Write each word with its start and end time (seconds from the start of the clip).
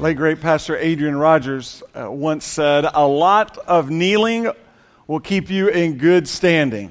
Late 0.00 0.16
great 0.16 0.40
Pastor 0.40 0.78
Adrian 0.78 1.14
Rogers 1.14 1.82
uh, 1.94 2.10
once 2.10 2.46
said, 2.46 2.86
A 2.94 3.06
lot 3.06 3.58
of 3.58 3.90
kneeling 3.90 4.50
will 5.06 5.20
keep 5.20 5.50
you 5.50 5.68
in 5.68 5.98
good 5.98 6.26
standing. 6.26 6.90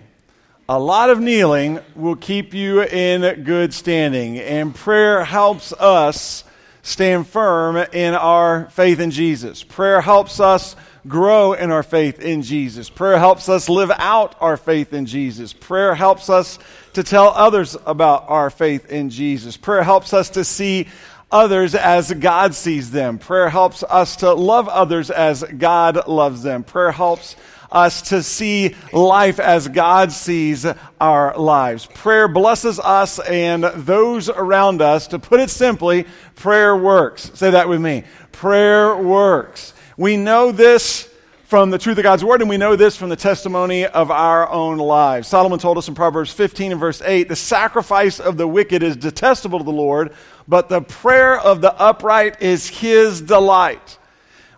A 0.69 0.77
lot 0.77 1.09
of 1.09 1.19
kneeling 1.19 1.79
will 1.95 2.15
keep 2.15 2.53
you 2.53 2.83
in 2.83 3.45
good 3.45 3.73
standing. 3.73 4.37
And 4.37 4.75
prayer 4.75 5.23
helps 5.23 5.73
us 5.73 6.43
stand 6.83 7.25
firm 7.25 7.77
in 7.77 8.13
our 8.13 8.69
faith 8.69 8.99
in 8.99 9.09
Jesus. 9.09 9.63
Prayer 9.63 10.01
helps 10.01 10.39
us 10.39 10.75
grow 11.07 11.53
in 11.53 11.71
our 11.71 11.81
faith 11.81 12.19
in 12.19 12.43
Jesus. 12.43 12.91
Prayer 12.91 13.17
helps 13.17 13.49
us 13.49 13.69
live 13.69 13.91
out 13.95 14.35
our 14.39 14.55
faith 14.55 14.93
in 14.93 15.07
Jesus. 15.07 15.51
Prayer 15.51 15.95
helps 15.95 16.29
us 16.29 16.59
to 16.93 17.01
tell 17.01 17.29
others 17.29 17.75
about 17.87 18.25
our 18.29 18.51
faith 18.51 18.91
in 18.91 19.09
Jesus. 19.09 19.57
Prayer 19.57 19.81
helps 19.81 20.13
us 20.13 20.29
to 20.31 20.43
see 20.43 20.87
others 21.31 21.75
as 21.75 22.11
God 22.13 22.55
sees 22.55 22.91
them. 22.91 23.17
Prayer 23.19 23.49
helps 23.49 23.83
us 23.83 24.17
to 24.17 24.33
love 24.33 24.67
others 24.67 25.11
as 25.11 25.43
God 25.43 26.07
loves 26.07 26.43
them. 26.43 26.63
Prayer 26.63 26.91
helps 26.91 27.35
us 27.71 28.01
to 28.01 28.23
see 28.23 28.75
life 28.91 29.39
as 29.39 29.67
God 29.67 30.11
sees 30.11 30.65
our 30.99 31.37
lives. 31.37 31.85
Prayer 31.85 32.27
blesses 32.27 32.79
us 32.79 33.19
and 33.19 33.63
those 33.63 34.29
around 34.29 34.81
us. 34.81 35.07
To 35.07 35.19
put 35.19 35.39
it 35.39 35.49
simply, 35.49 36.05
prayer 36.35 36.75
works. 36.75 37.31
Say 37.35 37.51
that 37.51 37.69
with 37.69 37.81
me. 37.81 38.03
Prayer 38.31 38.95
works. 38.95 39.73
We 39.97 40.17
know 40.17 40.51
this 40.51 41.08
from 41.49 41.71
the 41.71 41.79
truth 41.79 41.97
of 41.97 42.03
God's 42.03 42.23
word, 42.23 42.41
and 42.41 42.49
we 42.49 42.57
know 42.57 42.75
this 42.75 42.95
from 42.95 43.09
the 43.09 43.15
testimony 43.15 43.83
of 43.83 44.11
our 44.11 44.47
own 44.47 44.77
lives. 44.77 45.27
Solomon 45.27 45.57
told 45.57 45.79
us 45.79 45.87
in 45.87 45.95
Proverbs 45.95 46.31
15 46.31 46.73
and 46.73 46.79
verse 46.79 47.01
8 47.01 47.27
the 47.27 47.35
sacrifice 47.35 48.19
of 48.19 48.37
the 48.37 48.47
wicked 48.47 48.83
is 48.83 48.95
detestable 48.95 49.57
to 49.57 49.65
the 49.65 49.71
Lord, 49.71 50.13
but 50.47 50.69
the 50.69 50.81
prayer 50.81 51.39
of 51.39 51.61
the 51.61 51.73
upright 51.73 52.43
is 52.43 52.69
his 52.69 53.19
delight. 53.19 53.97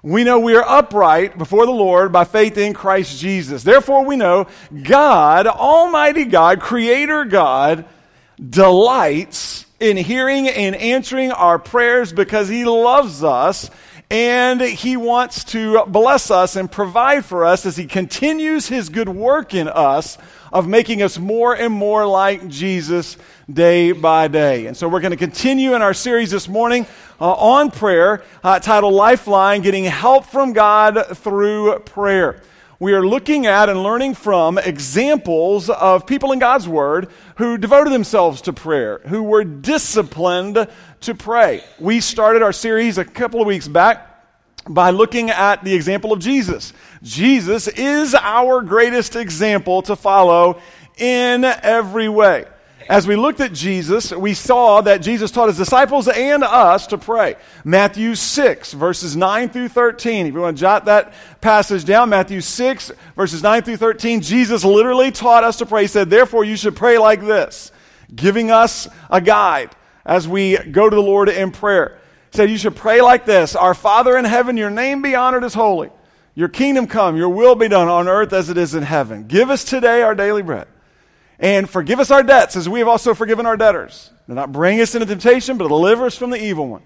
We 0.04 0.26
know 0.26 0.40
we 0.40 0.54
are 0.58 0.68
upright 0.68 1.38
before 1.38 1.66
the 1.66 1.72
Lord 1.72 2.12
by 2.12 2.26
faith 2.26 2.58
in 2.58 2.74
Christ 2.74 3.22
Jesus. 3.22 3.64
Therefore, 3.64 4.04
we 4.04 4.18
know 4.18 4.48
God, 4.84 5.48
Almighty 5.48 6.26
God, 6.26 6.60
Creator 6.60 7.24
God, 7.24 7.86
delights 8.38 9.66
in 9.80 9.96
hearing 9.96 10.50
and 10.50 10.76
answering 10.76 11.32
our 11.32 11.58
prayers 11.58 12.12
because 12.12 12.50
He 12.50 12.66
loves 12.66 13.24
us 13.24 13.70
and 14.12 14.60
he 14.60 14.98
wants 14.98 15.46
to 15.46 15.86
bless 15.86 16.30
us 16.30 16.58
and 16.58 16.70
provide 16.70 17.24
for 17.24 17.46
us 17.46 17.66
as 17.66 17.78
he 17.78 17.86
continues 17.86 18.68
his 18.68 18.90
good 18.90 19.08
work 19.08 19.54
in 19.54 19.70
us 19.70 20.18
of 20.52 20.68
making 20.68 21.02
us 21.02 21.18
more 21.18 21.56
and 21.56 21.74
more 21.74 22.06
like 22.06 22.46
Jesus 22.50 23.16
day 23.50 23.94
by 23.94 24.28
day. 24.28 24.66
And 24.66 24.76
so 24.76 24.90
we're 24.90 25.00
going 25.00 25.12
to 25.12 25.18
continue 25.18 25.76
in 25.76 25.82
our 25.82 25.94
series 25.94 26.30
this 26.30 26.50
morning 26.50 26.86
uh, 27.22 27.32
on 27.32 27.72
prayer 27.72 28.22
uh, 28.44 28.60
titled 28.60 28.94
Lifeline 28.94 29.62
Getting 29.62 29.86
Help 29.86 30.26
from 30.26 30.52
God 30.52 31.18
Through 31.18 31.80
Prayer 31.80 32.42
we 32.82 32.94
are 32.94 33.06
looking 33.06 33.46
at 33.46 33.70
and 33.70 33.84
learning 33.84 34.16
from 34.16 34.58
examples 34.58 35.70
of 35.70 36.08
people 36.08 36.32
in 36.32 36.40
God's 36.40 36.68
Word 36.68 37.10
who 37.36 37.60
devoted 37.60 37.94
themselves 37.94 38.42
to 38.42 38.54
prayer, 38.54 39.02
who 39.06 39.22
were 39.22 39.44
disciplined 39.44 40.68
to 41.02 41.16
pray. 41.16 41.64
We 41.80 42.00
started 42.00 42.44
our 42.44 42.54
series 42.54 43.00
a 43.00 43.06
couple 43.06 43.42
of 43.42 43.48
weeks 43.48 43.68
back 43.68 44.08
by 44.70 44.92
looking 44.92 45.32
at 45.32 45.64
the 45.64 45.74
example 45.74 46.14
of 46.14 46.20
Jesus. 46.20 46.74
Jesus 47.02 47.68
is 47.68 48.14
our 48.14 48.62
greatest 48.62 49.16
example 49.16 49.82
to 49.84 49.96
follow 49.96 50.62
in 50.98 51.44
every 51.44 52.08
way. 52.08 52.46
As 52.88 53.08
we 53.08 53.16
looked 53.16 53.40
at 53.40 53.52
Jesus, 53.52 54.12
we 54.12 54.36
saw 54.36 54.82
that 54.82 55.02
Jesus 55.02 55.32
taught 55.32 55.48
his 55.48 55.58
disciples 55.58 56.08
and 56.08 56.44
us 56.44 56.86
to 56.88 57.00
pray. 57.00 57.36
Matthew 57.64 58.14
6, 58.14 58.74
verses 58.74 59.16
9 59.16 59.50
through 59.50 59.70
13. 59.70 60.28
If 60.28 60.34
you 60.36 60.42
want 60.42 60.58
to 60.58 60.62
jot 60.62 60.86
that 60.86 61.14
passage 61.42 61.84
down, 61.84 62.10
Matthew 62.10 62.42
6, 62.42 62.92
verses 63.16 63.42
9 63.42 63.64
through 63.64 63.78
13, 63.78 64.22
Jesus 64.22 64.64
literally 64.64 65.10
taught 65.10 65.44
us 65.44 65.58
to 65.58 65.66
pray. 65.66 65.84
He 65.84 65.88
said, 65.88 66.12
Therefore, 66.12 66.44
you 66.44 66.58
should 66.58 66.76
pray 66.76 67.00
like 67.00 67.22
this, 67.22 67.72
giving 68.14 68.52
us 68.52 68.88
a 69.10 69.20
guide 69.20 69.76
as 70.06 70.28
we 70.28 70.58
go 70.58 70.90
to 70.90 70.96
the 70.96 71.02
Lord 71.02 71.30
in 71.30 71.52
prayer. 71.52 72.00
He 72.32 72.38
said, 72.38 72.50
You 72.50 72.58
should 72.58 72.76
pray 72.76 73.02
like 73.02 73.26
this 73.26 73.56
Our 73.56 73.74
Father 73.74 74.18
in 74.18 74.26
heaven, 74.26 74.58
your 74.58 74.70
name 74.70 75.02
be 75.02 75.16
honored 75.16 75.44
as 75.44 75.54
holy. 75.54 75.90
Your 76.34 76.48
kingdom 76.48 76.88
come, 76.88 77.18
your 77.18 77.30
will 77.30 77.56
be 77.56 77.68
done 77.68 77.90
on 77.90 78.08
earth 78.08 78.32
as 78.32 78.50
it 78.50 78.58
is 78.58 78.74
in 78.74 78.84
heaven. 78.84 79.28
Give 79.28 79.50
us 79.50 79.64
today 79.66 80.02
our 80.02 80.16
daily 80.16 80.42
bread 80.42 80.68
and 81.42 81.68
forgive 81.68 82.00
us 82.00 82.12
our 82.12 82.24
debts 82.24 82.56
as 82.56 82.70
we 82.70 82.80
have 82.80 82.88
also 82.88 83.14
forgiven 83.16 83.46
our 83.46 83.58
debtors. 83.58 84.12
Do 84.28 84.36
not 84.36 84.52
bring 84.52 84.80
us 84.80 84.94
into 84.94 85.08
temptation, 85.08 85.58
but 85.58 85.68
deliver 85.68 86.06
us 86.06 86.16
from 86.16 86.30
the 86.30 86.42
evil 86.42 86.68
one. 86.68 86.84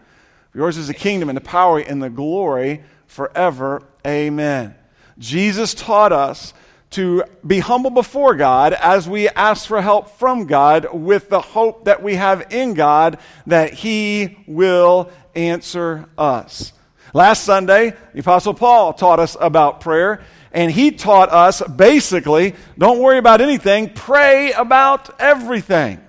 Yours 0.53 0.77
is 0.77 0.87
the 0.87 0.93
kingdom 0.93 1.27
and 1.29 1.35
the 1.35 1.41
power 1.41 1.79
and 1.79 2.01
the 2.01 2.09
glory 2.09 2.83
forever. 3.05 3.83
Amen. 4.07 4.73
Jesus 5.19 5.73
taught 5.73 6.13
us 6.13 6.53
to 6.95 7.23
be 7.45 7.59
humble 7.59 7.89
before 7.89 8.35
God 8.35 8.73
as 8.73 9.07
we 9.07 9.29
ask 9.29 9.67
for 9.67 9.81
help 9.81 10.17
from 10.17 10.45
God 10.45 10.87
with 10.93 11.29
the 11.29 11.41
hope 11.41 11.85
that 11.85 12.01
we 12.01 12.15
have 12.15 12.53
in 12.53 12.73
God 12.73 13.19
that 13.47 13.73
He 13.73 14.37
will 14.47 15.09
answer 15.35 16.07
us. 16.17 16.73
Last 17.13 17.43
Sunday, 17.43 17.93
the 18.13 18.19
Apostle 18.19 18.53
Paul 18.53 18.93
taught 18.93 19.19
us 19.19 19.37
about 19.39 19.81
prayer 19.81 20.21
and 20.51 20.71
he 20.71 20.91
taught 20.91 21.29
us 21.29 21.61
basically 21.61 22.55
don't 22.77 22.99
worry 22.99 23.17
about 23.17 23.41
anything, 23.41 23.89
pray 23.89 24.53
about 24.53 25.19
everything. 25.19 26.01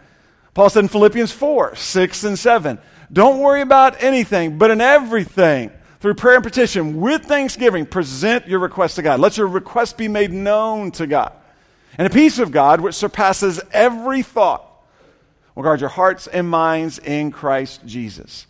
Paul 0.55 0.71
said 0.71 0.85
in 0.85 0.89
Philippians 0.89 1.33
4 1.33 1.75
6 1.77 2.25
and 2.25 2.39
7, 2.39 2.79
don't 3.13 3.41
worry 3.41 3.61
about 3.61 4.03
anything, 4.03 4.57
but 4.57 4.71
in 4.71 4.81
everything, 4.81 5.71
through 6.07 6.15
prayer 6.15 6.37
and 6.37 6.45
petition, 6.45 7.01
with 7.01 7.25
thanksgiving, 7.25 7.85
present 7.85 8.47
your 8.47 8.61
request 8.61 8.95
to 8.95 9.03
God. 9.03 9.19
Let 9.19 9.37
your 9.37 9.49
request 9.49 9.99
be 9.99 10.07
made 10.07 10.33
known 10.33 10.93
to 10.93 11.05
God. 11.05 11.33
And 11.99 12.07
the 12.09 12.15
peace 12.15 12.39
of 12.39 12.53
God, 12.53 12.81
which 12.81 12.95
surpasses 12.95 13.61
every 13.73 14.23
thought, 14.23 14.65
will 15.57 15.65
guard 15.65 15.81
your 15.81 15.89
hearts 15.89 16.29
and 16.29 16.49
minds 16.49 17.01
in 17.01 17.33
Christ 17.33 17.85
Jesus. 17.87 18.47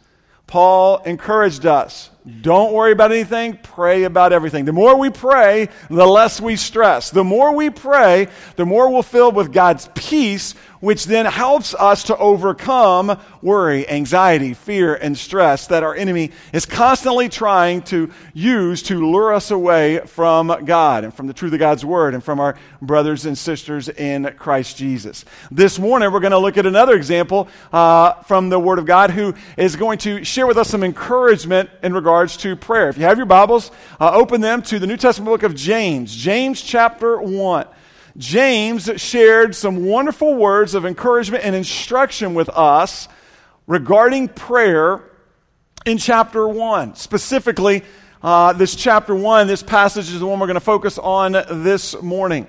Paul 0.46 0.98
encouraged 1.04 1.64
us 1.64 2.10
don't 2.26 2.72
worry 2.72 2.90
about 2.90 3.12
anything, 3.12 3.56
pray 3.62 4.02
about 4.02 4.32
everything. 4.32 4.64
The 4.64 4.72
more 4.72 4.98
we 4.98 5.10
pray, 5.10 5.68
the 5.88 6.06
less 6.06 6.40
we 6.40 6.56
stress. 6.56 7.10
The 7.10 7.22
more 7.22 7.54
we 7.54 7.70
pray, 7.70 8.26
the 8.56 8.66
more 8.66 8.90
we're 8.90 9.02
filled 9.02 9.36
with 9.36 9.52
God's 9.52 9.88
peace, 9.94 10.54
which 10.80 11.06
then 11.06 11.26
helps 11.26 11.74
us 11.74 12.04
to 12.04 12.16
overcome 12.16 13.18
worry, 13.42 13.88
anxiety, 13.88 14.54
fear, 14.54 14.94
and 14.94 15.16
stress 15.16 15.68
that 15.68 15.82
our 15.82 15.94
enemy 15.94 16.32
is 16.52 16.66
constantly 16.66 17.28
trying 17.28 17.82
to 17.82 18.10
use 18.34 18.82
to 18.82 19.04
lure 19.04 19.32
us 19.32 19.50
away 19.50 20.00
from 20.06 20.64
God 20.64 21.04
and 21.04 21.14
from 21.14 21.26
the 21.26 21.32
truth 21.32 21.52
of 21.52 21.58
God's 21.58 21.84
Word 21.84 22.14
and 22.14 22.22
from 22.22 22.40
our 22.40 22.56
brothers 22.82 23.24
and 23.26 23.36
sisters 23.36 23.88
in 23.88 24.32
Christ 24.36 24.76
Jesus. 24.76 25.24
This 25.50 25.78
morning, 25.78 26.12
we're 26.12 26.20
going 26.20 26.32
to 26.32 26.38
look 26.38 26.58
at 26.58 26.66
another 26.66 26.94
example 26.94 27.48
uh, 27.72 28.14
from 28.22 28.48
the 28.48 28.58
Word 28.58 28.78
of 28.78 28.86
God 28.86 29.10
who 29.10 29.34
is 29.56 29.76
going 29.76 29.98
to 29.98 30.24
share 30.24 30.46
with 30.46 30.58
us 30.58 30.68
some 30.68 30.82
encouragement 30.82 31.70
in 31.82 31.92
regards 32.16 32.38
to 32.38 32.56
prayer. 32.56 32.88
If 32.88 32.96
you 32.96 33.04
have 33.04 33.18
your 33.18 33.26
Bibles, 33.26 33.70
uh, 34.00 34.10
open 34.14 34.40
them 34.40 34.62
to 34.62 34.78
the 34.78 34.86
New 34.86 34.96
Testament 34.96 35.26
book 35.26 35.42
of 35.42 35.54
James, 35.54 36.16
James 36.16 36.62
chapter 36.62 37.20
1. 37.20 37.66
James 38.16 38.90
shared 38.96 39.54
some 39.54 39.84
wonderful 39.84 40.34
words 40.34 40.72
of 40.74 40.86
encouragement 40.86 41.44
and 41.44 41.54
instruction 41.54 42.32
with 42.32 42.48
us 42.48 43.06
regarding 43.66 44.28
prayer 44.28 45.02
in 45.84 45.98
chapter 45.98 46.48
1. 46.48 46.94
Specifically, 46.94 47.84
uh, 48.22 48.54
this 48.54 48.74
chapter 48.74 49.14
1, 49.14 49.46
this 49.46 49.62
passage 49.62 50.10
is 50.10 50.18
the 50.18 50.26
one 50.26 50.40
we're 50.40 50.46
going 50.46 50.54
to 50.54 50.60
focus 50.60 50.96
on 50.96 51.32
this 51.32 52.00
morning. 52.00 52.46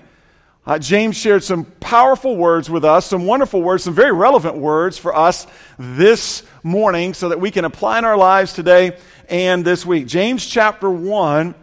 Uh, 0.68 0.78
James 0.78 1.16
shared 1.16 1.46
some 1.46 1.64
powerful 1.80 2.36
words 2.36 2.70
with 2.70 2.84
us, 2.84 3.06
some 3.06 3.26
wonderful 3.26 3.62
words, 3.62 3.86
some 3.86 3.94
very 3.96 4.12
relevant 4.12 4.58
words 4.58 4.98
for 4.98 5.16
us 5.16 5.48
this 5.80 6.44
morning 6.62 7.14
so 7.14 7.30
that 7.30 7.40
we 7.40 7.52
can 7.52 7.64
apply 7.64 7.98
in 7.98 8.04
our 8.04 8.18
lives 8.18 8.52
today 8.52 8.98
and 9.30 9.64
this 9.64 9.86
week. 9.86 10.08
James 10.08 10.46
chapter 10.46 10.90
1 10.90 11.56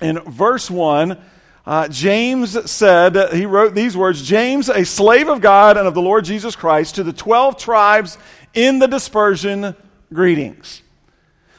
in 0.00 0.18
verse 0.20 0.70
1 0.70 1.18
uh, 1.66 1.86
James 1.88 2.70
said, 2.70 3.34
he 3.34 3.44
wrote 3.44 3.74
these 3.74 3.94
words 3.94 4.26
James, 4.26 4.70
a 4.70 4.86
slave 4.86 5.28
of 5.28 5.42
God 5.42 5.76
and 5.76 5.86
of 5.86 5.92
the 5.92 6.00
Lord 6.00 6.24
Jesus 6.24 6.56
Christ, 6.56 6.94
to 6.94 7.04
the 7.04 7.12
12 7.12 7.58
tribes 7.58 8.16
in 8.54 8.78
the 8.78 8.88
dispersion, 8.88 9.76
greetings. 10.10 10.80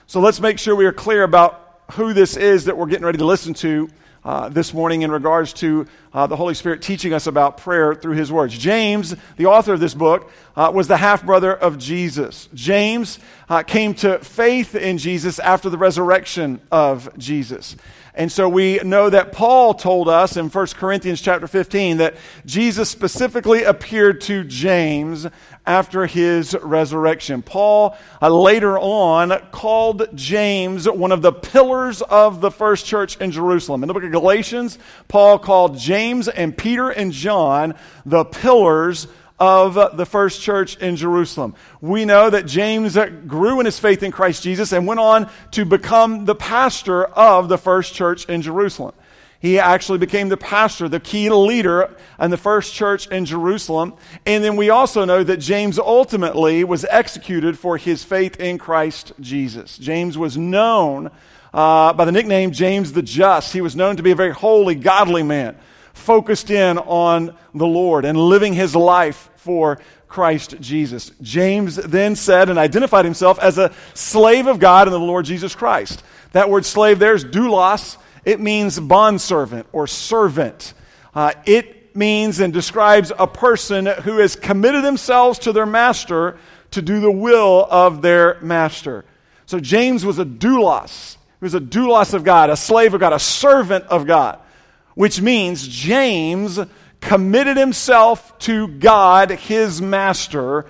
So 0.08 0.20
let's 0.20 0.40
make 0.40 0.58
sure 0.58 0.76
we 0.76 0.88
are 0.88 0.92
clear 0.92 1.22
about 1.22 1.82
who 1.92 2.14
this 2.14 2.36
is 2.38 2.66
that 2.66 2.76
we're 2.76 2.88
getting 2.88 3.06
ready 3.06 3.20
to 3.20 3.26
listen 3.26 3.54
to 3.54 3.88
uh, 4.24 4.50
this 4.50 4.74
morning 4.74 5.02
in 5.02 5.12
regards 5.12 5.54
to 5.54 5.86
uh, 6.14 6.28
the 6.28 6.36
Holy 6.36 6.54
Spirit 6.54 6.82
teaching 6.82 7.14
us 7.14 7.28
about 7.28 7.58
prayer 7.58 7.96
through 7.96 8.16
his 8.16 8.32
words. 8.32 8.58
James, 8.58 9.16
the 9.38 9.46
author 9.46 9.74
of 9.74 9.80
this 9.80 9.94
book, 9.94 10.32
uh, 10.56 10.72
was 10.74 10.88
the 10.88 10.98
half 10.98 11.26
brother 11.26 11.56
of 11.56 11.78
Jesus. 11.78 12.50
James 12.54 13.20
uh, 13.48 13.64
came 13.64 13.94
to 13.96 14.20
faith 14.20 14.76
in 14.76 14.98
Jesus 14.98 15.40
after 15.40 15.70
the 15.70 15.78
resurrection 15.78 16.60
of 16.72 17.10
Jesus. 17.18 17.76
And 18.20 18.30
so 18.30 18.50
we 18.50 18.80
know 18.80 19.10
that 19.10 19.32
Paul 19.32 19.74
told 19.74 20.10
us 20.10 20.36
in 20.36 20.50
1 20.50 20.68
Corinthians 20.76 21.22
chapter 21.22 21.48
15 21.48 22.00
that 22.00 22.16
Jesus 22.46 22.90
specifically 22.90 23.64
appeared 23.64 24.20
to 24.24 24.44
James 24.44 25.26
after 25.66 26.06
his 26.06 26.54
resurrection. 26.62 27.42
Paul 27.42 27.96
uh, 28.22 28.28
later 28.28 28.78
on 28.78 29.30
called 29.52 30.10
James 30.16 30.90
one 30.90 31.14
of 31.14 31.22
the 31.22 31.32
pillars 31.32 32.02
of 32.02 32.42
the 32.42 32.52
first 32.52 32.86
church 32.86 33.16
in 33.22 33.32
Jerusalem. 33.32 33.84
In 33.84 33.88
the 33.88 33.94
book 33.94 34.04
of 34.04 34.12
Galatians, 34.12 34.78
Paul 35.08 35.40
called 35.40 35.78
James 35.78 36.28
and 36.28 36.58
Peter 36.58 36.90
and 36.90 37.14
John 37.14 37.74
the 38.06 38.26
pillars 38.26 39.08
of 39.40 39.98
the 39.98 40.06
first 40.06 40.42
church 40.42 40.78
in 40.78 40.96
Jerusalem. 40.96 41.56
We 41.82 42.06
know 42.06 42.30
that 42.30 42.46
James 42.46 42.98
grew 43.28 43.60
in 43.60 43.66
his 43.66 43.80
faith 43.80 44.04
in 44.04 44.12
Christ 44.12 44.44
Jesus 44.44 44.74
and 44.74 44.86
went 44.86 45.00
on 45.00 45.30
to 45.52 45.66
become 45.66 46.26
the 46.26 46.36
pastor 46.36 47.06
of 47.06 47.48
the 47.48 47.58
first 47.58 47.94
church 47.94 48.26
in 48.26 48.42
Jerusalem. 48.42 48.94
He 49.42 49.58
actually 49.58 50.00
became 50.00 50.28
the 50.28 50.36
pastor, 50.36 50.90
the 50.90 51.00
key 51.00 51.30
leader 51.30 51.96
in 52.20 52.30
the 52.30 52.38
first 52.38 52.74
church 52.74 53.08
in 53.08 53.24
Jerusalem. 53.24 53.94
And 54.26 54.44
then 54.44 54.58
we 54.58 54.70
also 54.70 55.06
know 55.06 55.24
that 55.24 55.38
James 55.38 55.80
ultimately 55.80 56.66
was 56.66 56.84
executed 56.90 57.58
for 57.58 57.78
his 57.78 58.04
faith 58.04 58.38
in 58.38 58.58
Christ 58.58 59.14
Jesus. 59.22 59.78
James 59.78 60.18
was 60.18 60.36
known 60.36 61.10
uh, 61.54 61.94
by 61.94 62.04
the 62.04 62.12
nickname 62.12 62.52
James 62.52 62.92
the 62.92 63.02
Just. 63.02 63.54
He 63.54 63.62
was 63.62 63.78
known 63.78 63.96
to 63.96 64.04
be 64.04 64.12
a 64.12 64.16
very 64.16 64.34
holy, 64.34 64.76
godly 64.76 65.24
man, 65.24 65.58
focused 66.00 66.50
in 66.50 66.78
on 66.78 67.36
the 67.54 67.68
Lord 67.68 68.06
and 68.06 68.18
living 68.18 68.54
his 68.54 68.76
life 68.76 69.30
for 69.36 69.80
Christ 70.08 70.56
Jesus. 70.60 71.12
James 71.22 71.76
then 71.76 72.16
said 72.16 72.50
and 72.50 72.58
identified 72.58 73.06
himself 73.06 73.38
as 73.40 73.58
a 73.58 73.72
slave 73.94 74.48
of 74.48 74.60
God 74.60 74.88
and 74.88 74.94
the 74.94 75.00
Lord 75.00 75.26
Jesus 75.26 75.56
Christ. 75.56 76.04
That 76.32 76.50
word 76.50 76.66
slave 76.66 77.00
there 77.00 77.14
is 77.14 77.24
doulos. 77.24 77.98
It 78.26 78.40
means 78.40 78.80
bondservant 78.80 79.68
or 79.72 79.88
servant. 79.88 80.74
Uh, 81.14 81.34
it 81.46 81.96
means 81.96 82.40
and 82.40 82.54
describes 82.54 83.12
a 83.18 83.28
person 83.28 83.86
who 83.86 84.18
has 84.18 84.36
committed 84.36 84.84
themselves 84.84 85.40
to 85.40 85.52
their 85.52 85.66
master 85.66 86.38
to 86.72 86.82
do 86.82 87.00
the 87.00 87.12
will 87.12 87.68
of 87.70 88.02
their 88.02 88.40
master. 88.42 89.06
So 89.46 89.60
James 89.60 90.06
was 90.06 90.20
a 90.20 90.26
doulos. 90.26 91.18
He 91.40 91.46
was 91.46 91.56
a 91.56 91.60
doulos 91.60 92.14
of 92.14 92.24
God, 92.24 92.50
a 92.50 92.58
slave 92.58 92.94
of 92.94 93.00
God, 93.00 93.14
a 93.14 93.20
servant 93.20 93.86
of 93.86 94.06
God, 94.06 94.40
which 95.00 95.22
means 95.22 95.66
James 95.66 96.60
committed 97.00 97.56
himself 97.56 98.38
to 98.40 98.68
God, 98.68 99.32
his 99.32 99.82
master, 99.82 100.66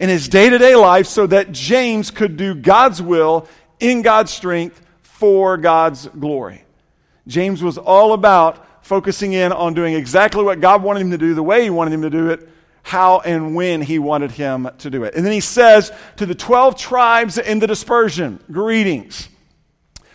in 0.00 0.08
his 0.08 0.28
day 0.28 0.50
to 0.50 0.58
day 0.58 0.74
life 0.74 1.06
so 1.06 1.24
that 1.28 1.52
James 1.52 2.10
could 2.10 2.36
do 2.36 2.56
God's 2.56 3.00
will 3.00 3.46
in 3.78 4.02
God's 4.02 4.32
strength 4.32 4.84
for 5.02 5.56
God's 5.56 6.08
glory. 6.08 6.64
James 7.28 7.62
was 7.62 7.78
all 7.78 8.12
about 8.12 8.84
focusing 8.84 9.34
in 9.34 9.52
on 9.52 9.72
doing 9.72 9.94
exactly 9.94 10.42
what 10.42 10.60
God 10.60 10.82
wanted 10.82 11.02
him 11.02 11.12
to 11.12 11.18
do, 11.18 11.34
the 11.34 11.42
way 11.44 11.62
he 11.62 11.70
wanted 11.70 11.92
him 11.92 12.02
to 12.02 12.10
do 12.10 12.30
it, 12.30 12.48
how 12.82 13.20
and 13.20 13.54
when 13.54 13.82
he 13.82 14.00
wanted 14.00 14.32
him 14.32 14.68
to 14.78 14.90
do 14.90 15.04
it. 15.04 15.14
And 15.14 15.24
then 15.24 15.32
he 15.32 15.38
says 15.38 15.92
to 16.16 16.26
the 16.26 16.34
12 16.34 16.74
tribes 16.74 17.38
in 17.38 17.60
the 17.60 17.68
dispersion, 17.68 18.40
greetings. 18.50 19.28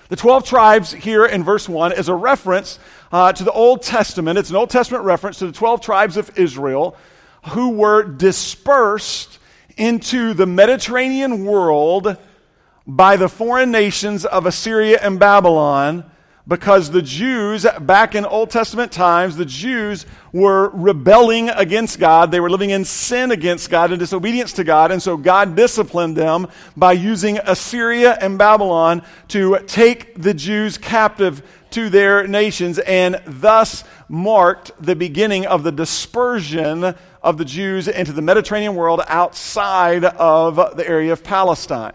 The 0.10 0.16
12 0.18 0.46
tribes 0.46 0.92
here 0.92 1.26
in 1.26 1.44
verse 1.44 1.70
1 1.70 1.94
is 1.94 2.10
a 2.10 2.14
reference 2.14 2.80
uh, 3.16 3.32
to 3.32 3.46
the 3.46 3.52
Old 3.54 3.82
Testament. 3.82 4.38
It's 4.38 4.50
an 4.50 4.58
Old 4.58 4.70
Testament 4.70 5.06
reference 5.06 5.40
to 5.40 5.46
the 5.46 5.54
12 5.54 5.80
tribes 5.80 6.18
of 6.18 6.38
Israel 6.38 6.98
who 7.52 7.70
were 7.70 8.04
dispersed 8.04 9.40
into 9.78 10.34
the 10.34 10.46
Mediterranean 10.46 11.46
world 11.46 12.18
by 12.86 13.16
the 13.16 13.30
foreign 13.30 13.72
nations 13.72 14.26
of 14.26 14.46
Assyria 14.46 15.00
and 15.02 15.18
Babylon 15.18 16.04
because 16.46 16.92
the 16.92 17.02
Jews, 17.02 17.66
back 17.80 18.16
in 18.16 18.26
Old 18.26 18.50
Testament 18.50 18.92
times, 18.92 19.38
the 19.38 19.46
Jews 19.46 20.06
were 20.34 20.70
rebelling 20.72 21.48
against 21.48 22.00
God. 22.00 22.32
They 22.32 22.42
were 22.42 22.50
living 22.50 22.72
in 22.72 22.84
sin 22.84 23.32
against 23.32 23.70
God 23.70 23.92
and 23.92 24.00
disobedience 24.00 24.52
to 24.54 24.66
God. 24.66 24.92
And 24.92 25.02
so 25.02 25.16
God 25.16 25.56
disciplined 25.56 26.18
them 26.18 26.48
by 26.76 26.92
using 26.92 27.38
Assyria 27.38 28.18
and 28.20 28.38
Babylon 28.38 29.04
to 29.30 29.60
take 29.68 30.22
the 30.22 30.34
Jews 30.34 30.78
captive 30.78 31.42
to 31.76 31.90
their 31.90 32.26
nations 32.26 32.80
and 32.80 33.22
thus 33.28 33.84
marked 34.08 34.72
the 34.80 34.96
beginning 34.96 35.46
of 35.46 35.64
the 35.64 35.74
dispersion 35.74 36.96
of 37.22 37.38
the 37.38 37.44
Jews 37.44 37.90
into 37.90 38.14
the 38.14 38.22
Mediterranean 38.22 38.76
world 38.76 39.02
outside 39.10 40.06
of 40.06 40.56
the 40.78 40.88
area 40.88 41.12
of 41.12 41.22
Palestine. 41.22 41.92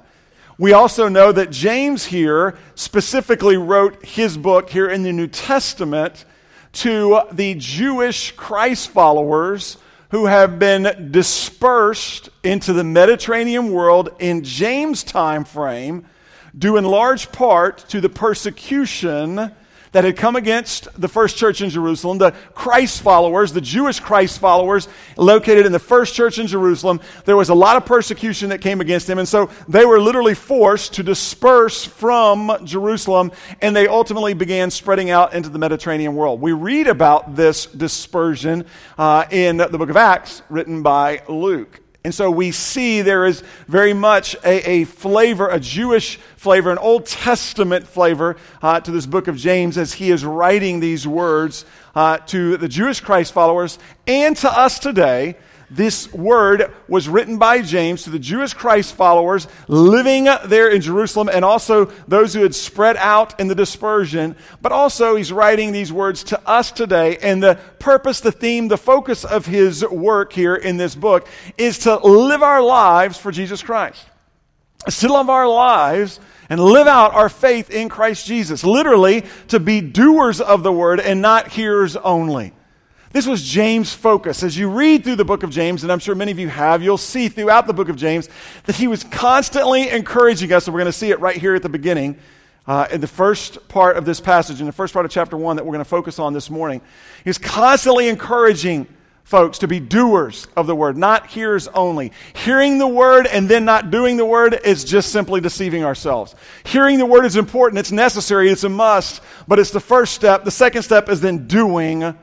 We 0.59 0.75
also 0.75 1.09
know 1.09 1.33
that 1.33 1.51
James 1.51 2.05
here 2.05 2.59
specifically 2.75 3.57
wrote 3.57 4.05
his 4.05 4.37
book 4.37 4.69
here 4.69 4.87
in 4.87 5.03
the 5.03 5.15
New 5.15 5.29
Testament 5.29 6.27
to 6.73 7.23
the 7.33 7.55
Jewish 7.55 8.33
Christ 8.33 8.91
followers 8.91 9.79
who 10.11 10.27
have 10.27 10.59
been 10.59 11.11
dispersed 11.11 12.29
into 12.43 12.75
the 12.75 12.85
Mediterranean 12.85 13.73
world 13.73 14.11
in 14.19 14.45
James' 14.45 15.03
time 15.03 15.45
frame, 15.45 16.05
due 16.59 16.77
in 16.77 16.85
large 16.85 17.33
part 17.33 17.79
to 17.89 18.03
the 18.03 18.11
persecution 18.11 19.53
that 19.93 20.05
had 20.05 20.17
come 20.17 20.37
against 20.37 20.89
the 21.01 21.09
first 21.09 21.37
church 21.37 21.61
in 21.61 21.71
Jerusalem, 21.71 22.19
the 22.19 22.33
Christ 22.55 23.03
followers, 23.03 23.53
the 23.53 23.61
Jewish 23.61 24.01
Christ 24.01 24.39
followers 24.39 24.89
located 25.17 25.67
in 25.67 25.73
the 25.73 25.79
first 25.79 26.15
church 26.15 26.39
in 26.39 26.47
Jerusalem. 26.47 27.01
There 27.25 27.37
was 27.37 27.49
a 27.49 27.55
lot 27.55 27.77
of 27.77 27.85
persecution 27.85 28.51
that 28.51 28.61
came 28.61 28.81
against 28.81 29.07
them, 29.07 29.19
and 29.19 29.29
so 29.29 29.51
they 29.69 29.85
were 29.85 30.01
literally 30.01 30.35
forced 30.35 30.95
to 30.95 31.03
disperse 31.03 31.85
from 31.85 32.53
Jerusalem, 32.65 33.33
and 33.61 33.75
they 33.75 33.89
ultimately 33.89 34.35
began 34.35 34.71
spreading 34.71 35.11
out 35.11 35.35
into 35.35 35.49
the 35.49 35.59
Mediterranean 35.59 36.15
world. 36.15 36.41
We 36.41 36.53
read 36.53 36.87
about 36.87 37.35
this 37.35 37.67
dispersion 37.67 38.67
uh, 38.97 39.25
in 39.31 39.57
the 39.57 39.79
book 39.79 39.91
of 39.91 39.97
Acts, 39.97 40.43
written 40.49 40.83
by 40.83 41.23
Luke. 41.29 41.81
And 42.03 42.15
so 42.15 42.31
we 42.31 42.51
see 42.51 43.03
there 43.03 43.27
is 43.27 43.43
very 43.69 43.93
much 43.93 44.35
a, 44.43 44.71
a 44.71 44.85
flavor, 44.85 45.49
a 45.49 45.61
Jewish 45.61 46.17
flavor, 46.37 46.71
an 46.71 46.79
Old 46.79 47.05
Testament 47.05 47.87
flavor 47.87 48.37
uh, 48.63 48.81
to 48.81 48.91
this 48.91 49.05
book 49.05 49.29
of 49.29 49.37
James 49.37 49.77
as 49.77 49.93
he 49.93 50.11
is 50.11 50.25
writing 50.25 50.81
these 50.81 51.07
words 51.07 51.67
uh, 51.95 52.17
to 52.19 52.57
the 52.57 52.69
Jewish 52.69 53.01
Christ 53.01 53.35
followers 53.35 53.79
and 54.07 54.35
to 54.39 54.51
us 54.51 54.79
today 54.79 55.37
this 55.71 56.13
word 56.13 56.73
was 56.89 57.09
written 57.09 57.39
by 57.39 57.63
James 57.63 58.03
to 58.03 58.11
the 58.11 58.19
Jewish 58.19 58.55
Christ 58.55 58.95
followers 58.95 59.47
living 59.69 60.25
there 60.47 60.69
in 60.69 60.81
Jerusalem 60.81 61.31
and 61.33 61.45
also 61.45 61.87
those 62.09 62.35
who 62.35 62.43
had 62.43 62.55
spread 62.55 62.97
out 62.97 63.39
in 63.39 63.47
the 63.47 63.55
dispersion. 63.55 64.35
But 64.61 64.73
also, 64.73 65.15
he's 65.15 65.33
writing 65.33 65.71
these 65.71 65.93
words 65.93 66.25
to 66.25 66.49
us 66.49 66.73
today. 66.73 67.19
And 67.19 67.41
the 67.41 67.59
purpose, 67.79 68.21
the 68.21 68.33
theme, 68.33 68.67
the 68.69 68.77
focus 68.77 69.25
of 69.25 69.47
his 69.47 69.87
work 69.87 70.33
here 70.33 70.57
in 70.57 70.77
this 70.77 70.97
book 70.97 71.29
is 71.57 71.79
to 71.81 71.97
live 71.99 72.43
our 72.43 72.63
lives 72.63 73.17
for 73.17 73.31
Jesus 73.31 73.63
Christ. 73.63 74.05
To 74.89 75.13
live 75.13 75.31
our 75.31 75.49
lives 75.49 76.19
and 76.49 76.59
live 76.59 76.89
out 76.89 77.15
our 77.15 77.29
faith 77.29 77.71
in 77.71 77.89
Christ 77.89 78.27
Jesus. 78.27 78.65
Literally, 78.65 79.25
to 79.49 79.61
be 79.61 79.81
doers 79.81 80.41
of 80.41 80.65
the 80.65 80.73
word 80.73 80.99
and 80.99 81.23
not 81.23 81.49
hearers 81.49 81.95
only. 81.97 82.55
This 83.13 83.27
was 83.27 83.43
James' 83.43 83.93
focus. 83.93 84.45
As 84.45 84.57
you 84.57 84.71
read 84.71 85.03
through 85.03 85.17
the 85.17 85.25
book 85.25 85.43
of 85.43 85.51
James, 85.51 85.83
and 85.83 85.91
I'm 85.91 85.99
sure 85.99 86.15
many 86.15 86.31
of 86.31 86.39
you 86.39 86.49
have, 86.49 86.81
you'll 86.81 86.97
see 86.97 87.29
throughout 87.29 87.67
the 87.67 87.73
book 87.73 87.89
of 87.89 87.97
James 87.97 88.29
that 88.65 88.77
he 88.77 88.87
was 88.87 89.03
constantly 89.03 89.89
encouraging 89.91 90.53
us, 90.53 90.69
and 90.69 90.75
we're 90.75 90.81
going 90.81 90.93
to 90.93 90.97
see 90.97 91.11
it 91.11 91.19
right 91.19 91.37
here 91.37 91.57
at 91.57 91.63
the 91.63 91.69
beginning, 91.69 92.17
uh, 92.69 92.87
in 92.93 93.01
the 93.01 93.09
first 93.09 93.67
part 93.67 93.97
of 93.97 94.05
this 94.05 94.21
passage, 94.21 94.61
in 94.61 94.67
the 94.67 94.73
first 94.73 94.93
part 94.93 95.05
of 95.05 95.11
chapter 95.11 95.37
1 95.37 95.57
that 95.57 95.67
we're 95.67 95.73
going 95.73 95.85
to 95.85 95.91
focus 95.91 96.21
on 96.21 96.33
this 96.35 96.51
morning. 96.51 96.81
He's 97.25 97.37
constantly 97.37 98.09
encouraging 98.09 98.87
folks 99.25 99.59
to 99.59 99.67
be 99.67 99.81
doers 99.81 100.47
of 100.57 100.69
the 100.69 100.77
word, 100.77 100.97
not 100.97 101.27
hearers 101.27 101.67
only. 101.69 102.13
Hearing 102.35 102.79
the 102.79 102.87
word 102.87 103.27
and 103.27 103.49
then 103.49 103.65
not 103.65 103.91
doing 103.91 104.19
the 104.19 104.25
word 104.25 104.57
is 104.65 104.85
just 104.85 105.11
simply 105.11 105.41
deceiving 105.41 105.85
ourselves. 105.85 106.37
Hearing 106.63 106.99
the 106.99 107.07
word 107.07 107.25
is 107.25 107.35
important, 107.35 107.81
it's 107.81 107.91
necessary, 107.91 108.51
it's 108.51 108.63
a 108.63 108.69
must, 108.69 109.21
but 109.49 109.59
it's 109.59 109.73
the 109.73 109.81
first 109.81 110.15
step. 110.15 110.45
The 110.45 110.53
second 110.53 110.83
step 110.83 111.09
is 111.09 111.21
then 111.21 111.49
doing 111.49 112.15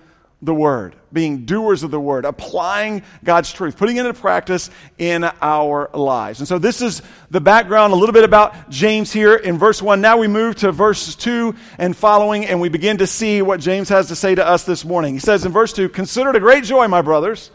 the 0.42 0.54
word, 0.54 0.96
being 1.12 1.46
doers 1.46 1.82
of 1.82 1.90
the 1.90 2.00
word, 2.00 2.24
applying 2.24 3.02
God's 3.24 3.52
truth, 3.52 3.76
putting 3.76 3.98
it 3.98 4.06
into 4.06 4.20
practice 4.20 4.70
in 5.00 5.24
our 5.42 5.90
lives. 5.94 6.40
And 6.40 6.48
so 6.48 6.60
this 6.60 6.80
is 6.80 7.02
the 7.32 7.42
background, 7.42 7.92
a 7.92 7.96
little 7.96 8.14
bit 8.14 8.24
about 8.24 8.70
James 8.70 9.12
here 9.12 9.36
in 9.36 9.58
verse 9.58 9.82
1. 9.82 10.00
Now 10.00 10.18
we 10.18 10.28
move 10.28 10.58
to 10.58 10.72
verses 10.72 11.16
2 11.16 11.56
and 11.80 11.98
following, 11.98 12.46
and 12.46 12.62
we 12.62 12.70
begin 12.70 12.98
to 12.98 13.08
see 13.08 13.42
what 13.42 13.60
James 13.60 13.90
has 13.90 14.10
to 14.10 14.16
say 14.16 14.36
to 14.36 14.48
us 14.48 14.64
this 14.64 14.86
morning. 14.86 15.16
He 15.16 15.20
says 15.20 15.44
in 15.44 15.52
verse 15.52 15.74
2 15.74 15.90
Consider 15.90 16.30
it 16.30 16.36
a 16.36 16.40
great 16.40 16.64
joy, 16.64 16.88
my 16.88 17.02
brothers, 17.02 17.50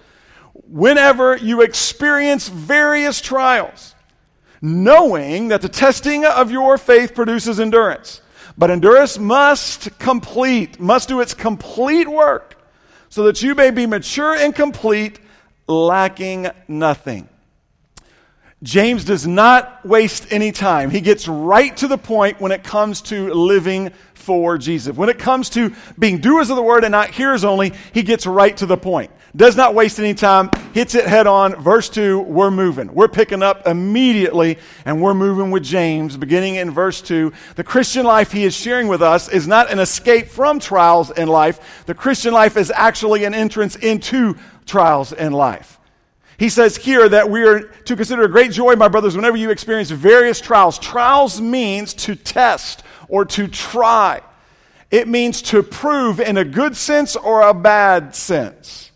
whenever 0.53 1.37
you 1.37 1.61
experience 1.63 2.49
various 2.49 3.21
trials, 3.21 3.95
knowing 4.61 5.49
that 5.49 5.63
the 5.63 5.69
testing 5.69 6.25
of 6.25 6.51
your 6.51 6.79
faith 6.79 7.15
produces 7.15 7.61
endurance. 7.61 8.23
But 8.59 8.73
endurance 8.73 9.19
must 9.19 9.97
complete, 10.01 10.81
must 10.81 11.09
do 11.09 11.21
its 11.21 11.33
complete 11.33 12.09
work 12.09 12.59
so 13.13 13.25
that 13.25 13.43
you 13.43 13.55
may 13.55 13.71
be 13.71 13.85
mature 13.85 14.35
and 14.35 14.55
complete, 14.55 15.21
lacking 15.69 16.49
nothing. 16.67 17.29
James 18.63 19.05
does 19.05 19.27
not 19.27 19.85
waste 19.85 20.33
any 20.33 20.51
time. 20.51 20.89
He 20.89 21.03
gets 21.03 21.29
right 21.29 21.77
to 21.77 21.89
the 21.89 21.99
point 21.99 22.41
when 22.41 22.53
it 22.53 22.65
comes 22.65 23.03
to 23.03 23.31
living 23.35 23.91
for 24.15 24.57
Jesus. 24.57 24.97
When 24.97 25.11
it 25.11 25.19
comes 25.19 25.51
to 25.51 25.75
being 25.99 26.21
doers 26.21 26.49
of 26.49 26.57
the 26.57 26.63
word 26.63 26.85
and 26.85 26.93
not 26.93 27.11
hearers 27.11 27.45
only, 27.45 27.75
he 27.93 28.03
gets 28.03 28.25
right 28.25 28.57
to 28.57 28.65
the 28.65 28.79
point. 28.79 29.11
Does 29.35 29.57
not 29.57 29.75
waste 29.75 29.99
any 29.99 30.13
time, 30.13 30.51
hits 30.75 30.95
it 30.95 31.07
head 31.07 31.27
on. 31.27 31.55
Verse 31.57 31.89
2, 31.89 32.21
we're 32.21 32.51
moving. 32.51 32.93
We're 32.93 33.09
picking 33.09 33.43
up 33.43 33.67
immediately, 33.67 34.59
and 34.85 35.01
we're 35.01 35.15
moving 35.15 35.51
with 35.51 35.63
James, 35.63 36.19
beginning 36.19 36.57
in 36.57 36.71
verse 36.71 37.01
2. 37.01 37.33
The 37.57 37.65
Christian 37.65 38.05
life 38.05 38.31
he 38.31 38.45
is 38.45 38.55
sharing 38.55 38.89
with 38.89 39.01
us 39.01 39.31
is 39.31 39.49
not 39.49 39.71
an 39.71 39.79
escape 39.79 40.29
from 40.29 40.61
trials 40.61 41.11
in 41.11 41.29
life. 41.29 41.85
The 41.87 41.95
Christian 41.95 42.35
life 42.35 42.59
is 42.59 42.71
actually 42.75 43.25
an 43.25 43.33
entrance 43.33 43.75
into 43.77 44.37
trials 44.67 45.15
in 45.15 45.33
life. 45.33 45.79
He 46.37 46.51
says 46.51 46.77
here 46.77 47.09
that 47.09 47.31
we 47.31 47.43
are 47.45 47.61
to 47.61 47.97
consider 47.97 48.25
a 48.25 48.29
great 48.29 48.53
joy, 48.53 48.77
my 48.77 48.89
brothers, 48.89 49.17
whenever 49.17 49.39
you 49.39 49.49
experience 49.49 49.91
various 49.91 50.43
trials. 50.43 50.79
Trials 50.79 51.41
means 51.41 51.95
to 51.95 52.17
test 52.17 52.83
or 53.09 53.25
to 53.25 53.49
try. 53.49 54.21
It 54.91 55.09
means 55.09 55.41
to 55.43 55.63
prove 55.63 56.21
in 56.21 56.37
a 56.37 56.45
good 56.45 56.77
sense 56.77 57.17
or 57.17 57.41
a 57.41 57.55
bad 57.55 58.15
sense 58.15 58.92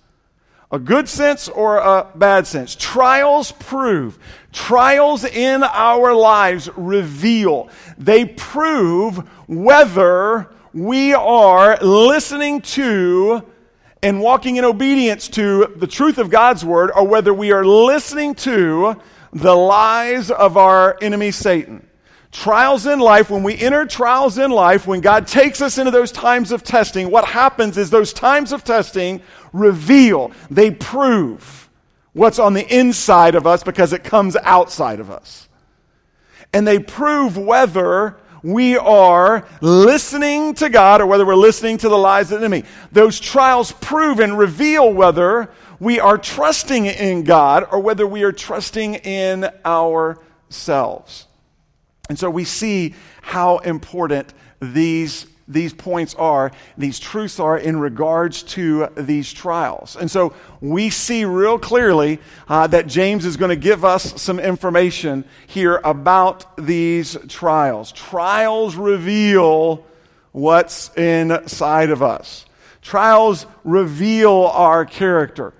a 0.70 0.78
good 0.78 1.08
sense 1.08 1.48
or 1.48 1.78
a 1.78 2.06
bad 2.14 2.46
sense. 2.46 2.74
Trials 2.74 3.52
prove. 3.52 4.18
Trials 4.52 5.24
in 5.24 5.62
our 5.62 6.14
lives 6.14 6.68
reveal. 6.76 7.68
They 7.98 8.24
prove 8.24 9.18
whether 9.48 10.48
we 10.72 11.14
are 11.14 11.76
listening 11.78 12.60
to 12.62 13.44
and 14.02 14.20
walking 14.20 14.56
in 14.56 14.64
obedience 14.64 15.28
to 15.28 15.72
the 15.76 15.86
truth 15.86 16.18
of 16.18 16.30
God's 16.30 16.64
word 16.64 16.90
or 16.94 17.06
whether 17.06 17.32
we 17.32 17.52
are 17.52 17.64
listening 17.64 18.34
to 18.36 19.00
the 19.32 19.54
lies 19.54 20.30
of 20.30 20.56
our 20.56 20.96
enemy 21.00 21.30
Satan. 21.30 21.85
Trials 22.32 22.86
in 22.86 22.98
life, 22.98 23.30
when 23.30 23.42
we 23.42 23.56
enter 23.56 23.86
trials 23.86 24.36
in 24.38 24.50
life, 24.50 24.86
when 24.86 25.00
God 25.00 25.26
takes 25.26 25.60
us 25.60 25.78
into 25.78 25.90
those 25.90 26.12
times 26.12 26.52
of 26.52 26.62
testing, 26.62 27.10
what 27.10 27.24
happens 27.24 27.78
is 27.78 27.90
those 27.90 28.12
times 28.12 28.52
of 28.52 28.64
testing 28.64 29.22
reveal, 29.52 30.32
they 30.50 30.70
prove 30.70 31.68
what's 32.12 32.38
on 32.38 32.54
the 32.54 32.66
inside 32.74 33.34
of 33.34 33.46
us 33.46 33.62
because 33.62 33.92
it 33.92 34.02
comes 34.02 34.36
outside 34.36 35.00
of 35.00 35.10
us. 35.10 35.48
And 36.52 36.66
they 36.66 36.78
prove 36.78 37.36
whether 37.36 38.16
we 38.42 38.76
are 38.76 39.46
listening 39.60 40.54
to 40.54 40.68
God 40.68 41.00
or 41.00 41.06
whether 41.06 41.26
we're 41.26 41.34
listening 41.34 41.78
to 41.78 41.88
the 41.88 41.98
lies 41.98 42.30
of 42.32 42.40
the 42.40 42.46
enemy. 42.46 42.66
Those 42.92 43.18
trials 43.18 43.72
prove 43.72 44.20
and 44.20 44.38
reveal 44.38 44.92
whether 44.92 45.50
we 45.80 46.00
are 46.00 46.16
trusting 46.16 46.86
in 46.86 47.24
God 47.24 47.66
or 47.70 47.80
whether 47.80 48.06
we 48.06 48.22
are 48.22 48.32
trusting 48.32 48.94
in 48.94 49.50
ourselves. 49.64 51.25
And 52.08 52.18
so 52.18 52.30
we 52.30 52.44
see 52.44 52.94
how 53.22 53.58
important 53.58 54.32
these 54.60 55.26
these 55.48 55.72
points 55.72 56.14
are, 56.16 56.50
these 56.76 56.98
truths 56.98 57.38
are 57.38 57.56
in 57.56 57.78
regards 57.78 58.42
to 58.42 58.88
these 58.96 59.32
trials. 59.32 59.96
And 59.96 60.10
so 60.10 60.34
we 60.60 60.90
see 60.90 61.24
real 61.24 61.58
clearly 61.58 62.18
uh, 62.48 62.66
that 62.68 62.86
James 62.86 63.24
is 63.24 63.36
going 63.36 63.50
to 63.50 63.56
give 63.56 63.84
us 63.84 64.20
some 64.20 64.40
information 64.40 65.24
here 65.46 65.80
about 65.84 66.56
these 66.56 67.16
trials. 67.28 67.92
Trials 67.92 68.74
reveal 68.74 69.86
what's 70.32 70.92
inside 70.96 71.90
of 71.90 72.02
us, 72.02 72.44
trials 72.82 73.46
reveal 73.64 74.50
our 74.52 74.84
character 74.84 75.54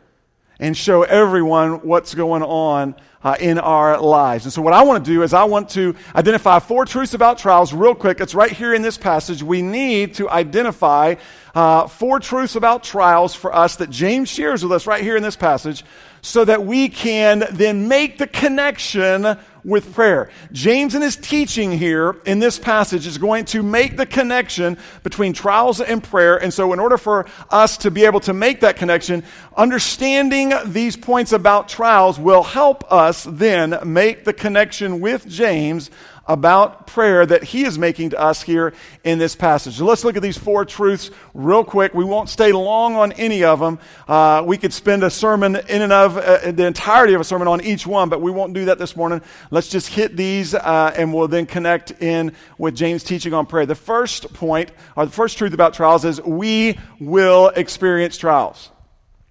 and 0.58 0.76
show 0.76 1.02
everyone 1.02 1.86
what's 1.86 2.14
going 2.14 2.42
on 2.42 2.94
uh, 3.26 3.34
in 3.40 3.58
our 3.58 4.00
lives. 4.00 4.44
And 4.44 4.52
so, 4.52 4.62
what 4.62 4.72
I 4.72 4.84
want 4.84 5.04
to 5.04 5.10
do 5.10 5.24
is, 5.24 5.34
I 5.34 5.42
want 5.42 5.70
to 5.70 5.96
identify 6.14 6.60
four 6.60 6.84
truths 6.84 7.12
about 7.12 7.38
trials 7.38 7.72
real 7.72 7.92
quick. 7.92 8.20
It's 8.20 8.36
right 8.36 8.52
here 8.52 8.72
in 8.72 8.82
this 8.82 8.96
passage. 8.96 9.42
We 9.42 9.62
need 9.62 10.14
to 10.14 10.30
identify 10.30 11.16
uh, 11.52 11.88
four 11.88 12.20
truths 12.20 12.54
about 12.54 12.84
trials 12.84 13.34
for 13.34 13.52
us 13.52 13.74
that 13.76 13.90
James 13.90 14.28
shares 14.28 14.62
with 14.62 14.70
us 14.70 14.86
right 14.86 15.02
here 15.02 15.16
in 15.16 15.24
this 15.24 15.34
passage 15.34 15.84
so 16.22 16.44
that 16.44 16.64
we 16.64 16.88
can 16.88 17.42
then 17.50 17.88
make 17.88 18.18
the 18.18 18.28
connection 18.28 19.36
with 19.66 19.92
prayer. 19.92 20.30
James, 20.52 20.94
in 20.94 21.02
his 21.02 21.16
teaching 21.16 21.72
here 21.72 22.16
in 22.24 22.38
this 22.38 22.58
passage, 22.58 23.06
is 23.06 23.18
going 23.18 23.44
to 23.46 23.62
make 23.62 23.96
the 23.96 24.06
connection 24.06 24.78
between 25.02 25.32
trials 25.32 25.80
and 25.80 26.02
prayer. 26.02 26.36
And 26.36 26.54
so, 26.54 26.72
in 26.72 26.78
order 26.78 26.96
for 26.96 27.26
us 27.50 27.76
to 27.78 27.90
be 27.90 28.04
able 28.04 28.20
to 28.20 28.32
make 28.32 28.60
that 28.60 28.76
connection, 28.76 29.24
understanding 29.56 30.52
these 30.66 30.96
points 30.96 31.32
about 31.32 31.68
trials 31.68 32.18
will 32.18 32.44
help 32.44 32.90
us 32.92 33.24
then 33.28 33.76
make 33.84 34.24
the 34.24 34.32
connection 34.32 35.00
with 35.00 35.28
James 35.28 35.90
about 36.26 36.86
prayer 36.86 37.24
that 37.24 37.44
he 37.44 37.64
is 37.64 37.78
making 37.78 38.10
to 38.10 38.20
us 38.20 38.42
here 38.42 38.72
in 39.04 39.18
this 39.18 39.36
passage. 39.36 39.76
So 39.76 39.84
let's 39.84 40.04
look 40.04 40.16
at 40.16 40.22
these 40.22 40.36
four 40.36 40.64
truths 40.64 41.10
real 41.34 41.64
quick. 41.64 41.94
We 41.94 42.04
won't 42.04 42.28
stay 42.28 42.52
long 42.52 42.96
on 42.96 43.12
any 43.12 43.44
of 43.44 43.60
them. 43.60 43.78
Uh, 44.08 44.42
we 44.44 44.58
could 44.58 44.72
spend 44.72 45.04
a 45.04 45.10
sermon 45.10 45.56
in 45.56 45.82
and 45.82 45.92
of 45.92 46.16
uh, 46.16 46.50
the 46.50 46.66
entirety 46.66 47.14
of 47.14 47.20
a 47.20 47.24
sermon 47.24 47.48
on 47.48 47.60
each 47.62 47.86
one, 47.86 48.08
but 48.08 48.20
we 48.20 48.30
won't 48.30 48.54
do 48.54 48.66
that 48.66 48.78
this 48.78 48.96
morning. 48.96 49.20
Let's 49.50 49.68
just 49.68 49.88
hit 49.88 50.16
these 50.16 50.54
uh, 50.54 50.92
and 50.96 51.14
we'll 51.14 51.28
then 51.28 51.46
connect 51.46 51.92
in 52.02 52.32
with 52.58 52.74
James' 52.74 53.04
teaching 53.04 53.32
on 53.32 53.46
prayer. 53.46 53.66
The 53.66 53.74
first 53.74 54.32
point, 54.34 54.72
or 54.96 55.06
the 55.06 55.12
first 55.12 55.38
truth 55.38 55.52
about 55.52 55.74
trials 55.74 56.04
is 56.04 56.20
we 56.20 56.78
will 56.98 57.48
experience 57.48 58.16
trials. 58.16 58.70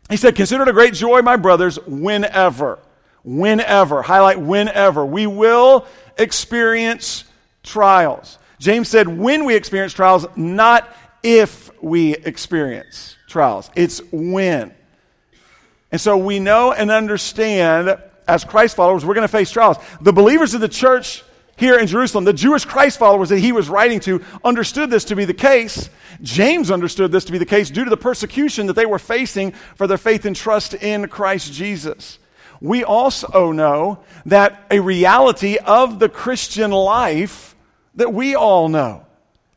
He 0.10 0.18
said, 0.18 0.36
Consider 0.36 0.64
it 0.64 0.70
a 0.70 0.74
great 0.74 0.94
joy, 0.94 1.22
my 1.22 1.36
brothers, 1.36 1.80
whenever. 1.86 2.80
Whenever. 3.24 4.04
Highlight 4.04 4.40
whenever. 4.40 5.04
We 5.06 5.26
will 5.26 5.88
experience 6.18 7.26
trials. 7.64 8.38
James 8.60 8.88
said, 8.88 9.08
when 9.08 9.46
we 9.46 9.56
experience 9.56 9.94
trials, 9.94 10.26
not 10.36 10.96
if 11.24 11.72
we 11.82 12.16
experience 12.16 13.16
trials. 13.28 13.70
It's 13.76 14.02
when. 14.12 14.74
And 15.92 16.00
so 16.00 16.18
we 16.18 16.40
know 16.40 16.72
and 16.72 16.92
understand 16.92 17.98
as 18.28 18.44
Christ 18.44 18.76
followers, 18.76 19.06
we're 19.06 19.14
going 19.14 19.28
to 19.28 19.32
face 19.32 19.52
trials. 19.52 19.78
The 20.02 20.14
believers 20.14 20.54
of 20.54 20.62
the 20.62 20.70
church 20.70 21.24
here 21.58 21.78
in 21.80 21.88
Jerusalem, 21.88 22.26
the 22.26 22.34
Jewish 22.34 22.66
Christ 22.66 22.98
followers 22.98 23.30
that 23.30 23.40
he 23.40 23.52
was 23.52 23.70
writing 23.70 24.00
to, 24.02 24.24
understood 24.44 24.90
this 24.90 25.06
to 25.06 25.16
be 25.16 25.26
the 25.26 25.34
case. 25.34 25.90
James 26.22 26.70
understood 26.70 27.12
this 27.12 27.26
to 27.26 27.32
be 27.32 27.38
the 27.38 27.46
case 27.46 27.70
due 27.70 27.84
to 27.84 27.90
the 27.90 27.98
persecution 27.98 28.68
that 28.68 28.74
they 28.74 28.86
were 28.86 29.00
facing 29.00 29.52
for 29.76 29.88
their 29.88 29.98
faith 29.98 30.26
and 30.26 30.36
trust 30.36 30.74
in 30.74 31.08
Christ 31.08 31.54
Jesus 31.54 32.20
we 32.62 32.84
also 32.84 33.52
know 33.52 34.00
that 34.26 34.66
a 34.72 34.80
reality 34.80 35.58
of 35.58 36.00
the 36.00 36.10
Christian 36.10 36.72
life 36.72 37.56
that 37.96 38.14
we 38.14 38.36
all 38.36 38.70
know, 38.70 39.06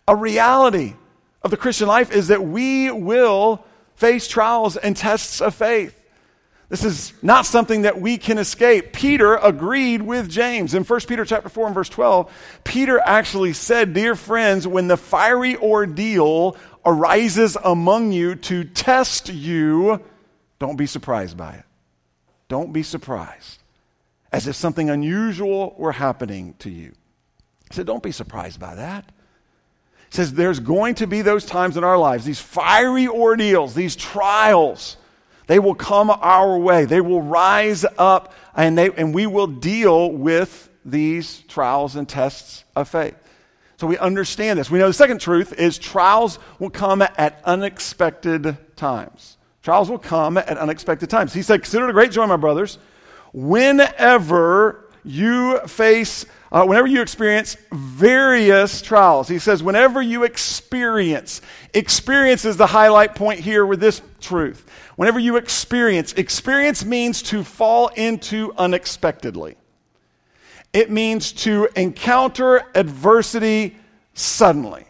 a 0.06 0.14
reality 0.14 0.94
of 1.42 1.50
the 1.50 1.56
Christian 1.56 1.88
life 1.88 2.12
is 2.12 2.28
that 2.28 2.42
we 2.44 2.90
will 2.90 3.64
face 3.96 4.28
trials 4.28 4.76
and 4.76 4.96
tests 4.96 5.40
of 5.40 5.54
faith. 5.54 5.94
This 6.68 6.84
is 6.84 7.14
not 7.22 7.46
something 7.46 7.82
that 7.82 7.98
we 7.98 8.18
can 8.18 8.36
escape. 8.36 8.92
Peter 8.92 9.36
agreed 9.36 10.02
with 10.02 10.28
James. 10.28 10.74
In 10.74 10.84
1 10.84 11.00
Peter 11.08 11.24
chapter 11.24 11.48
4 11.48 11.66
and 11.66 11.74
verse 11.74 11.88
12, 11.88 12.30
Peter 12.62 13.00
actually 13.02 13.54
said, 13.54 13.94
"Dear 13.94 14.14
friends, 14.14 14.68
when 14.68 14.86
the 14.86 14.98
fiery 14.98 15.56
ordeal 15.56 16.56
arises 16.84 17.56
among 17.64 18.12
you 18.12 18.34
to 18.34 18.64
test 18.64 19.30
you, 19.30 20.00
don't 20.58 20.76
be 20.76 20.86
surprised 20.86 21.38
by 21.38 21.52
it." 21.52 21.64
Don't 22.48 22.72
be 22.72 22.82
surprised, 22.82 23.62
as 24.32 24.46
if 24.46 24.56
something 24.56 24.90
unusual 24.90 25.74
were 25.78 25.92
happening 25.92 26.54
to 26.60 26.70
you. 26.70 26.92
He 27.68 27.74
said, 27.74 27.86
Don't 27.86 28.02
be 28.02 28.12
surprised 28.12 28.58
by 28.58 28.74
that. 28.74 29.04
He 30.10 30.16
says, 30.16 30.32
There's 30.32 30.60
going 30.60 30.94
to 30.96 31.06
be 31.06 31.22
those 31.22 31.44
times 31.44 31.76
in 31.76 31.84
our 31.84 31.98
lives, 31.98 32.24
these 32.24 32.40
fiery 32.40 33.06
ordeals, 33.06 33.74
these 33.74 33.94
trials. 33.94 34.96
They 35.46 35.58
will 35.58 35.74
come 35.74 36.10
our 36.10 36.58
way. 36.58 36.84
They 36.84 37.00
will 37.00 37.22
rise 37.22 37.86
up, 37.96 38.34
and, 38.54 38.76
they, 38.76 38.90
and 38.90 39.14
we 39.14 39.26
will 39.26 39.46
deal 39.46 40.12
with 40.12 40.68
these 40.84 41.40
trials 41.48 41.96
and 41.96 42.06
tests 42.06 42.64
of 42.76 42.88
faith. 42.88 43.14
So 43.78 43.86
we 43.86 43.96
understand 43.96 44.58
this. 44.58 44.70
We 44.70 44.78
know 44.78 44.88
the 44.88 44.92
second 44.92 45.20
truth 45.20 45.54
is 45.54 45.78
trials 45.78 46.38
will 46.58 46.68
come 46.68 47.00
at 47.00 47.40
unexpected 47.44 48.58
times. 48.76 49.37
Trials 49.62 49.90
will 49.90 49.98
come 49.98 50.36
at 50.36 50.56
unexpected 50.56 51.10
times. 51.10 51.32
He 51.32 51.42
said, 51.42 51.62
Consider 51.62 51.86
it 51.86 51.90
a 51.90 51.92
great 51.92 52.12
joy, 52.12 52.26
my 52.26 52.36
brothers, 52.36 52.78
whenever 53.32 54.88
you 55.04 55.58
face, 55.60 56.26
uh, 56.52 56.64
whenever 56.64 56.86
you 56.86 57.00
experience 57.02 57.56
various 57.72 58.82
trials. 58.82 59.28
He 59.28 59.38
says, 59.38 59.62
whenever 59.62 60.02
you 60.02 60.24
experience, 60.24 61.40
experience 61.72 62.44
is 62.44 62.56
the 62.56 62.66
highlight 62.66 63.14
point 63.14 63.40
here 63.40 63.64
with 63.64 63.80
this 63.80 64.02
truth. 64.20 64.68
Whenever 64.96 65.18
you 65.18 65.36
experience, 65.36 66.12
experience 66.14 66.84
means 66.84 67.22
to 67.22 67.44
fall 67.44 67.88
into 67.88 68.52
unexpectedly. 68.58 69.56
It 70.72 70.90
means 70.90 71.32
to 71.32 71.68
encounter 71.74 72.62
adversity 72.74 73.76
suddenly 74.14 74.87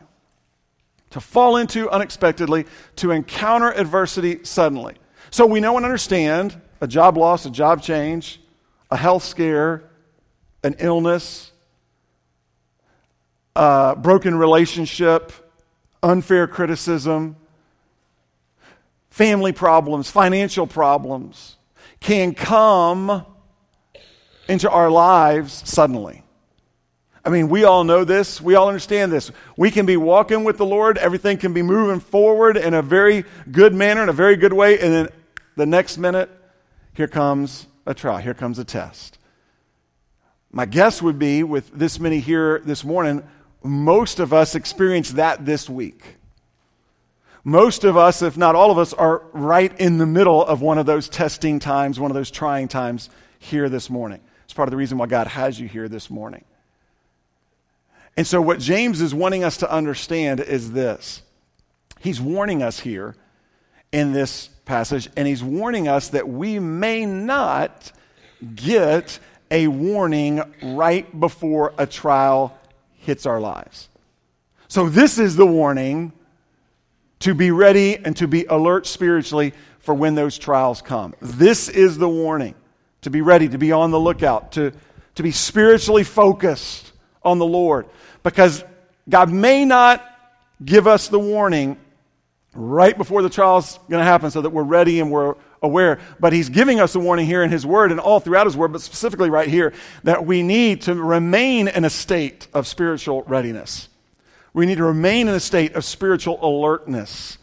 to 1.10 1.20
fall 1.20 1.56
into 1.56 1.88
unexpectedly, 1.90 2.66
to 2.96 3.10
encounter 3.10 3.70
adversity 3.72 4.40
suddenly. 4.44 4.96
So 5.30 5.46
we 5.46 5.60
know 5.60 5.76
and 5.76 5.84
understand 5.84 6.60
a 6.80 6.86
job 6.86 7.16
loss, 7.16 7.46
a 7.46 7.50
job 7.50 7.82
change, 7.82 8.40
a 8.90 8.96
health 8.96 9.24
scare, 9.24 9.84
an 10.62 10.76
illness, 10.78 11.52
a 13.56 13.96
broken 13.96 14.36
relationship, 14.36 15.32
unfair 16.02 16.46
criticism, 16.46 17.36
family 19.10 19.52
problems, 19.52 20.10
financial 20.10 20.66
problems 20.66 21.56
can 22.00 22.34
come 22.34 23.26
into 24.48 24.70
our 24.70 24.90
lives 24.90 25.62
suddenly. 25.68 26.22
I 27.28 27.30
mean, 27.30 27.50
we 27.50 27.64
all 27.64 27.84
know 27.84 28.04
this. 28.04 28.40
We 28.40 28.54
all 28.54 28.68
understand 28.68 29.12
this. 29.12 29.30
We 29.54 29.70
can 29.70 29.84
be 29.84 29.98
walking 29.98 30.44
with 30.44 30.56
the 30.56 30.64
Lord. 30.64 30.96
Everything 30.96 31.36
can 31.36 31.52
be 31.52 31.60
moving 31.60 32.00
forward 32.00 32.56
in 32.56 32.72
a 32.72 32.80
very 32.80 33.26
good 33.52 33.74
manner, 33.74 34.02
in 34.02 34.08
a 34.08 34.14
very 34.14 34.34
good 34.34 34.54
way. 34.54 34.78
And 34.80 34.94
then 34.94 35.08
the 35.54 35.66
next 35.66 35.98
minute, 35.98 36.30
here 36.94 37.06
comes 37.06 37.66
a 37.84 37.92
trial. 37.92 38.16
Here 38.16 38.32
comes 38.32 38.58
a 38.58 38.64
test. 38.64 39.18
My 40.52 40.64
guess 40.64 41.02
would 41.02 41.18
be 41.18 41.42
with 41.42 41.70
this 41.70 42.00
many 42.00 42.20
here 42.20 42.60
this 42.60 42.82
morning, 42.82 43.22
most 43.62 44.20
of 44.20 44.32
us 44.32 44.54
experienced 44.54 45.16
that 45.16 45.44
this 45.44 45.68
week. 45.68 46.16
Most 47.44 47.84
of 47.84 47.98
us, 47.98 48.22
if 48.22 48.38
not 48.38 48.54
all 48.54 48.70
of 48.70 48.78
us, 48.78 48.94
are 48.94 49.22
right 49.34 49.78
in 49.78 49.98
the 49.98 50.06
middle 50.06 50.42
of 50.42 50.62
one 50.62 50.78
of 50.78 50.86
those 50.86 51.10
testing 51.10 51.58
times, 51.58 52.00
one 52.00 52.10
of 52.10 52.14
those 52.14 52.30
trying 52.30 52.68
times 52.68 53.10
here 53.38 53.68
this 53.68 53.90
morning. 53.90 54.22
It's 54.44 54.54
part 54.54 54.66
of 54.66 54.70
the 54.70 54.78
reason 54.78 54.96
why 54.96 55.08
God 55.08 55.26
has 55.26 55.60
you 55.60 55.68
here 55.68 55.90
this 55.90 56.08
morning. 56.08 56.46
And 58.18 58.26
so, 58.26 58.42
what 58.42 58.58
James 58.58 59.00
is 59.00 59.14
wanting 59.14 59.44
us 59.44 59.58
to 59.58 59.72
understand 59.72 60.40
is 60.40 60.72
this 60.72 61.22
He's 62.00 62.20
warning 62.20 62.64
us 62.64 62.80
here 62.80 63.14
in 63.92 64.12
this 64.12 64.48
passage, 64.64 65.08
and 65.16 65.28
he's 65.28 65.42
warning 65.42 65.86
us 65.86 66.08
that 66.08 66.28
we 66.28 66.58
may 66.58 67.06
not 67.06 67.92
get 68.56 69.20
a 69.52 69.68
warning 69.68 70.42
right 70.60 71.20
before 71.20 71.72
a 71.78 71.86
trial 71.86 72.58
hits 72.96 73.24
our 73.24 73.40
lives. 73.40 73.88
So, 74.66 74.88
this 74.88 75.20
is 75.20 75.36
the 75.36 75.46
warning 75.46 76.10
to 77.20 77.36
be 77.36 77.52
ready 77.52 77.98
and 77.98 78.16
to 78.16 78.26
be 78.26 78.46
alert 78.46 78.88
spiritually 78.88 79.54
for 79.78 79.94
when 79.94 80.16
those 80.16 80.36
trials 80.36 80.82
come. 80.82 81.14
This 81.22 81.68
is 81.68 81.98
the 81.98 82.08
warning 82.08 82.56
to 83.02 83.10
be 83.10 83.20
ready, 83.20 83.48
to 83.48 83.58
be 83.58 83.70
on 83.70 83.92
the 83.92 84.00
lookout, 84.00 84.50
to, 84.52 84.72
to 85.14 85.22
be 85.22 85.30
spiritually 85.30 86.02
focused 86.02 86.90
on 87.22 87.38
the 87.38 87.46
Lord. 87.46 87.86
Because 88.22 88.64
God 89.08 89.32
may 89.32 89.64
not 89.64 90.04
give 90.64 90.86
us 90.86 91.08
the 91.08 91.18
warning 91.18 91.78
right 92.54 92.96
before 92.96 93.22
the 93.22 93.30
trial 93.30 93.58
is 93.58 93.78
going 93.88 94.00
to 94.00 94.04
happen 94.04 94.30
so 94.30 94.40
that 94.40 94.50
we're 94.50 94.62
ready 94.62 95.00
and 95.00 95.10
we're 95.10 95.36
aware. 95.62 96.00
But 96.18 96.32
he's 96.32 96.48
giving 96.48 96.80
us 96.80 96.94
a 96.94 97.00
warning 97.00 97.26
here 97.26 97.42
in 97.42 97.50
his 97.50 97.64
word 97.64 97.90
and 97.90 98.00
all 98.00 98.20
throughout 98.20 98.46
his 98.46 98.56
word, 98.56 98.72
but 98.72 98.80
specifically 98.80 99.30
right 99.30 99.48
here, 99.48 99.72
that 100.04 100.24
we 100.24 100.42
need 100.42 100.82
to 100.82 100.94
remain 100.94 101.68
in 101.68 101.84
a 101.84 101.90
state 101.90 102.48
of 102.52 102.66
spiritual 102.66 103.22
readiness. 103.22 103.88
We 104.52 104.66
need 104.66 104.78
to 104.78 104.84
remain 104.84 105.28
in 105.28 105.34
a 105.34 105.40
state 105.40 105.74
of 105.74 105.84
spiritual 105.84 106.38
alertness 106.42 107.38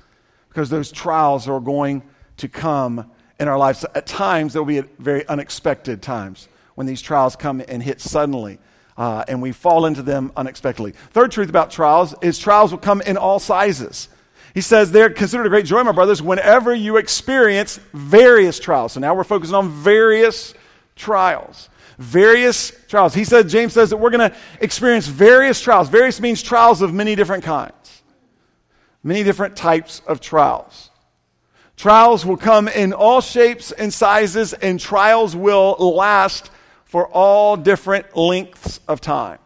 because 0.50 0.70
those 0.70 0.91
trials 0.91 1.48
are 1.48 1.60
going 1.60 2.03
to 2.38 2.50
come 2.50 3.12
in 3.39 3.48
our 3.48 3.58
lives. 3.58 3.86
At 3.96 4.05
times, 4.05 4.53
they'll 4.53 4.65
be 4.65 4.79
at 4.79 4.98
very 4.98 5.27
unexpected 5.27 6.01
times 6.01 6.48
when 6.75 6.88
these 6.88 7.01
trials 7.01 7.36
come 7.36 7.62
and 7.67 7.82
hit 7.82 8.01
suddenly. 8.01 8.60
Uh, 8.98 9.25
and 9.28 9.42
we 9.42 9.52
fall 9.52 9.86
into 9.86 10.02
them 10.02 10.32
unexpectedly. 10.38 10.92
Third 11.12 11.32
truth 11.32 11.50
about 11.50 11.70
trials 11.70 12.16
is 12.22 12.40
trials 12.40 12.72
will 12.72 12.80
come 12.80 13.02
in 13.02 13.18
all 13.18 13.40
sizes. 13.40 14.08
He 14.54 14.62
says 14.62 14.92
They're 14.92 15.10
considered 15.10 15.46
a 15.46 15.50
great 15.50 15.66
joy, 15.66 15.84
my 15.84 15.92
brothers, 15.92 16.22
whenever 16.22 16.74
you 16.74 16.96
experience 16.96 17.78
various 17.94 18.58
trials. 18.58 18.94
So 18.94 19.02
now 19.02 19.14
we're 19.14 19.25
focusing 19.25 19.56
on 19.56 19.70
various 19.70 20.54
trials. 20.96 21.70
Various 21.98 22.72
trials. 22.88 23.14
He 23.14 23.25
said, 23.25 23.50
James 23.50 23.74
says 23.74 23.90
that 23.90 23.98
we're 23.98 24.10
going 24.10 24.32
to 24.32 24.36
experience 24.62 25.08
various 25.08 25.62
trials. 25.62 25.90
Various 25.90 26.22
means 26.22 26.42
trials 26.42 26.82
of 26.82 26.94
many 26.94 27.16
different 27.16 27.44
kinds, 27.44 28.02
many 29.04 29.24
different 29.24 29.56
types 29.58 30.02
of 30.08 30.22
trials. 30.22 30.90
Trials 31.78 32.25
will 32.25 32.38
come 32.38 32.70
in 32.70 32.94
all 32.94 33.20
shapes 33.20 33.74
and 33.74 33.94
sizes, 33.94 34.54
and 34.54 34.80
trials 34.80 35.36
will 35.36 35.75
last 35.96 36.50
for 36.86 37.08
all 37.08 37.58
different 37.58 38.15
lengths 38.15 38.80
of 38.88 39.01
time. 39.01 39.39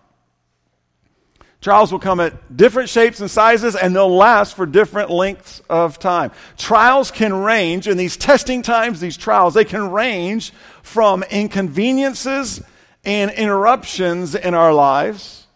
Trials 1.61 1.91
will 1.91 1.99
come 1.99 2.21
at 2.21 2.55
different 2.55 2.87
shapes 2.87 3.19
and 3.19 3.29
sizes, 3.29 3.75
and 3.75 3.93
they'll 3.93 4.15
last 4.15 4.55
for 4.55 4.65
different 4.65 5.09
lengths 5.09 5.61
of 5.69 5.99
time. 5.99 6.31
Trials 6.57 7.11
can 7.11 7.33
range, 7.33 7.87
in 7.87 7.97
these 7.97 8.15
testing 8.15 8.61
times, 8.61 9.01
these 9.01 9.17
trials, 9.17 9.55
they 9.55 9.65
can 9.65 9.91
range 9.91 10.53
from 10.83 11.23
inconveniences 11.23 12.61
and 13.03 13.31
interruptions 13.31 14.35
in 14.35 14.53
our 14.53 14.73
lives, 14.73 15.47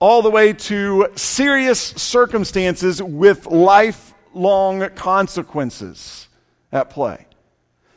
all 0.00 0.22
the 0.22 0.30
way 0.30 0.52
to 0.52 1.06
serious 1.14 1.80
circumstances 1.80 3.00
with 3.00 3.46
lifelong 3.46 4.88
consequences 4.96 6.26
at 6.72 6.90
play. 6.90 7.26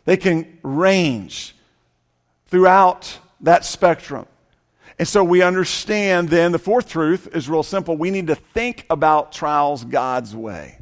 They 0.03 0.17
can 0.17 0.60
range 0.62 1.56
throughout 2.47 3.19
that 3.41 3.65
spectrum. 3.65 4.27
And 4.97 5.08
so 5.08 5.23
we 5.23 5.41
understand 5.41 6.29
then 6.29 6.51
the 6.51 6.60
fourth 6.60 6.88
truth 6.89 7.36
is 7.36 7.49
real 7.49 7.63
simple. 7.63 7.97
We 7.97 8.12
need 8.12 8.27
to 8.27 8.36
think 8.36 8.86
about 8.89 9.31
trials 9.31 9.84
God's 9.84 10.36
way. 10.36 10.79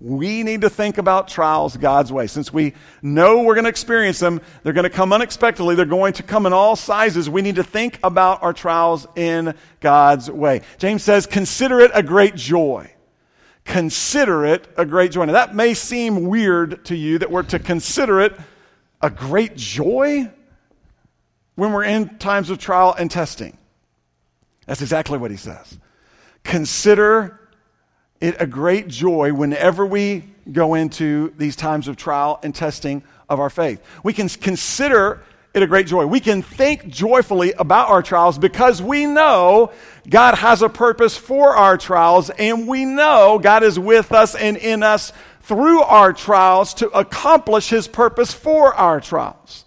We 0.00 0.42
need 0.42 0.62
to 0.62 0.70
think 0.70 0.98
about 0.98 1.28
trials 1.28 1.76
God's 1.76 2.12
way. 2.12 2.26
Since 2.26 2.52
we 2.52 2.74
know 3.02 3.42
we're 3.42 3.54
going 3.54 3.64
to 3.64 3.70
experience 3.70 4.18
them, 4.18 4.40
they're 4.64 4.72
going 4.72 4.82
to 4.82 4.90
come 4.90 5.12
unexpectedly, 5.12 5.76
they're 5.76 5.84
going 5.84 6.14
to 6.14 6.24
come 6.24 6.44
in 6.44 6.52
all 6.52 6.74
sizes. 6.74 7.30
We 7.30 7.40
need 7.40 7.54
to 7.54 7.62
think 7.62 8.00
about 8.02 8.42
our 8.42 8.52
trials 8.52 9.06
in 9.14 9.54
God's 9.78 10.28
way. 10.28 10.62
James 10.78 11.04
says, 11.04 11.26
consider 11.26 11.78
it 11.78 11.92
a 11.94 12.02
great 12.02 12.34
joy. 12.34 12.92
Consider 13.64 14.44
it 14.44 14.66
a 14.76 14.84
great 14.84 15.12
joy. 15.12 15.24
Now, 15.24 15.34
that 15.34 15.54
may 15.54 15.72
seem 15.72 16.26
weird 16.26 16.84
to 16.86 16.96
you 16.96 17.18
that 17.18 17.30
we're 17.30 17.44
to 17.44 17.60
consider 17.60 18.20
it 18.20 18.36
a 19.00 19.08
great 19.08 19.54
joy 19.54 20.28
when 21.62 21.72
we're 21.72 21.84
in 21.84 22.18
times 22.18 22.50
of 22.50 22.58
trial 22.58 22.92
and 22.92 23.08
testing. 23.08 23.56
That's 24.66 24.82
exactly 24.82 25.16
what 25.16 25.30
he 25.30 25.36
says. 25.36 25.78
Consider 26.42 27.38
it 28.20 28.34
a 28.40 28.48
great 28.48 28.88
joy 28.88 29.32
whenever 29.32 29.86
we 29.86 30.24
go 30.50 30.74
into 30.74 31.32
these 31.38 31.54
times 31.54 31.86
of 31.86 31.96
trial 31.96 32.40
and 32.42 32.52
testing 32.52 33.04
of 33.28 33.38
our 33.38 33.48
faith. 33.48 33.80
We 34.02 34.12
can 34.12 34.28
consider 34.28 35.22
it 35.54 35.62
a 35.62 35.68
great 35.68 35.86
joy. 35.86 36.04
We 36.04 36.18
can 36.18 36.42
think 36.42 36.88
joyfully 36.88 37.52
about 37.52 37.90
our 37.90 38.02
trials 38.02 38.38
because 38.38 38.82
we 38.82 39.06
know 39.06 39.70
God 40.10 40.34
has 40.34 40.62
a 40.62 40.68
purpose 40.68 41.16
for 41.16 41.54
our 41.54 41.78
trials 41.78 42.28
and 42.30 42.66
we 42.66 42.86
know 42.86 43.38
God 43.40 43.62
is 43.62 43.78
with 43.78 44.10
us 44.10 44.34
and 44.34 44.56
in 44.56 44.82
us 44.82 45.12
through 45.42 45.82
our 45.82 46.12
trials 46.12 46.74
to 46.74 46.88
accomplish 46.88 47.68
his 47.68 47.86
purpose 47.86 48.34
for 48.34 48.74
our 48.74 49.00
trials. 49.00 49.64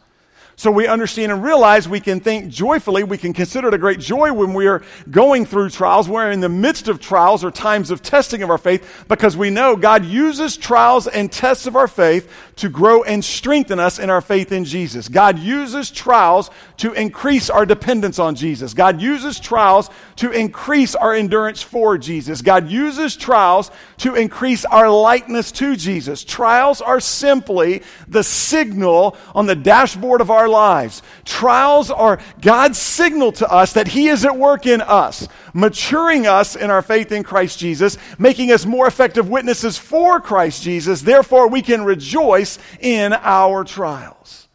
So 0.65 0.71
we 0.71 0.87
understand 0.87 1.31
and 1.31 1.43
realize 1.43 1.87
we 1.87 1.99
can 1.99 2.19
think 2.19 2.49
joyfully. 2.49 3.03
We 3.03 3.19
can 3.19 3.33
consider 3.33 3.67
it 3.67 3.75
a 3.75 3.77
great 3.77 3.99
joy 3.99 4.33
when 4.33 4.55
we 4.55 4.65
are 4.65 4.81
going 5.11 5.45
through 5.45 5.69
trials. 5.69 6.09
We're 6.09 6.31
in 6.31 6.39
the 6.39 6.49
midst 6.49 6.87
of 6.87 6.99
trials 6.99 7.43
or 7.43 7.51
times 7.51 7.91
of 7.91 8.01
testing 8.01 8.41
of 8.41 8.49
our 8.49 8.57
faith 8.57 9.05
because 9.07 9.37
we 9.37 9.51
know 9.51 9.75
God 9.75 10.03
uses 10.03 10.57
trials 10.57 11.05
and 11.05 11.31
tests 11.31 11.67
of 11.67 11.75
our 11.75 11.87
faith 11.87 12.31
to 12.55 12.69
grow 12.69 13.03
and 13.03 13.23
strengthen 13.23 13.79
us 13.79 13.99
in 13.99 14.09
our 14.09 14.21
faith 14.21 14.51
in 14.51 14.65
Jesus. 14.65 15.07
God 15.07 15.37
uses 15.37 15.91
trials 15.91 16.49
to 16.77 16.93
increase 16.93 17.51
our 17.51 17.65
dependence 17.65 18.17
on 18.17 18.33
Jesus. 18.33 18.73
God 18.73 18.99
uses 18.99 19.39
trials 19.39 19.89
to 20.15 20.31
increase 20.31 20.95
our 20.95 21.13
endurance 21.13 21.61
for 21.61 21.97
Jesus. 21.97 22.41
God 22.41 22.69
uses 22.69 23.15
trials 23.15 23.69
to 23.97 24.15
increase 24.15 24.65
our 24.65 24.89
likeness 24.89 25.51
to 25.53 25.75
Jesus. 25.75 26.23
Trials 26.23 26.81
are 26.81 26.99
simply 26.99 27.83
the 28.07 28.23
signal 28.23 29.15
on 29.35 29.45
the 29.45 29.55
dashboard 29.55 30.21
of 30.21 30.31
our 30.31 30.49
lives. 30.55 31.01
Trials 31.25 31.91
are 31.91 32.19
God's 32.41 32.77
signal 32.77 33.33
to 33.33 33.51
us 33.51 33.73
that 33.73 33.89
He 33.89 34.07
is 34.07 34.23
at 34.23 34.37
work 34.37 34.65
in 34.65 34.81
us, 34.81 35.27
maturing 35.53 36.25
us 36.25 36.55
in 36.55 36.71
our 36.71 36.81
faith 36.81 37.11
in 37.11 37.23
Christ 37.23 37.59
Jesus, 37.59 37.97
making 38.17 38.51
us 38.51 38.65
more 38.65 38.87
effective 38.87 39.29
witnesses 39.29 39.77
for 39.77 40.21
Christ 40.21 40.63
Jesus. 40.63 41.01
Therefore, 41.01 41.49
we 41.49 41.61
can 41.61 41.83
rejoice 41.83 42.57
in 42.79 43.13
our 43.13 43.63
trials 43.63 44.47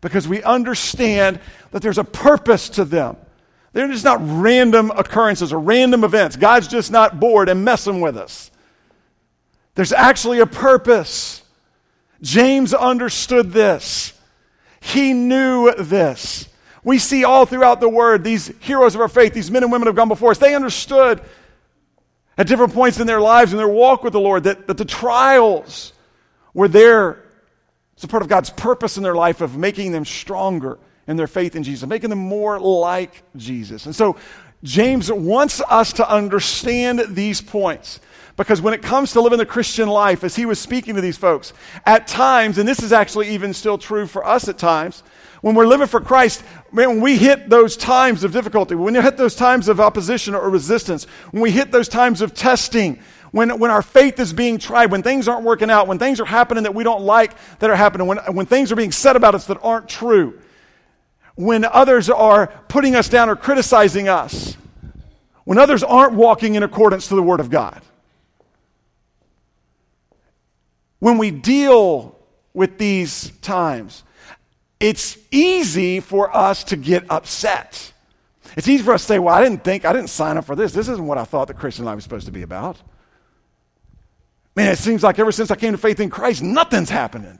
because 0.00 0.26
we 0.26 0.42
understand 0.42 1.40
that 1.72 1.82
there's 1.82 1.98
a 1.98 2.04
purpose 2.04 2.70
to 2.70 2.84
them. 2.84 3.16
They're 3.72 3.88
just 3.88 4.04
not 4.04 4.20
random 4.22 4.90
occurrences 4.90 5.52
or 5.52 5.60
random 5.60 6.04
events. 6.04 6.36
God's 6.36 6.68
just 6.68 6.90
not 6.90 7.20
bored 7.20 7.48
and 7.48 7.64
messing 7.64 8.00
with 8.00 8.16
us. 8.16 8.50
There's 9.74 9.92
actually 9.92 10.40
a 10.40 10.46
purpose. 10.46 11.42
James 12.20 12.74
understood 12.74 13.52
this. 13.52 14.17
He 14.80 15.12
knew 15.12 15.72
this. 15.74 16.48
We 16.84 16.98
see 16.98 17.24
all 17.24 17.44
throughout 17.44 17.80
the 17.80 17.88
word 17.88 18.24
these 18.24 18.48
heroes 18.60 18.94
of 18.94 19.00
our 19.00 19.08
faith, 19.08 19.34
these 19.34 19.50
men 19.50 19.62
and 19.62 19.72
women 19.72 19.86
have 19.86 19.96
gone 19.96 20.08
before 20.08 20.30
us. 20.30 20.38
They 20.38 20.54
understood 20.54 21.20
at 22.36 22.46
different 22.46 22.72
points 22.72 23.00
in 23.00 23.06
their 23.06 23.20
lives 23.20 23.52
and 23.52 23.58
their 23.58 23.68
walk 23.68 24.04
with 24.04 24.12
the 24.12 24.20
Lord 24.20 24.44
that, 24.44 24.68
that 24.68 24.76
the 24.76 24.84
trials 24.84 25.92
were 26.54 26.68
there. 26.68 27.22
It's 27.94 28.04
a 28.04 28.08
part 28.08 28.22
of 28.22 28.28
God's 28.28 28.50
purpose 28.50 28.96
in 28.96 29.02
their 29.02 29.14
life 29.14 29.40
of 29.40 29.56
making 29.56 29.92
them 29.92 30.04
stronger 30.04 30.78
in 31.08 31.16
their 31.16 31.26
faith 31.26 31.56
in 31.56 31.62
Jesus, 31.64 31.88
making 31.88 32.10
them 32.10 32.18
more 32.18 32.60
like 32.60 33.22
Jesus. 33.34 33.86
And 33.86 33.96
so 33.96 34.16
James 34.62 35.10
wants 35.10 35.60
us 35.68 35.92
to 35.94 36.10
understand 36.10 37.04
these 37.10 37.40
points. 37.40 38.00
Because 38.36 38.62
when 38.62 38.72
it 38.72 38.82
comes 38.82 39.12
to 39.12 39.20
living 39.20 39.38
the 39.38 39.46
Christian 39.46 39.88
life, 39.88 40.22
as 40.22 40.36
he 40.36 40.46
was 40.46 40.60
speaking 40.60 40.94
to 40.94 41.00
these 41.00 41.16
folks, 41.16 41.52
at 41.84 42.06
times, 42.06 42.58
and 42.58 42.68
this 42.68 42.82
is 42.82 42.92
actually 42.92 43.30
even 43.30 43.52
still 43.52 43.78
true 43.78 44.06
for 44.06 44.24
us 44.24 44.48
at 44.48 44.58
times, 44.58 45.02
when 45.40 45.56
we're 45.56 45.66
living 45.66 45.88
for 45.88 46.00
Christ, 46.00 46.44
man, 46.72 46.88
when 46.88 47.00
we 47.00 47.16
hit 47.16 47.48
those 47.48 47.76
times 47.76 48.22
of 48.22 48.32
difficulty, 48.32 48.76
when 48.76 48.94
we 48.94 49.02
hit 49.02 49.16
those 49.16 49.34
times 49.34 49.68
of 49.68 49.80
opposition 49.80 50.36
or 50.36 50.50
resistance, 50.50 51.04
when 51.32 51.42
we 51.42 51.50
hit 51.50 51.72
those 51.72 51.88
times 51.88 52.20
of 52.20 52.32
testing, 52.32 53.00
when, 53.32 53.58
when 53.58 53.72
our 53.72 53.82
faith 53.82 54.20
is 54.20 54.32
being 54.32 54.58
tried, 54.58 54.90
when 54.92 55.02
things 55.02 55.26
aren't 55.26 55.44
working 55.44 55.70
out, 55.70 55.88
when 55.88 55.98
things 55.98 56.20
are 56.20 56.24
happening 56.24 56.62
that 56.62 56.74
we 56.74 56.84
don't 56.84 57.02
like 57.02 57.34
that 57.58 57.70
are 57.70 57.76
happening, 57.76 58.06
when, 58.06 58.18
when 58.32 58.46
things 58.46 58.70
are 58.70 58.76
being 58.76 58.92
said 58.92 59.16
about 59.16 59.34
us 59.34 59.46
that 59.46 59.58
aren't 59.62 59.88
true, 59.88 60.38
when 61.38 61.64
others 61.64 62.10
are 62.10 62.48
putting 62.66 62.96
us 62.96 63.08
down 63.08 63.28
or 63.28 63.36
criticizing 63.36 64.08
us, 64.08 64.56
when 65.44 65.56
others 65.56 65.84
aren't 65.84 66.14
walking 66.14 66.56
in 66.56 66.64
accordance 66.64 67.06
to 67.06 67.14
the 67.14 67.22
Word 67.22 67.38
of 67.38 67.48
God. 67.48 67.80
When 70.98 71.16
we 71.16 71.30
deal 71.30 72.18
with 72.54 72.76
these 72.76 73.30
times, 73.40 74.02
it's 74.80 75.16
easy 75.30 76.00
for 76.00 76.36
us 76.36 76.64
to 76.64 76.76
get 76.76 77.08
upset. 77.08 77.92
It's 78.56 78.66
easy 78.66 78.82
for 78.82 78.94
us 78.94 79.02
to 79.02 79.06
say, 79.06 79.18
Well, 79.20 79.32
I 79.32 79.40
didn't 79.40 79.62
think, 79.62 79.84
I 79.84 79.92
didn't 79.92 80.10
sign 80.10 80.38
up 80.38 80.44
for 80.44 80.56
this. 80.56 80.72
This 80.72 80.88
isn't 80.88 81.06
what 81.06 81.18
I 81.18 81.24
thought 81.24 81.46
the 81.46 81.54
Christian 81.54 81.84
life 81.84 81.94
was 81.94 82.02
supposed 82.02 82.26
to 82.26 82.32
be 82.32 82.42
about. 82.42 82.78
Man, 84.56 84.72
it 84.72 84.78
seems 84.78 85.04
like 85.04 85.20
ever 85.20 85.30
since 85.30 85.52
I 85.52 85.54
came 85.54 85.70
to 85.70 85.78
faith 85.78 86.00
in 86.00 86.10
Christ, 86.10 86.42
nothing's 86.42 86.90
happening 86.90 87.38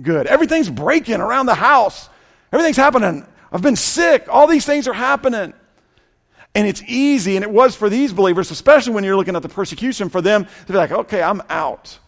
good. 0.00 0.26
Everything's 0.28 0.70
breaking 0.70 1.20
around 1.20 1.44
the 1.44 1.54
house. 1.54 2.08
Everything's 2.50 2.78
happening 2.78 3.26
I've 3.52 3.62
been 3.62 3.76
sick. 3.76 4.26
All 4.28 4.46
these 4.46 4.66
things 4.66 4.88
are 4.88 4.92
happening. 4.92 5.54
And 6.54 6.68
it's 6.68 6.82
easy, 6.86 7.36
and 7.36 7.44
it 7.44 7.50
was 7.50 7.74
for 7.74 7.90
these 7.90 8.12
believers, 8.12 8.50
especially 8.52 8.94
when 8.94 9.02
you're 9.02 9.16
looking 9.16 9.34
at 9.34 9.42
the 9.42 9.48
persecution, 9.48 10.08
for 10.08 10.20
them 10.20 10.46
to 10.66 10.72
be 10.72 10.78
like, 10.78 10.92
okay, 10.92 11.20
I'm 11.20 11.42
out. 11.48 11.98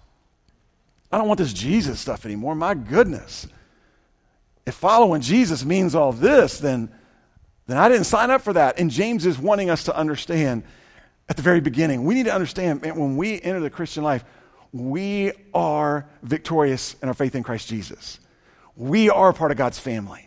I 1.11 1.19
don't 1.19 1.27
want 1.27 1.39
this 1.39 1.53
Jesus 1.53 1.99
stuff 1.99 2.25
anymore. 2.25 2.55
My 2.55 2.75
goodness. 2.75 3.49
If 4.65 4.75
following 4.75 5.21
Jesus 5.21 5.65
means 5.65 5.95
all 5.95 6.13
this, 6.13 6.59
then, 6.59 6.93
then 7.67 7.77
I 7.77 7.89
didn't 7.89 8.05
sign 8.05 8.31
up 8.31 8.43
for 8.43 8.53
that. 8.53 8.79
And 8.79 8.91
James 8.91 9.27
is 9.27 9.39
wanting 9.39 9.71
us 9.71 9.85
to 9.85 9.97
understand 9.97 10.63
at 11.29 11.37
the 11.37 11.43
very 11.43 11.61
beginning. 11.61 12.05
We 12.05 12.15
need 12.15 12.27
to 12.27 12.35
understand 12.35 12.83
man, 12.83 12.97
when 12.97 13.17
we 13.17 13.41
enter 13.41 13.61
the 13.61 13.71
Christian 13.71 14.03
life, 14.05 14.25
we 14.73 15.33
are 15.55 16.07
victorious 16.23 16.97
in 17.03 17.09
our 17.09 17.15
faith 17.15 17.35
in 17.35 17.43
Christ 17.43 17.69
Jesus. 17.69 18.21
We 18.77 19.09
are 19.09 19.33
part 19.33 19.51
of 19.53 19.57
God's 19.57 19.79
family 19.79 20.26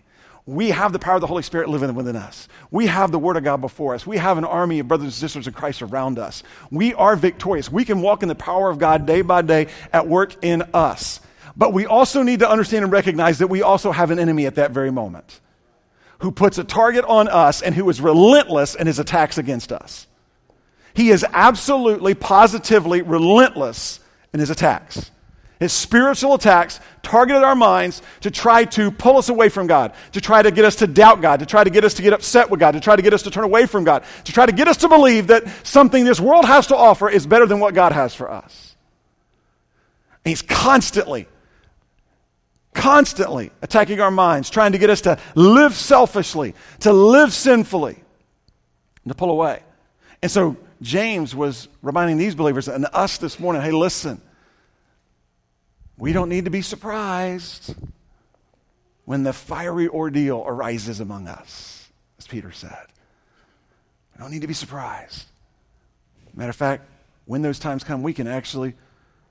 we 0.49 0.69
have 0.69 0.93
the 0.93 0.99
power 0.99 1.15
of 1.15 1.21
the 1.21 1.27
Holy 1.27 1.43
Spirit 1.43 1.69
living 1.69 1.93
within 1.93 2.15
us. 2.15 2.47
We 2.71 2.87
have 2.87 3.11
the 3.11 3.19
Word 3.19 3.37
of 3.37 3.43
God 3.43 3.61
before 3.61 3.93
us. 3.93 4.07
We 4.07 4.17
have 4.17 4.37
an 4.37 4.45
army 4.45 4.79
of 4.79 4.87
brothers 4.87 5.05
and 5.05 5.13
sisters 5.13 5.45
in 5.45 5.53
Christ 5.53 5.81
around 5.81 6.17
us. 6.17 6.41
We 6.71 6.93
are 6.95 7.15
victorious. 7.15 7.71
We 7.71 7.85
can 7.85 8.01
walk 8.01 8.23
in 8.23 8.29
the 8.29 8.35
power 8.35 8.69
of 8.69 8.79
God 8.79 9.05
day 9.05 9.21
by 9.21 9.43
day 9.43 9.67
at 9.93 10.07
work 10.07 10.43
in 10.43 10.63
us. 10.73 11.19
But 11.55 11.71
we 11.71 11.85
also 11.85 12.23
need 12.23 12.39
to 12.39 12.49
understand 12.49 12.83
and 12.83 12.91
recognize 12.91 13.37
that 13.39 13.47
we 13.47 13.61
also 13.61 13.91
have 13.91 14.09
an 14.09 14.17
enemy 14.17 14.47
at 14.47 14.55
that 14.55 14.71
very 14.71 14.91
moment 14.91 15.39
who 16.19 16.31
puts 16.31 16.57
a 16.57 16.63
target 16.63 17.05
on 17.05 17.27
us 17.27 17.61
and 17.61 17.75
who 17.75 17.87
is 17.89 18.01
relentless 18.01 18.75
in 18.75 18.87
his 18.87 18.97
attacks 18.99 19.37
against 19.37 19.71
us. 19.71 20.07
He 20.93 21.09
is 21.09 21.25
absolutely, 21.31 22.13
positively 22.13 23.01
relentless 23.01 23.99
in 24.33 24.39
his 24.39 24.49
attacks. 24.49 25.11
His 25.59 25.73
spiritual 25.73 26.35
attacks 26.35 26.79
targeted 27.03 27.43
our 27.43 27.55
minds 27.55 28.01
to 28.21 28.31
try 28.31 28.63
to 28.63 28.91
pull 28.91 29.17
us 29.17 29.27
away 29.27 29.49
from 29.49 29.67
God, 29.67 29.93
to 30.13 30.21
try 30.21 30.41
to 30.41 30.51
get 30.51 30.63
us 30.63 30.77
to 30.77 30.87
doubt 30.87 31.21
God, 31.21 31.41
to 31.41 31.45
try 31.45 31.65
to 31.65 31.69
get 31.69 31.83
us 31.83 31.95
to 31.95 32.01
get 32.01 32.13
upset 32.13 32.49
with 32.49 32.61
God, 32.61 32.71
to 32.71 32.79
try 32.79 32.95
to 32.95 33.01
get 33.01 33.13
us 33.13 33.23
to 33.23 33.29
turn 33.29 33.43
away 33.43 33.65
from 33.65 33.83
God, 33.83 34.05
to 34.23 34.31
try 34.31 34.45
to 34.45 34.53
get 34.53 34.69
us 34.69 34.77
to 34.77 34.87
believe 34.87 35.27
that 35.27 35.43
something 35.67 36.05
this 36.05 36.19
world 36.19 36.45
has 36.45 36.67
to 36.67 36.77
offer 36.77 37.09
is 37.09 37.27
better 37.27 37.45
than 37.45 37.59
what 37.59 37.73
God 37.73 37.91
has 37.91 38.15
for 38.15 38.31
us. 38.31 38.77
And 40.23 40.31
he's 40.31 40.41
constantly, 40.41 41.27
constantly 42.73 43.51
attacking 43.61 43.99
our 43.99 44.11
minds, 44.11 44.49
trying 44.49 44.71
to 44.71 44.77
get 44.77 44.89
us 44.89 45.01
to 45.01 45.19
live 45.35 45.73
selfishly, 45.75 46.55
to 46.79 46.93
live 46.93 47.33
sinfully, 47.33 48.01
and 49.03 49.11
to 49.11 49.15
pull 49.15 49.29
away. 49.29 49.61
And 50.21 50.31
so 50.31 50.55
James 50.81 51.35
was 51.35 51.67
reminding 51.81 52.17
these 52.17 52.33
believers 52.33 52.69
and 52.69 52.85
us 52.93 53.17
this 53.17 53.41
morning 53.41 53.61
hey, 53.61 53.71
listen 53.71 54.21
we 55.99 56.13
don't 56.13 56.29
need 56.29 56.45
to 56.45 56.51
be 56.51 56.61
surprised 56.61 57.75
when 59.03 59.23
the 59.23 59.33
fiery 59.33 59.89
ordeal 59.89 60.43
arises 60.47 61.01
among 61.01 61.27
us, 61.27 61.89
as 62.17 62.25
Peter 62.25 62.51
said. 62.51 62.85
We 64.15 64.21
don't 64.21 64.31
need 64.31 64.41
to 64.41 64.47
be 64.47 64.53
surprised. 64.53 65.25
Matter 66.33 66.51
of 66.51 66.55
fact, 66.55 66.85
when 67.25 67.41
those 67.41 67.59
times 67.59 67.83
come, 67.83 68.01
we 68.01 68.13
can 68.13 68.27
actually 68.27 68.73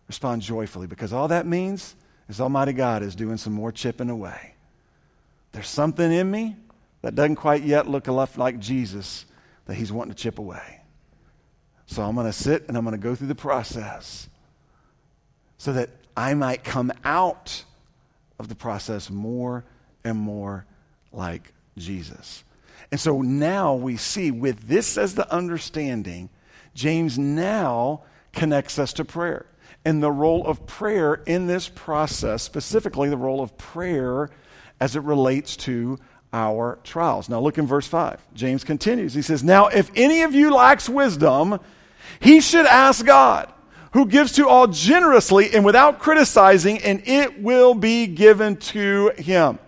respond 0.08 0.42
joyfully 0.42 0.86
because 0.86 1.12
all 1.12 1.28
that 1.28 1.46
means 1.46 1.96
is 2.28 2.40
Almighty 2.40 2.74
God 2.74 3.02
is 3.02 3.14
doing 3.14 3.38
some 3.38 3.54
more 3.54 3.72
chipping 3.72 4.10
away. 4.10 4.54
There's 5.52 5.68
something 5.68 6.12
in 6.12 6.30
me 6.30 6.56
that 7.00 7.14
doesn't 7.14 7.36
quite 7.36 7.62
yet 7.62 7.88
look 7.88 8.06
like 8.06 8.58
Jesus 8.58 9.24
that 9.64 9.74
He's 9.74 9.90
wanting 9.90 10.14
to 10.14 10.22
chip 10.22 10.38
away. 10.38 10.80
So 11.86 12.02
I'm 12.02 12.14
going 12.14 12.26
to 12.26 12.32
sit 12.32 12.68
and 12.68 12.76
I'm 12.76 12.84
going 12.84 12.96
to 12.96 13.02
go 13.02 13.14
through 13.14 13.28
the 13.28 13.34
process 13.34 14.28
so 15.56 15.72
that 15.72 15.88
I 16.18 16.34
might 16.34 16.64
come 16.64 16.92
out 17.04 17.62
of 18.40 18.48
the 18.48 18.56
process 18.56 19.08
more 19.08 19.64
and 20.02 20.18
more 20.18 20.66
like 21.12 21.52
Jesus. 21.76 22.42
And 22.90 22.98
so 22.98 23.22
now 23.22 23.74
we 23.74 23.96
see, 23.96 24.32
with 24.32 24.66
this 24.66 24.98
as 24.98 25.14
the 25.14 25.32
understanding, 25.32 26.28
James 26.74 27.20
now 27.20 28.02
connects 28.32 28.80
us 28.80 28.92
to 28.94 29.04
prayer 29.04 29.46
and 29.84 30.02
the 30.02 30.10
role 30.10 30.44
of 30.44 30.66
prayer 30.66 31.14
in 31.14 31.46
this 31.46 31.68
process, 31.68 32.42
specifically 32.42 33.08
the 33.08 33.16
role 33.16 33.40
of 33.40 33.56
prayer 33.56 34.28
as 34.80 34.96
it 34.96 35.04
relates 35.04 35.54
to 35.58 36.00
our 36.32 36.80
trials. 36.82 37.28
Now 37.28 37.38
look 37.38 37.58
in 37.58 37.66
verse 37.68 37.86
5. 37.86 38.20
James 38.34 38.64
continues. 38.64 39.14
He 39.14 39.22
says, 39.22 39.44
Now, 39.44 39.68
if 39.68 39.88
any 39.94 40.22
of 40.22 40.34
you 40.34 40.52
lacks 40.52 40.88
wisdom, 40.88 41.60
he 42.18 42.40
should 42.40 42.66
ask 42.66 43.06
God 43.06 43.52
who 43.92 44.06
gives 44.06 44.32
to 44.32 44.48
all 44.48 44.66
generously 44.66 45.54
and 45.54 45.64
without 45.64 45.98
criticizing, 45.98 46.78
and 46.78 47.02
it 47.06 47.40
will 47.42 47.74
be 47.74 48.06
given 48.06 48.56
to 48.56 49.12
him. 49.18 49.58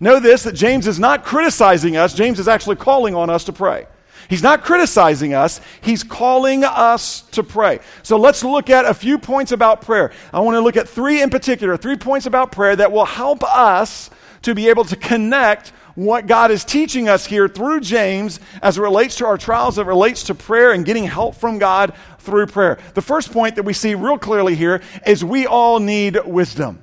Know 0.00 0.20
this 0.20 0.44
that 0.44 0.54
James 0.54 0.86
is 0.86 0.98
not 0.98 1.24
criticizing 1.24 1.96
us, 1.96 2.14
James 2.14 2.38
is 2.38 2.48
actually 2.48 2.76
calling 2.76 3.14
on 3.14 3.30
us 3.30 3.44
to 3.44 3.52
pray. 3.52 3.86
He's 4.28 4.42
not 4.42 4.62
criticizing 4.62 5.34
us, 5.34 5.60
he's 5.80 6.02
calling 6.02 6.64
us 6.64 7.22
to 7.32 7.42
pray. 7.42 7.80
So 8.02 8.16
let's 8.16 8.42
look 8.42 8.70
at 8.70 8.84
a 8.84 8.94
few 8.94 9.18
points 9.18 9.52
about 9.52 9.82
prayer. 9.82 10.12
I 10.32 10.40
want 10.40 10.54
to 10.54 10.60
look 10.60 10.76
at 10.76 10.88
three 10.88 11.20
in 11.20 11.30
particular, 11.30 11.76
three 11.76 11.96
points 11.96 12.26
about 12.26 12.52
prayer 12.52 12.74
that 12.76 12.90
will 12.90 13.04
help 13.04 13.42
us 13.44 14.10
to 14.42 14.54
be 14.54 14.68
able 14.68 14.84
to 14.84 14.96
connect 14.96 15.72
what 15.94 16.26
God 16.26 16.50
is 16.50 16.64
teaching 16.64 17.08
us 17.08 17.26
here 17.26 17.48
through 17.48 17.80
James 17.80 18.40
as 18.62 18.78
it 18.78 18.80
relates 18.80 19.16
to 19.16 19.26
our 19.26 19.38
trials, 19.38 19.78
as 19.78 19.82
it 19.82 19.86
relates 19.86 20.24
to 20.24 20.34
prayer 20.34 20.72
and 20.72 20.84
getting 20.84 21.04
help 21.04 21.34
from 21.34 21.58
God 21.58 21.94
through 22.18 22.46
prayer. 22.46 22.78
The 22.94 23.02
first 23.02 23.32
point 23.32 23.56
that 23.56 23.64
we 23.64 23.72
see 23.72 23.94
real 23.94 24.18
clearly 24.18 24.54
here 24.54 24.82
is 25.06 25.24
we 25.24 25.46
all 25.46 25.80
need 25.80 26.18
wisdom. 26.24 26.82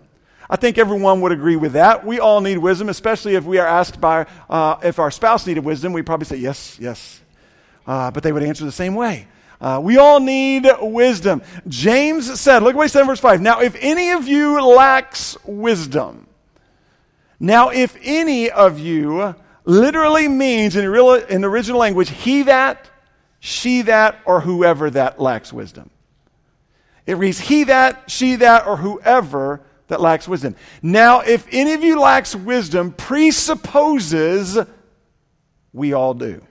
I 0.50 0.56
think 0.56 0.78
everyone 0.78 1.22
would 1.22 1.32
agree 1.32 1.58
with 1.58 1.74
that. 1.74 2.06
We 2.06 2.20
all 2.20 2.42
need 2.42 2.58
wisdom, 2.58 2.90
especially 2.90 3.36
if 3.36 3.46
we 3.46 3.60
are 3.60 3.68
asked 3.68 4.02
by, 4.02 4.26
uh, 4.50 4.78
if 4.84 4.98
our 4.98 5.12
spouse 5.12 5.46
needed 5.46 5.64
wisdom, 5.64 5.94
we'd 5.94 6.08
probably 6.08 6.26
say, 6.26 6.38
yes, 6.38 6.78
yes. 6.80 7.22
Uh, 7.86 8.10
but 8.10 8.24
they 8.24 8.32
would 8.32 8.44
answer 8.44 8.66
the 8.66 8.72
same 8.72 8.96
way. 8.96 9.28
Uh, 9.62 9.80
we 9.84 9.98
all 9.98 10.20
need 10.20 10.66
wisdom. 10.80 11.42
James 11.68 12.40
said, 12.40 12.64
look 12.64 12.76
what 12.76 12.84
he 12.84 12.90
said 12.90 13.02
in 13.02 13.08
verse 13.08 13.20
5. 13.20 13.42
Now, 13.42 13.60
if 13.60 13.76
any 13.80 14.12
of 14.12 14.28
you 14.28 14.64
lacks 14.64 15.38
wisdom, 15.44 16.29
now, 17.40 17.70
if 17.70 17.98
any 18.02 18.50
of 18.50 18.80
you 18.80 19.36
literally 19.64 20.28
means 20.28 20.76
in, 20.76 20.88
real, 20.90 21.14
in 21.14 21.42
the 21.42 21.50
original 21.50 21.80
language, 21.80 22.10
he 22.10 22.44
that, 22.44 22.90
she 23.40 23.84
that, 23.84 24.20
or 24.26 24.42
whoever 24.42 24.90
that 24.90 25.22
lacks 25.22 25.54
wisdom. 25.54 25.90
It 27.06 27.18
reads, 27.18 27.40
he 27.40 27.64
that, 27.66 28.12
she 28.12 28.36
that, 28.36 28.68
or 28.68 28.78
whoever 28.78 29.62
that 29.88 30.02
lacks 30.02 30.28
wisdom. 30.28 30.56
Now, 30.82 31.22
if 31.22 31.48
any 31.52 31.74
of 31.74 31.84
you 31.84 32.00
lacks 32.00 32.36
wisdom, 32.36 32.92
presupposes 32.92 34.58
we 35.74 35.94
all 35.94 36.14
do. 36.14 36.42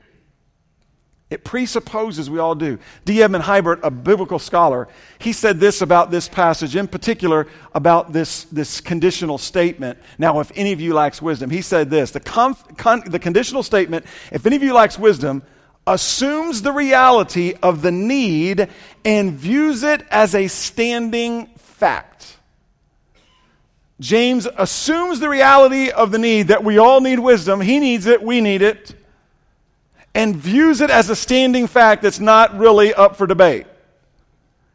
It 1.31 1.45
presupposes 1.45 2.31
we 2.31 2.39
all 2.39 2.55
do. 2.55 2.79
D. 3.05 3.23
Edmond 3.23 3.45
Hiebert, 3.45 3.81
a 3.83 3.91
biblical 3.91 4.39
scholar, 4.39 4.89
he 5.19 5.35
said 5.35 5.61
this 5.61 5.83
about 5.83 6.11
this 6.11 6.27
passage, 6.27 6.75
in 6.75 6.89
particular 6.89 7.47
about 7.75 8.15
this, 8.15 8.45
this 8.45 8.81
conditional 8.81 9.37
statement. 9.37 9.99
Now, 10.17 10.41
if 10.41 10.51
any 10.55 10.73
of 10.73 10.81
you 10.81 10.95
lacks 10.95 11.21
wisdom, 11.21 11.51
he 11.51 11.61
said 11.61 11.91
this 11.91 12.13
the, 12.13 12.21
conf, 12.21 12.65
con, 12.79 13.03
the 13.07 13.19
conditional 13.19 13.63
statement, 13.63 14.07
if 14.33 14.47
any 14.47 14.57
of 14.57 14.63
you 14.63 14.73
lacks 14.73 14.99
wisdom, 14.99 15.43
assumes 15.87 16.63
the 16.63 16.73
reality 16.73 17.55
of 17.63 17.83
the 17.83 17.93
need 17.93 18.69
and 19.05 19.33
views 19.33 19.83
it 19.83 20.07
as 20.11 20.35
a 20.35 20.49
standing 20.49 21.47
fact. 21.57 22.39
James 24.01 24.47
assumes 24.57 25.21
the 25.21 25.29
reality 25.29 25.91
of 25.91 26.11
the 26.11 26.19
need 26.19 26.49
that 26.49 26.65
we 26.65 26.79
all 26.79 27.03
need 27.03 27.19
wisdom. 27.19 27.61
He 27.61 27.81
needs 27.81 28.07
it, 28.07 28.23
we 28.23 28.41
need 28.41 28.63
it 28.63 28.95
and 30.19 30.35
views 30.35 30.81
it 30.81 30.91
as 30.91 31.09
a 31.09 31.15
standing 31.15 31.69
fact 31.69 32.03
that's 32.03 32.19
not 32.19 32.59
really 32.59 32.93
up 32.93 33.15
for 33.15 33.25
debate. 33.25 33.69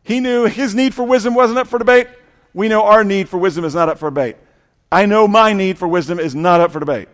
He 0.02 0.22
knew 0.22 0.46
his 0.46 0.74
need 0.74 0.94
for 0.94 1.04
wisdom 1.04 1.36
wasn't 1.36 1.60
up 1.60 1.68
for 1.68 1.78
debate. 1.78 2.08
We 2.54 2.70
know 2.70 2.84
our 2.84 3.04
need 3.04 3.28
for 3.28 3.38
wisdom 3.38 3.66
is 3.66 3.76
not 3.76 3.90
up 3.90 3.98
for 3.98 4.10
debate. 4.10 4.38
I 4.90 5.06
know 5.06 5.28
my 5.28 5.52
need 5.52 5.78
for 5.78 5.86
wisdom 5.86 6.18
is 6.18 6.34
not 6.34 6.62
up 6.62 6.72
for 6.72 6.80
debate. 6.80 7.10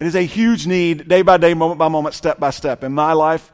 It 0.00 0.08
is 0.08 0.16
a 0.16 0.22
huge 0.22 0.66
need, 0.66 1.06
day 1.06 1.22
by 1.22 1.36
day, 1.36 1.54
moment 1.54 1.78
by 1.78 1.86
moment, 1.86 2.16
step 2.16 2.40
by 2.40 2.50
step 2.50 2.82
in 2.82 2.92
my 2.92 3.12
life, 3.12 3.52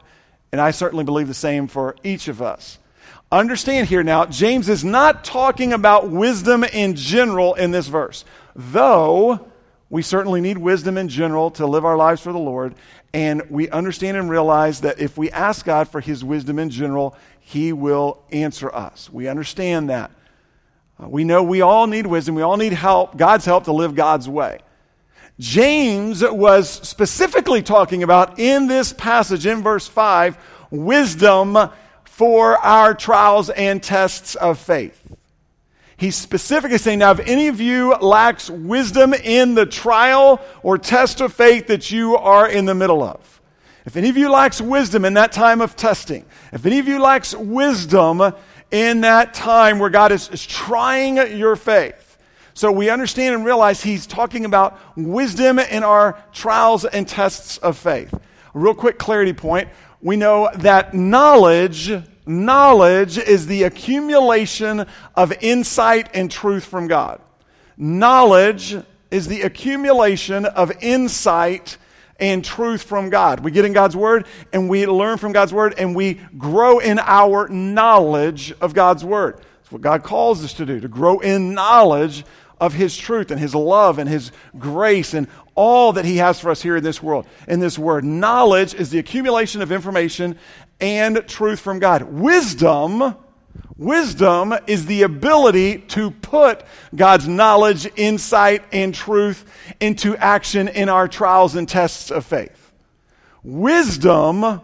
and 0.51 0.59
I 0.59 0.71
certainly 0.71 1.03
believe 1.03 1.27
the 1.27 1.35
same 1.35 1.67
for 1.67 1.95
each 2.03 2.27
of 2.27 2.41
us. 2.41 2.79
Understand 3.31 3.89
here 3.89 4.01
now, 4.01 4.25
James 4.25 4.69
is 4.69 4.83
not 4.83 5.23
talking 5.23 5.71
about 5.71 6.09
wisdom 6.09 6.63
in 6.63 6.95
general 6.95 7.53
in 7.53 7.69
this 7.69 7.85
verse, 7.85 8.25
though 8.55 9.51
we 9.89 10.01
certainly 10.01 10.41
need 10.41 10.57
wisdom 10.57 10.97
in 10.97 11.09
general 11.09 11.51
to 11.51 11.67
live 11.67 11.85
our 11.85 11.97
lives 11.97 12.21
for 12.21 12.33
the 12.33 12.39
Lord. 12.39 12.75
And 13.13 13.49
we 13.49 13.69
understand 13.69 14.17
and 14.17 14.29
realize 14.29 14.81
that 14.81 14.99
if 14.99 15.17
we 15.17 15.31
ask 15.31 15.65
God 15.65 15.87
for 15.87 16.01
his 16.01 16.23
wisdom 16.23 16.59
in 16.59 16.69
general, 16.69 17.15
he 17.39 17.71
will 17.71 18.21
answer 18.31 18.73
us. 18.73 19.09
We 19.11 19.27
understand 19.27 19.89
that. 19.89 20.11
Uh, 21.01 21.07
we 21.09 21.23
know 21.23 21.43
we 21.43 21.61
all 21.61 21.87
need 21.87 22.07
wisdom. 22.07 22.35
We 22.35 22.41
all 22.41 22.57
need 22.57 22.73
help, 22.73 23.15
God's 23.17 23.45
help 23.45 23.65
to 23.65 23.71
live 23.71 23.95
God's 23.95 24.27
way. 24.27 24.59
James 25.39 26.23
was 26.23 26.69
specifically 26.69 27.61
talking 27.61 28.03
about 28.03 28.39
in 28.39 28.67
this 28.67 28.93
passage 28.93 29.45
in 29.45 29.61
verse 29.61 29.87
5 29.87 30.37
wisdom 30.71 31.57
for 32.05 32.57
our 32.57 32.93
trials 32.93 33.49
and 33.49 33.83
tests 33.83 34.35
of 34.35 34.57
faith. 34.57 35.01
He's 35.97 36.15
specifically 36.15 36.77
saying, 36.77 36.99
now, 36.99 37.11
if 37.11 37.19
any 37.21 37.47
of 37.47 37.61
you 37.61 37.95
lacks 37.95 38.49
wisdom 38.49 39.13
in 39.13 39.55
the 39.55 39.65
trial 39.65 40.41
or 40.61 40.77
test 40.77 41.21
of 41.21 41.33
faith 41.33 41.67
that 41.67 41.89
you 41.89 42.17
are 42.17 42.49
in 42.49 42.65
the 42.65 42.75
middle 42.75 43.01
of, 43.01 43.41
if 43.85 43.95
any 43.95 44.09
of 44.09 44.17
you 44.17 44.29
lacks 44.29 44.59
wisdom 44.59 45.05
in 45.05 45.13
that 45.13 45.31
time 45.31 45.61
of 45.61 45.75
testing, 45.75 46.25
if 46.51 46.65
any 46.65 46.79
of 46.79 46.87
you 46.87 46.99
lacks 46.99 47.33
wisdom 47.33 48.33
in 48.71 49.01
that 49.01 49.33
time 49.33 49.79
where 49.79 49.89
God 49.89 50.11
is, 50.11 50.27
is 50.29 50.45
trying 50.45 51.37
your 51.37 51.55
faith, 51.55 52.17
so 52.55 52.71
we 52.71 52.89
understand 52.89 53.35
and 53.35 53.45
realize 53.45 53.83
he's 53.83 54.07
talking 54.07 54.45
about 54.45 54.79
wisdom 54.97 55.59
in 55.59 55.83
our 55.83 56.21
trials 56.33 56.83
and 56.85 57.07
tests 57.07 57.57
of 57.57 57.77
faith. 57.77 58.13
A 58.13 58.19
real 58.53 58.73
quick 58.73 58.97
clarity 58.97 59.33
point. 59.33 59.69
We 60.01 60.15
know 60.15 60.49
that 60.55 60.93
knowledge 60.93 61.91
Knowledge 62.25 63.17
is 63.17 63.47
the 63.47 63.63
accumulation 63.63 64.85
of 65.15 65.33
insight 65.41 66.09
and 66.13 66.29
truth 66.29 66.65
from 66.65 66.87
God. 66.87 67.21
Knowledge 67.77 68.77
is 69.11 69.27
the 69.27 69.43
accumulation 69.43 70.45
of 70.45 70.71
insight 70.81 71.77
and 72.19 72.43
truth 72.43 72.83
from 72.83 73.09
God. 73.09 73.41
We 73.41 73.51
get 73.51 73.65
in 73.65 73.73
God's 73.73 73.95
Word 73.95 74.25
and 74.53 74.69
we 74.69 74.85
learn 74.87 75.17
from 75.17 75.33
God's 75.33 75.53
Word 75.53 75.75
and 75.77 75.95
we 75.95 76.15
grow 76.37 76.79
in 76.79 76.99
our 76.99 77.47
knowledge 77.49 78.53
of 78.61 78.73
God's 78.73 79.03
Word. 79.03 79.37
That's 79.37 79.71
what 79.71 79.81
God 79.81 80.03
calls 80.03 80.43
us 80.43 80.53
to 80.53 80.65
do, 80.65 80.79
to 80.79 80.87
grow 80.87 81.19
in 81.19 81.53
knowledge 81.53 82.23
of 82.59 82.73
His 82.73 82.95
truth 82.95 83.31
and 83.31 83.39
His 83.39 83.53
love 83.53 83.99
and 83.99 84.09
His 84.09 84.31
grace 84.57 85.13
and 85.13 85.27
all 85.55 85.93
that 85.93 86.05
He 86.05 86.17
has 86.17 86.39
for 86.39 86.51
us 86.51 86.61
here 86.61 86.77
in 86.77 86.83
this 86.83 87.03
world, 87.03 87.27
in 87.47 87.59
this 87.59 87.77
Word. 87.77 88.03
Knowledge 88.03 88.73
is 88.73 88.89
the 88.89 88.99
accumulation 88.99 89.61
of 89.61 89.71
information 89.71 90.37
and 90.79 91.27
truth 91.27 91.59
from 91.59 91.79
God. 91.79 92.03
Wisdom, 92.03 93.15
wisdom 93.77 94.53
is 94.67 94.85
the 94.85 95.03
ability 95.03 95.79
to 95.79 96.11
put 96.11 96.63
God's 96.95 97.27
knowledge, 97.27 97.87
insight, 97.95 98.63
and 98.71 98.93
truth 98.93 99.45
into 99.79 100.15
action 100.17 100.67
in 100.67 100.89
our 100.89 101.07
trials 101.07 101.55
and 101.55 101.67
tests 101.67 102.11
of 102.11 102.25
faith. 102.25 102.73
Wisdom 103.43 104.61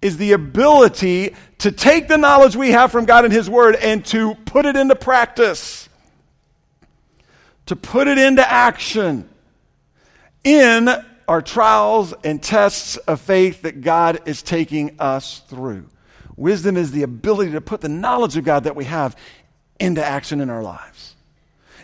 is 0.00 0.18
the 0.18 0.32
ability 0.32 1.34
to 1.58 1.72
take 1.72 2.08
the 2.08 2.18
knowledge 2.18 2.54
we 2.54 2.70
have 2.72 2.92
from 2.92 3.06
God 3.06 3.24
and 3.24 3.32
His 3.32 3.48
Word 3.48 3.74
and 3.76 4.04
to 4.06 4.34
put 4.34 4.66
it 4.66 4.76
into 4.76 4.94
practice, 4.94 5.88
to 7.66 7.74
put 7.74 8.06
it 8.06 8.18
into 8.18 8.48
action 8.48 9.28
in 10.44 10.90
are 11.26 11.42
trials 11.42 12.14
and 12.24 12.42
tests 12.42 12.96
of 12.96 13.20
faith 13.20 13.62
that 13.62 13.80
God 13.80 14.20
is 14.26 14.42
taking 14.42 14.96
us 14.98 15.40
through. 15.48 15.88
Wisdom 16.36 16.76
is 16.76 16.90
the 16.90 17.02
ability 17.02 17.52
to 17.52 17.60
put 17.60 17.80
the 17.80 17.88
knowledge 17.88 18.36
of 18.36 18.44
God 18.44 18.64
that 18.64 18.76
we 18.76 18.84
have 18.84 19.16
into 19.78 20.04
action 20.04 20.40
in 20.40 20.50
our 20.50 20.62
lives. 20.62 21.14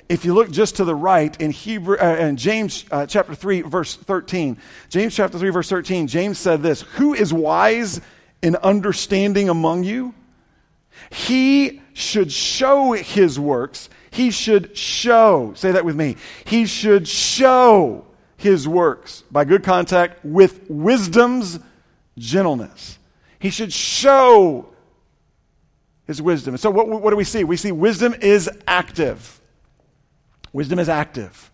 If 0.09 0.25
you 0.25 0.35
look 0.35 0.51
just 0.51 0.77
to 0.77 0.85
the 0.85 0.95
right 0.95 1.41
in 1.41 1.53
Hebrew 1.53 1.97
uh, 1.97 2.17
in 2.17 2.37
James 2.37 2.85
uh, 2.91 3.07
chapter 3.07 3.35
3 3.35 3.63
verse 3.63 3.95
13, 3.95 4.59
James 4.89 5.15
chapter 5.15 5.39
3 5.39 5.51
verse 5.51 5.69
13, 5.69 6.09
James 6.09 6.37
said 6.37 6.63
this, 6.63 6.83
"Who 6.83 7.15
is 7.15 7.33
wise 7.33 8.01
in 8.43 8.57
understanding 8.57 9.49
among 9.49 9.85
you? 9.85 10.15
He 11.11 11.81
should 11.93 12.33
show 12.33 12.93
his 12.93 13.39
works. 13.39 13.89
He 14.11 14.33
should 14.33 14.77
show, 14.77 15.53
say 15.55 15.71
that 15.73 15.85
with 15.85 15.95
me. 15.95 16.17
He 16.45 16.67
should 16.67 17.07
show 17.07 18.05
his 18.41 18.67
works 18.67 19.23
by 19.31 19.45
good 19.45 19.65
contact 19.65 20.25
with 20.25 20.69
wisdom's 20.69 21.59
gentleness. 22.19 22.99
He 23.39 23.51
should 23.51 23.73
show 23.73 24.69
his 26.07 26.21
wisdom. 26.21 26.55
And 26.55 26.61
so, 26.61 26.71
what, 26.71 26.89
what 26.89 27.11
do 27.11 27.17
we 27.17 27.25
see? 27.25 27.45
We 27.45 27.57
see 27.57 27.73
wisdom 27.73 28.15
is 28.21 28.51
active. 28.67 29.41
Wisdom 30.53 30.79
is 30.79 30.89
active. 30.89 31.51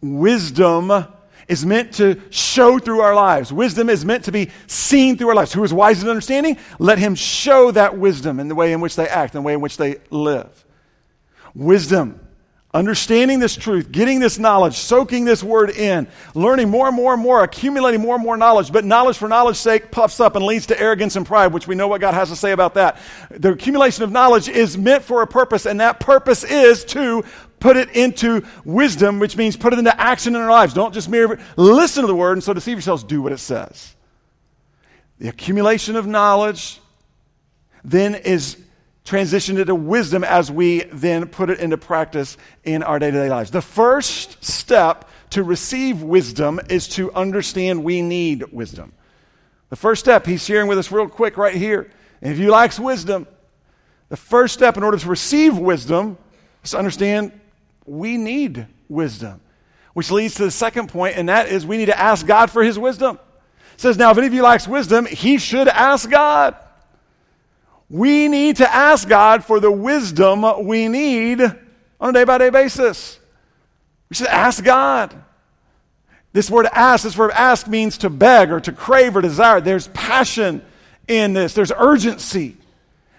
Wisdom 0.00 1.06
is 1.46 1.66
meant 1.66 1.94
to 1.94 2.20
show 2.30 2.78
through 2.78 3.00
our 3.00 3.14
lives. 3.14 3.52
Wisdom 3.52 3.90
is 3.90 4.04
meant 4.04 4.24
to 4.24 4.32
be 4.32 4.50
seen 4.66 5.18
through 5.18 5.28
our 5.28 5.34
lives. 5.34 5.52
Who 5.52 5.64
is 5.64 5.74
wise 5.74 6.02
in 6.02 6.08
understanding? 6.08 6.56
Let 6.78 6.98
him 6.98 7.14
show 7.14 7.70
that 7.72 7.98
wisdom 7.98 8.40
in 8.40 8.48
the 8.48 8.54
way 8.54 8.72
in 8.72 8.80
which 8.80 8.96
they 8.96 9.08
act, 9.08 9.34
in 9.34 9.42
the 9.42 9.46
way 9.46 9.52
in 9.52 9.60
which 9.60 9.76
they 9.76 9.96
live. 10.10 10.64
Wisdom 11.54 12.20
Understanding 12.72 13.40
this 13.40 13.56
truth, 13.56 13.90
getting 13.90 14.20
this 14.20 14.38
knowledge, 14.38 14.76
soaking 14.76 15.24
this 15.24 15.42
word 15.42 15.70
in, 15.70 16.06
learning 16.34 16.70
more 16.70 16.86
and 16.86 16.94
more 16.94 17.12
and 17.14 17.20
more, 17.20 17.42
accumulating 17.42 18.00
more 18.00 18.14
and 18.14 18.22
more 18.22 18.36
knowledge, 18.36 18.72
but 18.72 18.84
knowledge 18.84 19.18
for 19.18 19.28
knowledge's 19.28 19.60
sake 19.60 19.90
puffs 19.90 20.20
up 20.20 20.36
and 20.36 20.46
leads 20.46 20.66
to 20.66 20.80
arrogance 20.80 21.16
and 21.16 21.26
pride, 21.26 21.52
which 21.52 21.66
we 21.66 21.74
know 21.74 21.88
what 21.88 22.00
God 22.00 22.14
has 22.14 22.28
to 22.28 22.36
say 22.36 22.52
about 22.52 22.74
that. 22.74 22.98
The 23.30 23.50
accumulation 23.50 24.04
of 24.04 24.12
knowledge 24.12 24.48
is 24.48 24.78
meant 24.78 25.02
for 25.02 25.20
a 25.22 25.26
purpose, 25.26 25.66
and 25.66 25.80
that 25.80 25.98
purpose 25.98 26.44
is 26.44 26.84
to 26.86 27.24
put 27.58 27.76
it 27.76 27.90
into 27.90 28.46
wisdom, 28.64 29.18
which 29.18 29.36
means 29.36 29.56
put 29.56 29.72
it 29.72 29.80
into 29.80 30.00
action 30.00 30.36
in 30.36 30.40
our 30.40 30.50
lives. 30.50 30.72
Don't 30.72 30.94
just 30.94 31.08
merely 31.08 31.38
listen 31.56 32.02
to 32.02 32.06
the 32.06 32.14
word 32.14 32.34
and 32.34 32.44
so 32.44 32.54
deceive 32.54 32.76
yourselves, 32.76 33.02
do 33.02 33.20
what 33.20 33.32
it 33.32 33.38
says. 33.38 33.96
The 35.18 35.28
accumulation 35.28 35.96
of 35.96 36.06
knowledge 36.06 36.80
then 37.82 38.14
is 38.14 38.56
transition 39.10 39.58
into 39.58 39.74
wisdom 39.74 40.22
as 40.22 40.52
we 40.52 40.84
then 40.84 41.26
put 41.26 41.50
it 41.50 41.58
into 41.58 41.76
practice 41.76 42.36
in 42.62 42.84
our 42.84 43.00
day 43.00 43.10
to 43.10 43.18
day 43.18 43.28
lives. 43.28 43.50
The 43.50 43.60
first 43.60 44.42
step 44.44 45.10
to 45.30 45.42
receive 45.42 46.00
wisdom 46.00 46.60
is 46.70 46.86
to 46.90 47.12
understand 47.12 47.82
we 47.82 48.02
need 48.02 48.52
wisdom. 48.52 48.92
The 49.68 49.74
first 49.74 49.98
step 49.98 50.26
he's 50.26 50.44
sharing 50.44 50.68
with 50.68 50.78
us 50.78 50.92
real 50.92 51.08
quick 51.08 51.36
right 51.36 51.54
here. 51.54 51.90
And 52.22 52.32
if 52.32 52.38
you 52.38 52.52
lacks 52.52 52.78
wisdom, 52.78 53.26
the 54.10 54.16
first 54.16 54.54
step 54.54 54.76
in 54.76 54.84
order 54.84 54.96
to 54.96 55.08
receive 55.08 55.58
wisdom 55.58 56.16
is 56.62 56.70
to 56.70 56.78
understand 56.78 57.32
we 57.86 58.16
need 58.16 58.68
wisdom. 58.88 59.40
Which 59.92 60.12
leads 60.12 60.36
to 60.36 60.44
the 60.44 60.52
second 60.52 60.88
point, 60.88 61.16
and 61.16 61.28
that 61.28 61.48
is 61.48 61.66
we 61.66 61.78
need 61.78 61.86
to 61.86 61.98
ask 61.98 62.24
God 62.24 62.48
for 62.48 62.62
his 62.62 62.78
wisdom. 62.78 63.18
It 63.74 63.80
says, 63.80 63.98
now 63.98 64.12
if 64.12 64.18
any 64.18 64.28
of 64.28 64.34
you 64.34 64.42
lacks 64.42 64.68
wisdom, 64.68 65.04
he 65.04 65.38
should 65.38 65.66
ask 65.66 66.08
God. 66.08 66.54
We 67.90 68.28
need 68.28 68.56
to 68.56 68.72
ask 68.72 69.08
God 69.08 69.44
for 69.44 69.58
the 69.58 69.70
wisdom 69.70 70.64
we 70.64 70.86
need 70.86 71.42
on 72.00 72.10
a 72.10 72.12
day 72.12 72.24
by 72.24 72.38
day 72.38 72.50
basis. 72.50 73.18
We 74.08 74.14
should 74.14 74.28
ask 74.28 74.62
God. 74.62 75.14
This 76.32 76.48
word 76.48 76.66
ask, 76.72 77.02
this 77.02 77.18
word 77.18 77.32
ask 77.32 77.66
means 77.66 77.98
to 77.98 78.10
beg 78.10 78.52
or 78.52 78.60
to 78.60 78.70
crave 78.70 79.16
or 79.16 79.20
desire. 79.20 79.60
There's 79.60 79.88
passion 79.88 80.64
in 81.08 81.32
this, 81.32 81.54
there's 81.54 81.72
urgency 81.76 82.56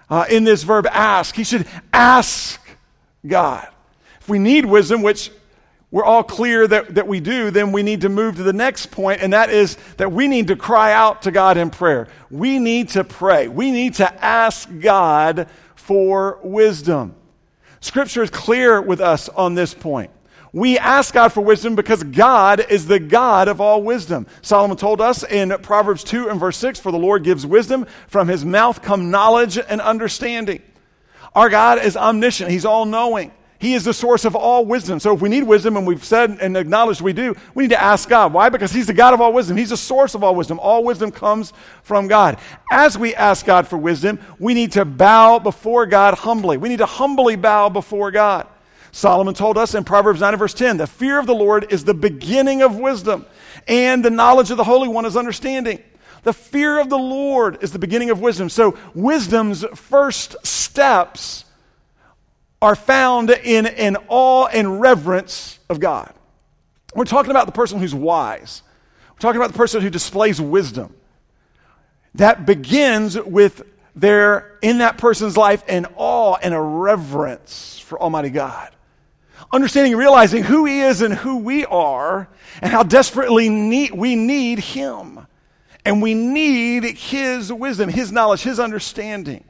uh, 0.09 0.25
in 0.29 0.45
this 0.45 0.63
verb 0.63 0.87
ask. 0.87 1.35
He 1.35 1.43
should 1.43 1.67
ask 1.91 2.59
God. 3.27 3.67
If 4.21 4.29
we 4.29 4.39
need 4.39 4.65
wisdom, 4.65 5.01
which 5.01 5.29
we're 5.91 6.05
all 6.05 6.23
clear 6.23 6.65
that, 6.67 6.95
that 6.95 7.05
we 7.05 7.19
do, 7.19 7.51
then 7.51 7.73
we 7.73 7.83
need 7.83 8.01
to 8.01 8.09
move 8.09 8.37
to 8.37 8.43
the 8.43 8.53
next 8.53 8.91
point, 8.91 9.21
and 9.21 9.33
that 9.33 9.49
is 9.49 9.77
that 9.97 10.11
we 10.11 10.27
need 10.29 10.47
to 10.47 10.55
cry 10.55 10.93
out 10.93 11.23
to 11.23 11.31
God 11.31 11.57
in 11.57 11.69
prayer. 11.69 12.07
We 12.29 12.59
need 12.59 12.89
to 12.89 13.03
pray. 13.03 13.49
We 13.49 13.71
need 13.71 13.95
to 13.95 14.23
ask 14.23 14.69
God 14.79 15.49
for 15.75 16.39
wisdom. 16.43 17.15
Scripture 17.81 18.23
is 18.23 18.29
clear 18.29 18.81
with 18.81 19.01
us 19.01 19.27
on 19.27 19.55
this 19.55 19.73
point. 19.73 20.11
We 20.53 20.77
ask 20.77 21.13
God 21.13 21.29
for 21.29 21.41
wisdom 21.41 21.75
because 21.75 22.03
God 22.03 22.65
is 22.69 22.85
the 22.85 22.99
God 22.99 23.49
of 23.49 23.59
all 23.59 23.83
wisdom. 23.83 24.27
Solomon 24.41 24.77
told 24.77 25.01
us 25.01 25.23
in 25.23 25.49
Proverbs 25.61 26.03
2 26.05 26.29
and 26.29 26.39
verse 26.39 26.57
6 26.57 26.79
For 26.79 26.91
the 26.91 26.97
Lord 26.97 27.23
gives 27.23 27.45
wisdom, 27.45 27.85
from 28.07 28.29
his 28.29 28.45
mouth 28.45 28.81
come 28.81 29.11
knowledge 29.11 29.57
and 29.57 29.81
understanding. 29.81 30.61
Our 31.35 31.49
God 31.49 31.83
is 31.83 31.97
omniscient, 31.97 32.49
he's 32.49 32.65
all 32.65 32.85
knowing. 32.85 33.31
He 33.61 33.75
is 33.75 33.83
the 33.83 33.93
source 33.93 34.25
of 34.25 34.35
all 34.35 34.65
wisdom. 34.65 34.99
So 34.99 35.13
if 35.13 35.21
we 35.21 35.29
need 35.29 35.43
wisdom, 35.43 35.77
and 35.77 35.85
we've 35.85 36.03
said 36.03 36.39
and 36.41 36.57
acknowledged 36.57 36.99
we 36.99 37.13
do, 37.13 37.35
we 37.53 37.65
need 37.65 37.69
to 37.69 37.79
ask 37.79 38.09
God. 38.09 38.33
Why? 38.33 38.49
Because 38.49 38.71
He's 38.71 38.87
the 38.87 38.93
God 38.93 39.13
of 39.13 39.21
all 39.21 39.31
wisdom. 39.31 39.55
He's 39.55 39.69
the 39.69 39.77
source 39.77 40.15
of 40.15 40.23
all 40.23 40.33
wisdom. 40.33 40.59
All 40.59 40.83
wisdom 40.83 41.11
comes 41.11 41.53
from 41.83 42.07
God. 42.07 42.39
As 42.71 42.97
we 42.97 43.13
ask 43.13 43.45
God 43.45 43.67
for 43.67 43.77
wisdom, 43.77 44.17
we 44.39 44.55
need 44.55 44.71
to 44.71 44.83
bow 44.83 45.37
before 45.37 45.85
God 45.85 46.15
humbly. 46.15 46.57
We 46.57 46.69
need 46.69 46.79
to 46.79 46.87
humbly 46.87 47.35
bow 47.35 47.69
before 47.69 48.09
God. 48.09 48.47
Solomon 48.91 49.35
told 49.35 49.59
us 49.59 49.75
in 49.75 49.83
Proverbs 49.83 50.21
9 50.21 50.37
verse 50.37 50.55
10, 50.55 50.77
the 50.77 50.87
fear 50.87 51.19
of 51.19 51.27
the 51.27 51.35
Lord 51.35 51.71
is 51.71 51.83
the 51.83 51.93
beginning 51.93 52.63
of 52.63 52.77
wisdom, 52.77 53.27
and 53.67 54.03
the 54.03 54.09
knowledge 54.09 54.49
of 54.49 54.57
the 54.57 54.63
Holy 54.63 54.87
One 54.87 55.05
is 55.05 55.15
understanding. 55.15 55.83
The 56.23 56.33
fear 56.33 56.79
of 56.79 56.89
the 56.89 56.97
Lord 56.97 57.63
is 57.63 57.71
the 57.71 57.79
beginning 57.79 58.09
of 58.09 58.21
wisdom. 58.21 58.49
So 58.49 58.75
wisdom's 58.95 59.63
first 59.75 60.35
steps 60.47 61.45
are 62.61 62.75
found 62.75 63.31
in 63.31 63.65
an 63.65 63.97
awe 64.07 64.45
and 64.47 64.79
reverence 64.79 65.59
of 65.69 65.79
God. 65.79 66.13
We're 66.93 67.05
talking 67.05 67.31
about 67.31 67.45
the 67.47 67.51
person 67.51 67.79
who's 67.79 67.95
wise. 67.95 68.61
We're 69.13 69.19
talking 69.19 69.41
about 69.41 69.51
the 69.51 69.57
person 69.57 69.81
who 69.81 69.89
displays 69.89 70.39
wisdom. 70.39 70.95
That 72.15 72.45
begins 72.45 73.19
with 73.19 73.63
there 73.95 74.57
in 74.61 74.79
that 74.79 74.97
person's 74.97 75.35
life 75.35 75.63
an 75.67 75.87
awe 75.95 76.37
and 76.41 76.53
a 76.53 76.59
reverence 76.59 77.79
for 77.79 78.01
Almighty 78.01 78.29
God. 78.29 78.69
Understanding 79.51 79.93
and 79.93 79.99
realizing 79.99 80.43
who 80.43 80.65
He 80.65 80.81
is 80.81 81.01
and 81.01 81.13
who 81.13 81.37
we 81.37 81.65
are, 81.65 82.29
and 82.61 82.71
how 82.71 82.83
desperately 82.83 83.49
need, 83.49 83.91
we 83.91 84.15
need 84.15 84.59
Him. 84.59 85.25
And 85.83 86.01
we 86.01 86.13
need 86.13 86.83
His 86.83 87.51
wisdom, 87.51 87.89
His 87.89 88.11
knowledge, 88.11 88.43
His 88.43 88.59
understanding. 88.59 89.43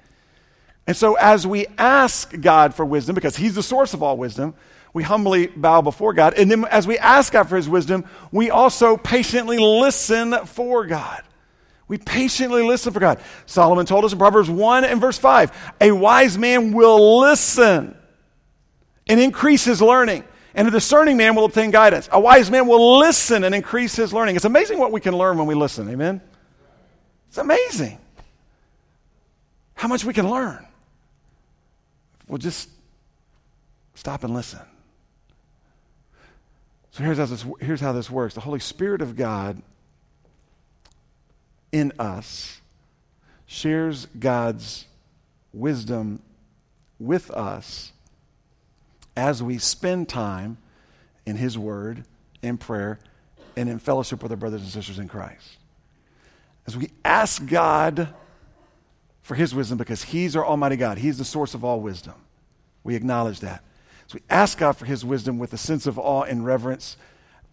And 0.91 0.97
so, 0.97 1.13
as 1.13 1.47
we 1.47 1.67
ask 1.77 2.37
God 2.41 2.75
for 2.75 2.83
wisdom, 2.83 3.15
because 3.15 3.37
He's 3.37 3.55
the 3.55 3.63
source 3.63 3.93
of 3.93 4.03
all 4.03 4.17
wisdom, 4.17 4.53
we 4.91 5.03
humbly 5.03 5.47
bow 5.47 5.81
before 5.81 6.11
God. 6.11 6.33
And 6.33 6.51
then, 6.51 6.65
as 6.65 6.85
we 6.85 6.97
ask 6.97 7.31
God 7.31 7.47
for 7.47 7.55
His 7.55 7.69
wisdom, 7.69 8.03
we 8.29 8.49
also 8.49 8.97
patiently 8.97 9.57
listen 9.57 10.45
for 10.47 10.85
God. 10.85 11.23
We 11.87 11.97
patiently 11.97 12.61
listen 12.61 12.91
for 12.91 12.99
God. 12.99 13.21
Solomon 13.45 13.85
told 13.85 14.03
us 14.03 14.11
in 14.11 14.19
Proverbs 14.19 14.49
1 14.49 14.83
and 14.83 14.99
verse 14.99 15.17
5 15.17 15.75
a 15.79 15.93
wise 15.93 16.37
man 16.37 16.73
will 16.73 17.21
listen 17.21 17.95
and 19.07 19.19
increase 19.21 19.63
his 19.63 19.81
learning. 19.81 20.25
And 20.55 20.67
a 20.67 20.71
discerning 20.71 21.15
man 21.15 21.35
will 21.35 21.45
obtain 21.45 21.71
guidance. 21.71 22.09
A 22.11 22.19
wise 22.19 22.51
man 22.51 22.67
will 22.67 22.99
listen 22.99 23.45
and 23.45 23.55
increase 23.55 23.95
his 23.95 24.11
learning. 24.11 24.35
It's 24.35 24.43
amazing 24.43 24.77
what 24.77 24.91
we 24.91 24.99
can 24.99 25.17
learn 25.17 25.37
when 25.37 25.47
we 25.47 25.55
listen. 25.55 25.89
Amen? 25.89 26.19
It's 27.29 27.37
amazing 27.37 27.97
how 29.73 29.87
much 29.87 30.03
we 30.03 30.13
can 30.13 30.29
learn. 30.29 30.67
Well, 32.31 32.37
just 32.37 32.69
stop 33.93 34.23
and 34.23 34.33
listen. 34.33 34.61
So 36.91 37.03
here's 37.03 37.17
how, 37.17 37.25
this, 37.25 37.45
here's 37.59 37.81
how 37.81 37.91
this 37.91 38.09
works 38.09 38.35
the 38.35 38.39
Holy 38.39 38.61
Spirit 38.61 39.01
of 39.01 39.17
God 39.17 39.61
in 41.73 41.91
us 41.99 42.61
shares 43.47 44.07
God's 44.17 44.85
wisdom 45.51 46.21
with 47.01 47.29
us 47.31 47.91
as 49.17 49.43
we 49.43 49.57
spend 49.57 50.07
time 50.07 50.57
in 51.25 51.35
His 51.35 51.57
Word, 51.57 52.05
in 52.41 52.57
prayer, 52.57 52.97
and 53.57 53.67
in 53.67 53.77
fellowship 53.77 54.23
with 54.23 54.31
our 54.31 54.37
brothers 54.37 54.61
and 54.61 54.69
sisters 54.69 54.99
in 54.99 55.09
Christ. 55.09 55.57
As 56.65 56.77
we 56.77 56.91
ask 57.03 57.45
God 57.45 58.13
for 59.21 59.35
his 59.35 59.53
wisdom 59.53 59.77
because 59.77 60.03
he's 60.03 60.35
our 60.35 60.45
Almighty 60.45 60.75
God. 60.75 60.97
He's 60.97 61.17
the 61.17 61.25
source 61.25 61.53
of 61.53 61.63
all 61.63 61.79
wisdom. 61.79 62.15
We 62.83 62.95
acknowledge 62.95 63.39
that. 63.41 63.63
So 64.07 64.15
we 64.15 64.23
ask 64.29 64.57
God 64.57 64.73
for 64.73 64.85
his 64.85 65.05
wisdom 65.05 65.39
with 65.39 65.53
a 65.53 65.57
sense 65.57 65.85
of 65.85 65.97
awe 65.97 66.23
and 66.23 66.45
reverence 66.45 66.97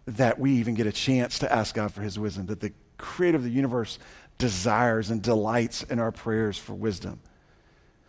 that 0.05 0.39
we 0.39 0.53
even 0.53 0.73
get 0.73 0.87
a 0.87 0.91
chance 0.91 1.39
to 1.39 1.53
ask 1.53 1.75
God 1.75 1.93
for 1.93 2.01
his 2.01 2.17
wisdom, 2.17 2.47
that 2.47 2.59
the 2.59 2.73
creator 2.97 3.37
of 3.37 3.43
the 3.43 3.49
universe 3.49 3.99
desires 4.37 5.09
and 5.09 5.21
delights 5.21 5.83
in 5.83 5.99
our 5.99 6.11
prayers 6.11 6.57
for 6.57 6.73
wisdom. 6.73 7.19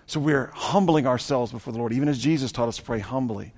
So 0.07 0.19
we're 0.19 0.51
humbling 0.55 1.07
ourselves 1.07 1.53
before 1.53 1.73
the 1.73 1.79
Lord, 1.79 1.93
even 1.93 2.09
as 2.09 2.19
Jesus 2.19 2.51
taught 2.51 2.69
us 2.69 2.79
to 2.79 2.83
pray 2.83 2.99
humbly. 2.99 3.53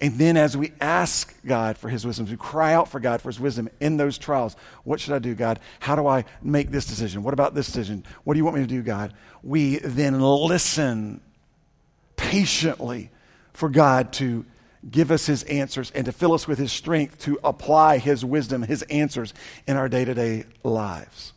And 0.00 0.14
then 0.18 0.38
as 0.38 0.56
we 0.56 0.72
ask 0.80 1.34
God 1.44 1.76
for 1.76 1.90
his 1.90 2.06
wisdom, 2.06 2.26
we 2.26 2.36
cry 2.36 2.72
out 2.72 2.88
for 2.88 3.00
God 3.00 3.20
for 3.20 3.28
his 3.28 3.38
wisdom 3.38 3.68
in 3.80 3.98
those 3.98 4.16
trials. 4.16 4.56
What 4.82 4.98
should 4.98 5.12
I 5.12 5.18
do, 5.18 5.34
God? 5.34 5.60
How 5.78 5.94
do 5.94 6.06
I 6.06 6.24
make 6.42 6.70
this 6.70 6.86
decision? 6.86 7.22
What 7.22 7.34
about 7.34 7.54
this 7.54 7.66
decision? 7.66 8.04
What 8.24 8.34
do 8.34 8.38
you 8.38 8.44
want 8.44 8.56
me 8.56 8.62
to 8.62 8.68
do, 8.68 8.82
God? 8.82 9.12
We 9.42 9.78
then 9.78 10.20
listen 10.20 11.20
patiently 12.16 13.10
for 13.52 13.68
God 13.68 14.14
to 14.14 14.46
give 14.90 15.10
us 15.10 15.26
his 15.26 15.42
answers 15.44 15.90
and 15.90 16.06
to 16.06 16.12
fill 16.12 16.32
us 16.32 16.48
with 16.48 16.58
his 16.58 16.72
strength 16.72 17.18
to 17.20 17.38
apply 17.44 17.98
his 17.98 18.24
wisdom, 18.24 18.62
his 18.62 18.82
answers 18.84 19.34
in 19.66 19.76
our 19.76 19.90
day 19.90 20.06
to 20.06 20.14
day 20.14 20.44
lives. 20.64 21.34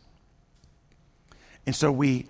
And 1.66 1.76
so 1.76 1.92
we 1.92 2.26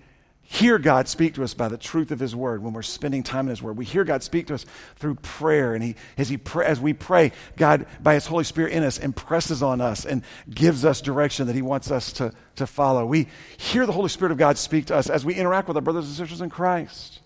hear 0.47 0.77
God 0.77 1.07
speak 1.07 1.33
to 1.33 1.43
us 1.43 1.53
by 1.53 1.67
the 1.67 1.77
truth 1.77 2.11
of 2.11 2.19
His 2.19 2.35
Word 2.35 2.63
when 2.63 2.71
we're 2.71 2.83
spending 2.83 3.23
time 3.23 3.47
in 3.47 3.49
His 3.49 3.61
Word. 3.61 3.77
We 3.77 3.85
hear 3.85 4.03
God 4.03 4.21
speak 4.23 4.47
to 4.47 4.53
us 4.53 4.65
through 4.95 5.15
prayer, 5.15 5.73
and 5.73 5.83
he, 5.83 5.95
as, 6.17 6.29
he 6.29 6.37
pray, 6.37 6.65
as 6.65 6.79
we 6.79 6.93
pray, 6.93 7.31
God, 7.57 7.87
by 8.01 8.13
His 8.13 8.27
Holy 8.27 8.43
Spirit 8.43 8.71
in 8.71 8.83
us, 8.83 8.99
impresses 8.99 9.63
on 9.63 9.81
us 9.81 10.05
and 10.05 10.23
gives 10.49 10.85
us 10.85 11.01
direction 11.01 11.47
that 11.47 11.55
He 11.55 11.63
wants 11.63 11.89
us 11.89 12.13
to, 12.13 12.31
to 12.57 12.67
follow. 12.67 13.05
We 13.05 13.27
hear 13.57 13.85
the 13.85 13.91
Holy 13.91 14.09
Spirit 14.09 14.31
of 14.31 14.37
God 14.37 14.57
speak 14.57 14.85
to 14.87 14.95
us 14.95 15.09
as 15.09 15.25
we 15.25 15.33
interact 15.33 15.67
with 15.67 15.77
our 15.77 15.81
brothers 15.81 16.05
and 16.05 16.15
sisters 16.15 16.41
in 16.41 16.49
Christ 16.49 17.19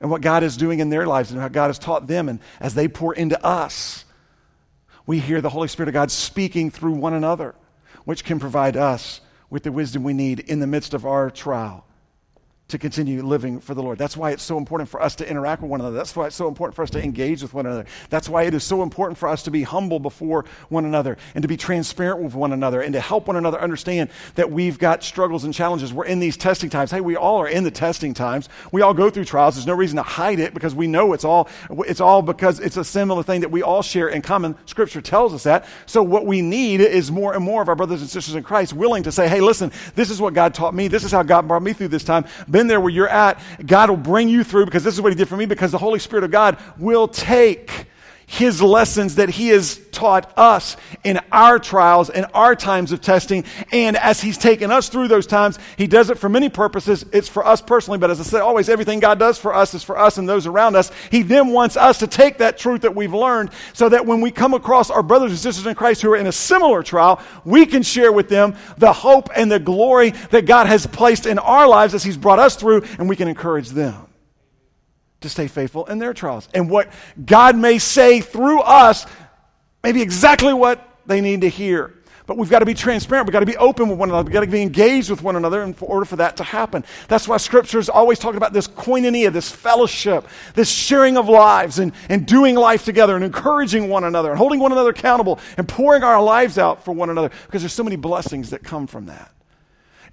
and 0.00 0.10
what 0.10 0.22
God 0.22 0.42
is 0.42 0.56
doing 0.56 0.80
in 0.80 0.90
their 0.90 1.06
lives 1.06 1.30
and 1.30 1.40
how 1.40 1.48
God 1.48 1.68
has 1.68 1.78
taught 1.78 2.08
them, 2.08 2.28
and 2.28 2.40
as 2.58 2.74
they 2.74 2.88
pour 2.88 3.14
into 3.14 3.42
us. 3.44 4.04
We 5.06 5.20
hear 5.20 5.40
the 5.40 5.50
Holy 5.50 5.68
Spirit 5.68 5.88
of 5.88 5.94
God 5.94 6.10
speaking 6.10 6.70
through 6.70 6.94
one 6.94 7.14
another, 7.14 7.54
which 8.04 8.24
can 8.24 8.40
provide 8.40 8.76
us 8.76 9.20
with 9.50 9.62
the 9.62 9.70
wisdom 9.70 10.02
we 10.02 10.12
need 10.12 10.40
in 10.40 10.58
the 10.58 10.66
midst 10.66 10.94
of 10.94 11.06
our 11.06 11.30
trial 11.30 11.84
to 12.72 12.78
continue 12.78 13.22
living 13.22 13.60
for 13.60 13.74
the 13.74 13.82
Lord. 13.82 13.98
That's 13.98 14.16
why 14.16 14.30
it's 14.30 14.42
so 14.42 14.56
important 14.56 14.88
for 14.88 15.00
us 15.00 15.14
to 15.16 15.28
interact 15.28 15.60
with 15.60 15.70
one 15.70 15.80
another. 15.80 15.96
That's 15.96 16.16
why 16.16 16.26
it's 16.26 16.36
so 16.36 16.48
important 16.48 16.74
for 16.74 16.82
us 16.82 16.90
to 16.90 17.02
engage 17.02 17.42
with 17.42 17.52
one 17.52 17.66
another. 17.66 17.84
That's 18.08 18.28
why 18.30 18.44
it 18.44 18.54
is 18.54 18.64
so 18.64 18.82
important 18.82 19.18
for 19.18 19.28
us 19.28 19.42
to 19.44 19.50
be 19.50 19.62
humble 19.62 20.00
before 20.00 20.46
one 20.70 20.86
another 20.86 21.18
and 21.34 21.42
to 21.42 21.48
be 21.48 21.58
transparent 21.58 22.22
with 22.22 22.34
one 22.34 22.52
another 22.52 22.80
and 22.80 22.94
to 22.94 23.00
help 23.00 23.26
one 23.26 23.36
another 23.36 23.60
understand 23.60 24.08
that 24.36 24.50
we've 24.50 24.78
got 24.78 25.04
struggles 25.04 25.44
and 25.44 25.52
challenges. 25.52 25.92
We're 25.92 26.06
in 26.06 26.18
these 26.18 26.38
testing 26.38 26.70
times. 26.70 26.90
Hey, 26.90 27.02
we 27.02 27.14
all 27.14 27.38
are 27.38 27.48
in 27.48 27.62
the 27.62 27.70
testing 27.70 28.14
times. 28.14 28.48
We 28.72 28.80
all 28.80 28.94
go 28.94 29.10
through 29.10 29.26
trials. 29.26 29.54
There's 29.54 29.66
no 29.66 29.74
reason 29.74 29.96
to 29.96 30.02
hide 30.02 30.38
it 30.38 30.54
because 30.54 30.74
we 30.74 30.86
know 30.86 31.12
it's 31.12 31.24
all 31.24 31.48
it's 31.86 32.00
all 32.00 32.22
because 32.22 32.58
it's 32.58 32.78
a 32.78 32.84
similar 32.84 33.22
thing 33.22 33.42
that 33.42 33.50
we 33.50 33.62
all 33.62 33.82
share 33.82 34.08
in 34.08 34.22
common. 34.22 34.56
Scripture 34.64 35.02
tells 35.02 35.34
us 35.34 35.42
that. 35.42 35.66
So 35.84 36.02
what 36.02 36.24
we 36.24 36.40
need 36.40 36.80
is 36.80 37.10
more 37.10 37.34
and 37.34 37.44
more 37.44 37.60
of 37.60 37.68
our 37.68 37.76
brothers 37.76 38.00
and 38.00 38.08
sisters 38.08 38.34
in 38.34 38.42
Christ 38.42 38.72
willing 38.72 39.02
to 39.02 39.12
say, 39.12 39.28
"Hey, 39.28 39.42
listen, 39.42 39.72
this 39.94 40.08
is 40.08 40.22
what 40.22 40.32
God 40.32 40.54
taught 40.54 40.74
me. 40.74 40.88
This 40.88 41.04
is 41.04 41.12
how 41.12 41.22
God 41.22 41.46
brought 41.46 41.62
me 41.62 41.74
through 41.74 41.88
this 41.88 42.04
time." 42.04 42.24
been 42.52 42.61
there 42.66 42.80
where 42.80 42.90
you're 42.90 43.08
at. 43.08 43.40
God 43.64 43.90
will 43.90 43.96
bring 43.96 44.28
you 44.28 44.44
through 44.44 44.64
because 44.66 44.84
this 44.84 44.94
is 44.94 45.00
what 45.00 45.12
He 45.12 45.16
did 45.16 45.28
for 45.28 45.36
me, 45.36 45.46
because 45.46 45.72
the 45.72 45.78
Holy 45.78 45.98
Spirit 45.98 46.24
of 46.24 46.30
God 46.30 46.58
will 46.78 47.08
take 47.08 47.86
his 48.32 48.62
lessons 48.62 49.16
that 49.16 49.28
he 49.28 49.48
has 49.48 49.78
taught 49.92 50.32
us 50.38 50.78
in 51.04 51.20
our 51.30 51.58
trials 51.58 52.08
and 52.08 52.24
our 52.32 52.56
times 52.56 52.90
of 52.90 53.02
testing. 53.02 53.44
And 53.70 53.94
as 53.94 54.22
he's 54.22 54.38
taken 54.38 54.72
us 54.72 54.88
through 54.88 55.08
those 55.08 55.26
times, 55.26 55.58
he 55.76 55.86
does 55.86 56.08
it 56.08 56.16
for 56.16 56.30
many 56.30 56.48
purposes. 56.48 57.04
It's 57.12 57.28
for 57.28 57.46
us 57.46 57.60
personally, 57.60 57.98
but 57.98 58.10
as 58.10 58.18
I 58.20 58.22
said, 58.22 58.40
always 58.40 58.70
everything 58.70 59.00
God 59.00 59.18
does 59.18 59.36
for 59.38 59.54
us 59.54 59.74
is 59.74 59.82
for 59.82 59.98
us 59.98 60.16
and 60.16 60.26
those 60.26 60.46
around 60.46 60.76
us. 60.76 60.90
He 61.10 61.22
then 61.22 61.48
wants 61.48 61.76
us 61.76 61.98
to 61.98 62.06
take 62.06 62.38
that 62.38 62.56
truth 62.56 62.80
that 62.80 62.96
we've 62.96 63.12
learned 63.12 63.50
so 63.74 63.90
that 63.90 64.06
when 64.06 64.22
we 64.22 64.30
come 64.30 64.54
across 64.54 64.88
our 64.88 65.02
brothers 65.02 65.32
and 65.32 65.38
sisters 65.38 65.66
in 65.66 65.74
Christ 65.74 66.00
who 66.00 66.10
are 66.10 66.16
in 66.16 66.26
a 66.26 66.32
similar 66.32 66.82
trial, 66.82 67.20
we 67.44 67.66
can 67.66 67.82
share 67.82 68.12
with 68.12 68.30
them 68.30 68.56
the 68.78 68.94
hope 68.94 69.28
and 69.36 69.52
the 69.52 69.60
glory 69.60 70.12
that 70.30 70.46
God 70.46 70.68
has 70.68 70.86
placed 70.86 71.26
in 71.26 71.38
our 71.38 71.68
lives 71.68 71.92
as 71.92 72.02
he's 72.02 72.16
brought 72.16 72.38
us 72.38 72.56
through, 72.56 72.82
and 72.98 73.10
we 73.10 73.16
can 73.16 73.28
encourage 73.28 73.68
them 73.68 74.06
to 75.22 75.28
stay 75.28 75.48
faithful 75.48 75.86
in 75.86 75.98
their 75.98 76.14
trials. 76.14 76.48
And 76.54 76.70
what 76.70 76.88
God 77.24 77.56
may 77.56 77.78
say 77.78 78.20
through 78.20 78.60
us 78.60 79.06
may 79.82 79.92
be 79.92 80.02
exactly 80.02 80.54
what 80.54 80.86
they 81.06 81.20
need 81.20 81.42
to 81.42 81.48
hear. 81.48 81.94
But 82.26 82.36
we've 82.36 82.48
got 82.48 82.60
to 82.60 82.66
be 82.66 82.74
transparent. 82.74 83.26
We've 83.26 83.32
got 83.32 83.40
to 83.40 83.46
be 83.46 83.56
open 83.56 83.88
with 83.88 83.98
one 83.98 84.08
another. 84.08 84.24
We've 84.24 84.32
got 84.32 84.40
to 84.42 84.46
be 84.46 84.62
engaged 84.62 85.10
with 85.10 85.22
one 85.22 85.34
another 85.34 85.62
in 85.62 85.74
order 85.80 86.04
for 86.04 86.16
that 86.16 86.36
to 86.36 86.44
happen. 86.44 86.84
That's 87.08 87.26
why 87.26 87.36
Scripture 87.36 87.78
is 87.78 87.88
always 87.88 88.18
talking 88.18 88.36
about 88.36 88.52
this 88.52 88.68
koinonia, 88.68 89.32
this 89.32 89.50
fellowship, 89.50 90.26
this 90.54 90.70
sharing 90.70 91.16
of 91.16 91.28
lives 91.28 91.80
and, 91.80 91.92
and 92.08 92.24
doing 92.24 92.54
life 92.54 92.84
together 92.84 93.16
and 93.16 93.24
encouraging 93.24 93.88
one 93.88 94.04
another 94.04 94.30
and 94.30 94.38
holding 94.38 94.60
one 94.60 94.70
another 94.70 94.90
accountable 94.90 95.40
and 95.56 95.68
pouring 95.68 96.04
our 96.04 96.22
lives 96.22 96.58
out 96.58 96.84
for 96.84 96.92
one 96.92 97.10
another 97.10 97.30
because 97.46 97.62
there's 97.62 97.72
so 97.72 97.84
many 97.84 97.96
blessings 97.96 98.50
that 98.50 98.62
come 98.62 98.86
from 98.86 99.06
that. 99.06 99.32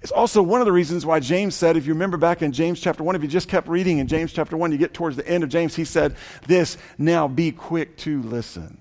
It's 0.02 0.12
also 0.12 0.42
one 0.42 0.60
of 0.60 0.64
the 0.64 0.72
reasons 0.72 1.04
why 1.04 1.20
James 1.20 1.54
said, 1.54 1.76
if 1.76 1.86
you 1.86 1.92
remember 1.92 2.16
back 2.16 2.42
in 2.42 2.52
James 2.52 2.80
chapter 2.80 3.02
1, 3.02 3.16
if 3.16 3.22
you 3.22 3.28
just 3.28 3.48
kept 3.48 3.68
reading 3.68 3.98
in 3.98 4.06
James 4.06 4.32
chapter 4.32 4.56
1, 4.56 4.72
you 4.72 4.78
get 4.78 4.94
towards 4.94 5.16
the 5.16 5.28
end 5.28 5.44
of 5.44 5.50
James, 5.50 5.76
he 5.76 5.84
said 5.84 6.16
this 6.46 6.78
Now 6.96 7.28
be 7.28 7.52
quick 7.52 7.96
to 7.98 8.22
listen, 8.22 8.80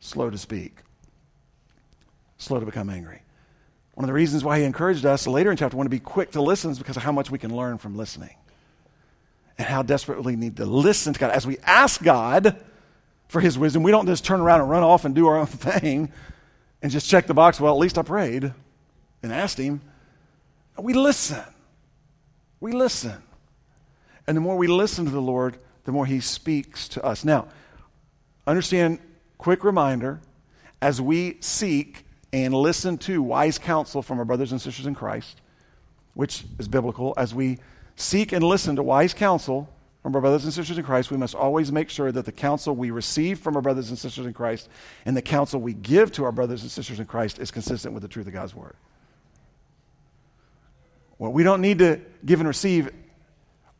slow 0.00 0.30
to 0.30 0.38
speak, 0.38 0.78
slow 2.38 2.60
to 2.60 2.66
become 2.66 2.90
angry. 2.90 3.22
One 3.94 4.04
of 4.04 4.08
the 4.08 4.12
reasons 4.12 4.44
why 4.44 4.58
he 4.58 4.64
encouraged 4.64 5.04
us 5.06 5.26
later 5.26 5.50
in 5.50 5.56
chapter 5.56 5.76
1 5.76 5.86
to 5.86 5.90
be 5.90 5.98
quick 5.98 6.32
to 6.32 6.42
listen 6.42 6.70
is 6.70 6.78
because 6.78 6.96
of 6.96 7.02
how 7.02 7.12
much 7.12 7.30
we 7.30 7.38
can 7.38 7.54
learn 7.56 7.78
from 7.78 7.96
listening. 7.96 8.36
and 9.58 9.66
how 9.66 9.82
desperately 9.82 10.34
we 10.34 10.40
need 10.40 10.56
to 10.58 10.66
listen 10.66 11.12
to 11.14 11.18
God. 11.18 11.30
As 11.30 11.46
we 11.46 11.58
ask 11.64 12.02
God 12.02 12.62
for 13.28 13.40
his 13.40 13.58
wisdom, 13.58 13.82
we 13.82 13.90
don't 13.90 14.06
just 14.06 14.24
turn 14.24 14.40
around 14.40 14.60
and 14.60 14.70
run 14.70 14.82
off 14.82 15.04
and 15.04 15.14
do 15.14 15.26
our 15.26 15.38
own 15.38 15.46
thing 15.46 16.12
and 16.82 16.92
just 16.92 17.08
check 17.08 17.26
the 17.26 17.34
box. 17.34 17.58
Well, 17.58 17.72
at 17.72 17.78
least 17.78 17.98
I 17.98 18.02
prayed 18.02 18.52
and 19.22 19.32
asked 19.32 19.58
him. 19.58 19.80
We 20.78 20.94
listen. 20.94 21.42
We 22.60 22.72
listen. 22.72 23.22
And 24.26 24.36
the 24.36 24.40
more 24.40 24.56
we 24.56 24.66
listen 24.66 25.04
to 25.04 25.10
the 25.10 25.20
Lord, 25.20 25.58
the 25.84 25.92
more 25.92 26.06
he 26.06 26.20
speaks 26.20 26.88
to 26.88 27.04
us. 27.04 27.24
Now, 27.24 27.48
understand, 28.46 28.98
quick 29.38 29.64
reminder 29.64 30.20
as 30.82 31.00
we 31.00 31.38
seek 31.40 32.04
and 32.32 32.52
listen 32.52 32.98
to 32.98 33.22
wise 33.22 33.58
counsel 33.58 34.02
from 34.02 34.18
our 34.18 34.24
brothers 34.24 34.52
and 34.52 34.60
sisters 34.60 34.86
in 34.86 34.94
Christ, 34.94 35.40
which 36.14 36.44
is 36.58 36.68
biblical, 36.68 37.14
as 37.16 37.34
we 37.34 37.58
seek 37.94 38.32
and 38.32 38.44
listen 38.44 38.76
to 38.76 38.82
wise 38.82 39.14
counsel 39.14 39.68
from 40.02 40.14
our 40.14 40.20
brothers 40.20 40.44
and 40.44 40.52
sisters 40.52 40.78
in 40.78 40.84
Christ, 40.84 41.10
we 41.10 41.16
must 41.16 41.34
always 41.34 41.72
make 41.72 41.90
sure 41.90 42.12
that 42.12 42.24
the 42.24 42.32
counsel 42.32 42.76
we 42.76 42.90
receive 42.90 43.38
from 43.38 43.56
our 43.56 43.62
brothers 43.62 43.88
and 43.88 43.98
sisters 43.98 44.26
in 44.26 44.32
Christ 44.32 44.68
and 45.04 45.16
the 45.16 45.22
counsel 45.22 45.60
we 45.60 45.72
give 45.72 46.12
to 46.12 46.24
our 46.24 46.32
brothers 46.32 46.62
and 46.62 46.70
sisters 46.70 47.00
in 47.00 47.06
Christ 47.06 47.38
is 47.38 47.50
consistent 47.50 47.94
with 47.94 48.02
the 48.02 48.08
truth 48.08 48.26
of 48.26 48.32
God's 48.32 48.54
Word. 48.54 48.76
What 51.18 51.32
we 51.32 51.42
don't 51.42 51.60
need 51.60 51.78
to 51.78 52.00
give 52.24 52.40
and 52.40 52.48
receive 52.48 52.90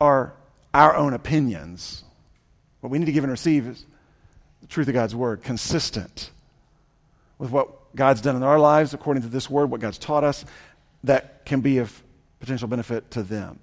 are 0.01 0.33
our 0.73 0.95
own 0.95 1.13
opinions. 1.13 2.05
What 2.81 2.91
we 2.91 2.99
need 2.99 3.07
to 3.07 3.13
give 3.13 3.25
and 3.25 3.31
receive 3.31 3.67
is 3.67 3.85
the 4.61 4.67
truth 4.67 4.89
of 4.89 4.95
God's 4.95 5.15
Word, 5.15 5.43
consistent 5.43 6.31
with 7.39 7.51
what 7.51 7.95
God's 7.95 8.21
done 8.21 8.37
in 8.37 8.43
our 8.43 8.59
lives 8.59 8.95
according 8.95 9.23
to 9.23 9.29
this 9.29 9.51
Word, 9.51 9.71
what 9.71 9.81
God's 9.81 9.99
taught 9.99 10.25
us, 10.25 10.45
that 11.05 11.45
can 11.45 11.61
be 11.61 11.79
of 11.79 12.03
potential 12.41 12.69
benefit 12.69 13.11
to 13.13 13.23
them. 13.23 13.59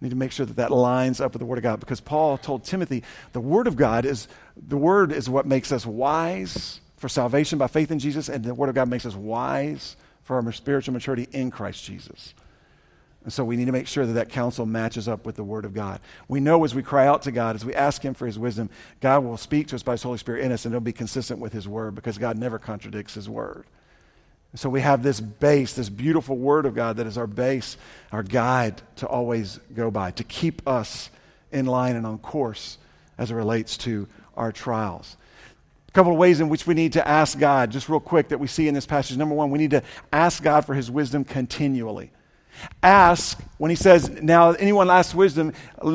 We 0.00 0.06
need 0.06 0.10
to 0.10 0.16
make 0.16 0.32
sure 0.32 0.46
that 0.46 0.56
that 0.56 0.72
lines 0.72 1.20
up 1.20 1.32
with 1.32 1.40
the 1.40 1.46
Word 1.46 1.58
of 1.58 1.62
God 1.62 1.80
because 1.80 2.00
Paul 2.00 2.36
told 2.36 2.64
Timothy 2.64 3.04
the 3.32 3.40
Word 3.40 3.66
of 3.66 3.76
God 3.76 4.04
is 4.04 4.26
the 4.56 4.76
Word 4.76 5.12
is 5.12 5.30
what 5.30 5.46
makes 5.46 5.70
us 5.70 5.86
wise 5.86 6.80
for 6.96 7.08
salvation 7.08 7.58
by 7.58 7.66
faith 7.66 7.90
in 7.90 7.98
Jesus, 7.98 8.28
and 8.28 8.44
the 8.44 8.54
Word 8.54 8.68
of 8.68 8.74
God 8.74 8.88
makes 8.88 9.06
us 9.06 9.14
wise 9.14 9.96
for 10.22 10.36
our 10.36 10.52
spiritual 10.52 10.92
maturity 10.92 11.28
in 11.32 11.50
Christ 11.50 11.84
Jesus. 11.84 12.34
And 13.24 13.32
so 13.32 13.44
we 13.44 13.56
need 13.56 13.66
to 13.66 13.72
make 13.72 13.86
sure 13.86 14.04
that 14.04 14.14
that 14.14 14.30
counsel 14.30 14.66
matches 14.66 15.06
up 15.06 15.24
with 15.24 15.36
the 15.36 15.44
Word 15.44 15.64
of 15.64 15.74
God. 15.74 16.00
We 16.26 16.40
know 16.40 16.64
as 16.64 16.74
we 16.74 16.82
cry 16.82 17.06
out 17.06 17.22
to 17.22 17.30
God, 17.30 17.54
as 17.54 17.64
we 17.64 17.74
ask 17.74 18.02
Him 18.02 18.14
for 18.14 18.26
His 18.26 18.38
wisdom, 18.38 18.68
God 19.00 19.22
will 19.24 19.36
speak 19.36 19.68
to 19.68 19.76
us 19.76 19.82
by 19.82 19.92
His 19.92 20.02
Holy 20.02 20.18
Spirit 20.18 20.44
in 20.44 20.50
us, 20.50 20.64
and 20.64 20.74
it'll 20.74 20.80
be 20.80 20.92
consistent 20.92 21.38
with 21.38 21.52
His 21.52 21.68
Word 21.68 21.94
because 21.94 22.18
God 22.18 22.36
never 22.36 22.58
contradicts 22.58 23.14
His 23.14 23.28
Word. 23.28 23.64
And 24.50 24.60
so 24.60 24.68
we 24.68 24.80
have 24.80 25.02
this 25.02 25.20
base, 25.20 25.72
this 25.74 25.88
beautiful 25.88 26.36
Word 26.36 26.66
of 26.66 26.74
God 26.74 26.96
that 26.96 27.06
is 27.06 27.16
our 27.16 27.28
base, 27.28 27.76
our 28.10 28.24
guide 28.24 28.82
to 28.96 29.06
always 29.06 29.60
go 29.74 29.90
by, 29.90 30.10
to 30.12 30.24
keep 30.24 30.66
us 30.66 31.08
in 31.52 31.66
line 31.66 31.94
and 31.94 32.06
on 32.06 32.18
course 32.18 32.78
as 33.18 33.30
it 33.30 33.34
relates 33.34 33.76
to 33.78 34.08
our 34.36 34.50
trials. 34.50 35.16
A 35.88 35.92
couple 35.92 36.12
of 36.12 36.18
ways 36.18 36.40
in 36.40 36.48
which 36.48 36.66
we 36.66 36.74
need 36.74 36.94
to 36.94 37.06
ask 37.06 37.38
God, 37.38 37.70
just 37.70 37.88
real 37.88 38.00
quick, 38.00 38.28
that 38.28 38.38
we 38.38 38.46
see 38.46 38.66
in 38.66 38.74
this 38.74 38.86
passage. 38.86 39.16
Number 39.16 39.34
one, 39.34 39.50
we 39.50 39.58
need 39.58 39.70
to 39.70 39.82
ask 40.12 40.42
God 40.42 40.64
for 40.64 40.74
His 40.74 40.90
wisdom 40.90 41.22
continually. 41.22 42.10
Ask, 42.82 43.40
when 43.58 43.70
he 43.70 43.76
says, 43.76 44.08
now 44.10 44.52
anyone 44.52 44.88
lacks 44.88 45.14
wisdom, 45.14 45.52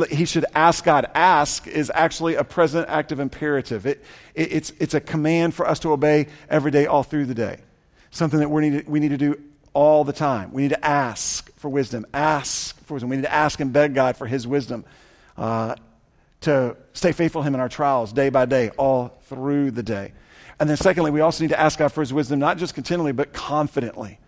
he 0.09 0.25
should 0.25 0.45
ask 0.55 0.83
God. 0.83 1.05
Ask 1.13 1.67
is 1.67 1.91
actually 1.93 2.35
a 2.35 2.43
present 2.43 2.87
active 2.89 3.19
imperative. 3.19 3.85
It, 3.85 4.03
it, 4.35 4.51
it's, 4.53 4.69
it's 4.79 4.93
a 4.93 5.01
command 5.01 5.53
for 5.53 5.67
us 5.67 5.79
to 5.79 5.91
obey 5.91 6.27
every 6.49 6.71
day, 6.71 6.85
all 6.85 7.03
through 7.03 7.25
the 7.25 7.35
day. 7.35 7.57
Something 8.11 8.39
that 8.39 8.49
we 8.49 8.69
need, 8.69 8.85
to, 8.85 8.89
we 8.89 8.99
need 8.99 9.09
to 9.09 9.17
do 9.17 9.39
all 9.73 10.03
the 10.03 10.13
time. 10.13 10.51
We 10.53 10.63
need 10.63 10.69
to 10.69 10.85
ask 10.85 11.51
for 11.57 11.69
wisdom. 11.69 12.05
Ask 12.13 12.79
for 12.85 12.95
wisdom. 12.95 13.09
We 13.09 13.17
need 13.17 13.23
to 13.23 13.33
ask 13.33 13.59
and 13.59 13.71
beg 13.71 13.93
God 13.93 14.17
for 14.17 14.25
his 14.25 14.47
wisdom 14.47 14.85
uh, 15.37 15.75
to 16.41 16.77
stay 16.93 17.11
faithful 17.11 17.41
to 17.41 17.47
him 17.47 17.53
in 17.53 17.59
our 17.59 17.69
trials 17.69 18.13
day 18.13 18.29
by 18.29 18.45
day, 18.45 18.69
all 18.71 19.19
through 19.25 19.71
the 19.71 19.83
day. 19.83 20.13
And 20.59 20.69
then, 20.69 20.77
secondly, 20.77 21.11
we 21.11 21.21
also 21.21 21.43
need 21.43 21.49
to 21.49 21.59
ask 21.59 21.77
God 21.77 21.91
for 21.91 22.01
his 22.01 22.11
wisdom, 22.11 22.39
not 22.39 22.57
just 22.57 22.73
continually, 22.73 23.11
but 23.11 23.33
confidently. 23.33 24.19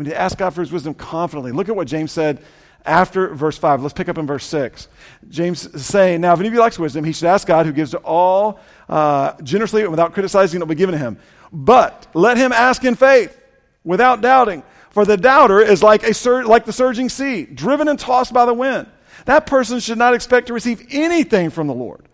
We 0.00 0.04
need 0.04 0.12
to 0.12 0.18
ask 0.18 0.38
God 0.38 0.54
for 0.54 0.62
his 0.62 0.72
wisdom 0.72 0.94
confidently. 0.94 1.52
Look 1.52 1.68
at 1.68 1.76
what 1.76 1.86
James 1.86 2.10
said 2.10 2.42
after 2.86 3.34
verse 3.34 3.58
5. 3.58 3.82
Let's 3.82 3.92
pick 3.92 4.08
up 4.08 4.16
in 4.16 4.26
verse 4.26 4.46
6. 4.46 4.88
James 5.28 5.66
is 5.66 5.84
saying, 5.84 6.22
Now, 6.22 6.32
if 6.32 6.38
any 6.38 6.48
of 6.48 6.54
you 6.54 6.60
likes 6.60 6.78
wisdom, 6.78 7.04
he 7.04 7.12
should 7.12 7.26
ask 7.26 7.46
God, 7.46 7.66
who 7.66 7.72
gives 7.72 7.90
to 7.90 7.98
all 7.98 8.60
uh, 8.88 9.34
generously 9.42 9.82
and 9.82 9.90
without 9.90 10.14
criticizing, 10.14 10.58
it 10.58 10.62
will 10.62 10.68
be 10.68 10.74
given 10.74 10.94
to 10.94 10.98
him. 10.98 11.18
But 11.52 12.06
let 12.14 12.38
him 12.38 12.50
ask 12.50 12.82
in 12.82 12.94
faith, 12.94 13.38
without 13.84 14.22
doubting. 14.22 14.62
For 14.88 15.04
the 15.04 15.18
doubter 15.18 15.60
is 15.60 15.82
like, 15.82 16.02
a 16.02 16.14
sur- 16.14 16.46
like 16.46 16.64
the 16.64 16.72
surging 16.72 17.10
sea, 17.10 17.44
driven 17.44 17.86
and 17.86 17.98
tossed 17.98 18.32
by 18.32 18.46
the 18.46 18.54
wind. 18.54 18.86
That 19.26 19.44
person 19.44 19.80
should 19.80 19.98
not 19.98 20.14
expect 20.14 20.46
to 20.46 20.54
receive 20.54 20.86
anything 20.90 21.50
from 21.50 21.66
the 21.66 21.74
Lord. 21.74 22.06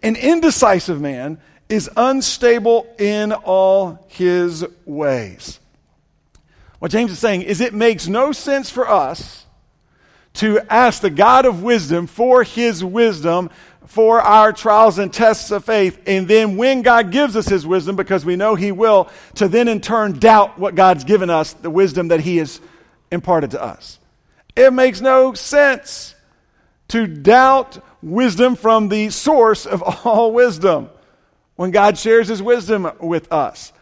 An 0.00 0.14
indecisive 0.14 1.00
man 1.00 1.40
is 1.68 1.90
unstable 1.96 2.86
in 3.00 3.32
all 3.32 4.06
his 4.10 4.64
ways. 4.86 5.58
What 6.82 6.90
James 6.90 7.12
is 7.12 7.20
saying 7.20 7.42
is 7.42 7.60
it 7.60 7.74
makes 7.74 8.08
no 8.08 8.32
sense 8.32 8.68
for 8.68 8.90
us 8.90 9.46
to 10.32 10.58
ask 10.68 11.00
the 11.00 11.10
God 11.10 11.46
of 11.46 11.62
wisdom 11.62 12.08
for 12.08 12.42
his 12.42 12.82
wisdom 12.82 13.50
for 13.86 14.20
our 14.20 14.52
trials 14.52 14.98
and 14.98 15.12
tests 15.12 15.52
of 15.52 15.64
faith. 15.64 16.00
And 16.08 16.26
then 16.26 16.56
when 16.56 16.82
God 16.82 17.12
gives 17.12 17.36
us 17.36 17.46
his 17.46 17.64
wisdom, 17.64 17.94
because 17.94 18.24
we 18.24 18.34
know 18.34 18.56
he 18.56 18.72
will, 18.72 19.08
to 19.36 19.46
then 19.46 19.68
in 19.68 19.80
turn 19.80 20.18
doubt 20.18 20.58
what 20.58 20.74
God's 20.74 21.04
given 21.04 21.30
us, 21.30 21.52
the 21.52 21.70
wisdom 21.70 22.08
that 22.08 22.18
he 22.18 22.38
has 22.38 22.60
imparted 23.12 23.52
to 23.52 23.62
us. 23.62 24.00
It 24.56 24.72
makes 24.72 25.00
no 25.00 25.34
sense 25.34 26.16
to 26.88 27.06
doubt 27.06 27.78
wisdom 28.02 28.56
from 28.56 28.88
the 28.88 29.10
source 29.10 29.66
of 29.66 29.84
all 30.04 30.32
wisdom 30.32 30.90
when 31.54 31.70
God 31.70 31.96
shares 31.96 32.26
his 32.26 32.42
wisdom 32.42 32.90
with 32.98 33.32
us. 33.32 33.72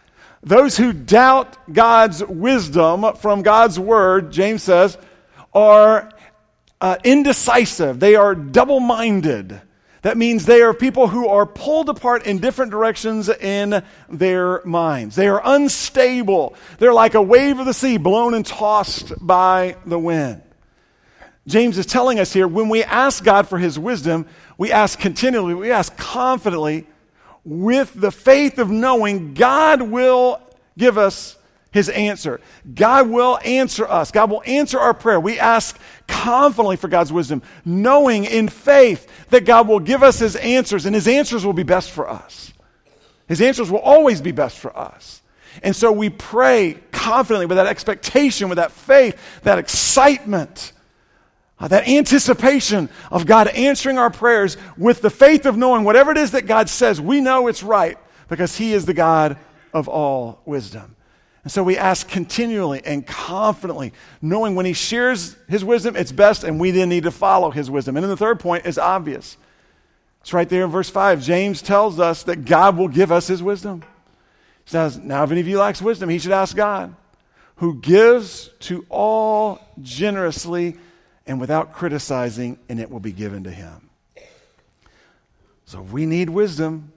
Those 0.42 0.76
who 0.76 0.92
doubt 0.92 1.72
God's 1.72 2.24
wisdom 2.24 3.14
from 3.16 3.42
God's 3.42 3.78
word, 3.78 4.32
James 4.32 4.62
says, 4.62 4.96
are 5.52 6.10
uh, 6.80 6.96
indecisive. 7.04 8.00
They 8.00 8.16
are 8.16 8.34
double 8.34 8.80
minded. 8.80 9.60
That 10.02 10.16
means 10.16 10.46
they 10.46 10.62
are 10.62 10.72
people 10.72 11.08
who 11.08 11.28
are 11.28 11.44
pulled 11.44 11.90
apart 11.90 12.24
in 12.24 12.38
different 12.38 12.70
directions 12.70 13.28
in 13.28 13.82
their 14.08 14.64
minds. 14.64 15.14
They 15.14 15.28
are 15.28 15.42
unstable. 15.44 16.54
They're 16.78 16.94
like 16.94 17.14
a 17.14 17.22
wave 17.22 17.58
of 17.58 17.66
the 17.66 17.74
sea 17.74 17.98
blown 17.98 18.32
and 18.32 18.46
tossed 18.46 19.12
by 19.20 19.76
the 19.84 19.98
wind. 19.98 20.40
James 21.46 21.76
is 21.76 21.84
telling 21.84 22.18
us 22.18 22.32
here 22.32 22.48
when 22.48 22.70
we 22.70 22.82
ask 22.82 23.22
God 23.24 23.48
for 23.48 23.58
his 23.58 23.78
wisdom, 23.78 24.26
we 24.56 24.72
ask 24.72 24.98
continually, 24.98 25.52
we 25.52 25.70
ask 25.70 25.94
confidently 25.96 26.86
with 27.44 27.92
the 27.94 28.10
faith 28.10 28.58
of 28.58 28.70
knowing 28.70 29.34
God 29.34 29.82
will 29.82 30.40
give 30.76 30.98
us 30.98 31.36
his 31.72 31.88
answer. 31.88 32.40
God 32.74 33.08
will 33.08 33.38
answer 33.44 33.88
us. 33.88 34.10
God 34.10 34.30
will 34.30 34.42
answer 34.44 34.78
our 34.78 34.92
prayer. 34.92 35.20
We 35.20 35.38
ask 35.38 35.78
confidently 36.08 36.76
for 36.76 36.88
God's 36.88 37.12
wisdom, 37.12 37.42
knowing 37.64 38.24
in 38.24 38.48
faith 38.48 39.06
that 39.30 39.44
God 39.44 39.68
will 39.68 39.80
give 39.80 40.02
us 40.02 40.18
his 40.18 40.36
answers, 40.36 40.84
and 40.86 40.94
his 40.94 41.06
answers 41.06 41.46
will 41.46 41.52
be 41.52 41.62
best 41.62 41.90
for 41.90 42.08
us. 42.08 42.52
His 43.28 43.40
answers 43.40 43.70
will 43.70 43.78
always 43.78 44.20
be 44.20 44.32
best 44.32 44.58
for 44.58 44.76
us. 44.76 45.22
And 45.62 45.74
so 45.74 45.92
we 45.92 46.10
pray 46.10 46.78
confidently 46.90 47.46
with 47.46 47.56
that 47.56 47.66
expectation, 47.66 48.48
with 48.48 48.56
that 48.56 48.72
faith, 48.72 49.16
that 49.42 49.58
excitement 49.58 50.72
Uh, 51.60 51.68
that 51.68 51.86
anticipation 51.86 52.88
of 53.10 53.26
God 53.26 53.46
answering 53.48 53.98
our 53.98 54.10
prayers 54.10 54.56
with 54.78 55.02
the 55.02 55.10
faith 55.10 55.44
of 55.44 55.58
knowing 55.58 55.84
whatever 55.84 56.10
it 56.10 56.16
is 56.16 56.30
that 56.30 56.46
God 56.46 56.70
says, 56.70 57.00
we 57.00 57.20
know 57.20 57.48
it's 57.48 57.62
right 57.62 57.98
because 58.28 58.56
He 58.56 58.72
is 58.72 58.86
the 58.86 58.94
God 58.94 59.36
of 59.74 59.86
all 59.86 60.40
wisdom. 60.46 60.96
And 61.44 61.52
so 61.52 61.62
we 61.62 61.76
ask 61.76 62.08
continually 62.08 62.82
and 62.84 63.06
confidently, 63.06 63.92
knowing 64.22 64.54
when 64.54 64.64
He 64.64 64.72
shares 64.72 65.36
His 65.48 65.62
wisdom, 65.62 65.96
it's 65.96 66.12
best, 66.12 66.44
and 66.44 66.58
we 66.58 66.70
then 66.70 66.88
need 66.88 67.04
to 67.04 67.10
follow 67.10 67.50
His 67.50 67.70
wisdom. 67.70 67.96
And 67.96 68.04
then 68.04 68.10
the 68.10 68.16
third 68.16 68.40
point 68.40 68.64
is 68.64 68.78
obvious. 68.78 69.36
It's 70.22 70.32
right 70.32 70.48
there 70.48 70.64
in 70.64 70.70
verse 70.70 70.88
5. 70.88 71.22
James 71.22 71.60
tells 71.60 72.00
us 72.00 72.22
that 72.24 72.46
God 72.46 72.78
will 72.78 72.88
give 72.88 73.12
us 73.12 73.26
His 73.26 73.42
wisdom. 73.42 73.82
He 74.64 74.70
says, 74.70 74.96
Now, 74.98 75.24
if 75.24 75.30
any 75.30 75.40
of 75.40 75.48
you 75.48 75.58
lacks 75.58 75.82
wisdom, 75.82 76.08
he 76.08 76.18
should 76.18 76.32
ask 76.32 76.56
God, 76.56 76.94
who 77.56 77.80
gives 77.80 78.48
to 78.60 78.86
all 78.88 79.60
generously 79.82 80.76
and 81.26 81.40
without 81.40 81.72
criticizing, 81.72 82.58
and 82.68 82.80
it 82.80 82.90
will 82.90 83.00
be 83.00 83.12
given 83.12 83.44
to 83.44 83.50
him. 83.50 83.90
So 85.64 85.82
we 85.82 86.06
need 86.06 86.30
wisdom. 86.30 86.92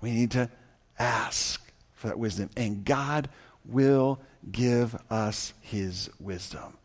We 0.00 0.10
need 0.10 0.32
to 0.32 0.50
ask 0.98 1.60
for 1.94 2.08
that 2.08 2.18
wisdom, 2.18 2.50
and 2.56 2.84
God 2.84 3.28
will 3.64 4.20
give 4.50 4.96
us 5.10 5.52
his 5.60 6.10
wisdom. 6.18 6.76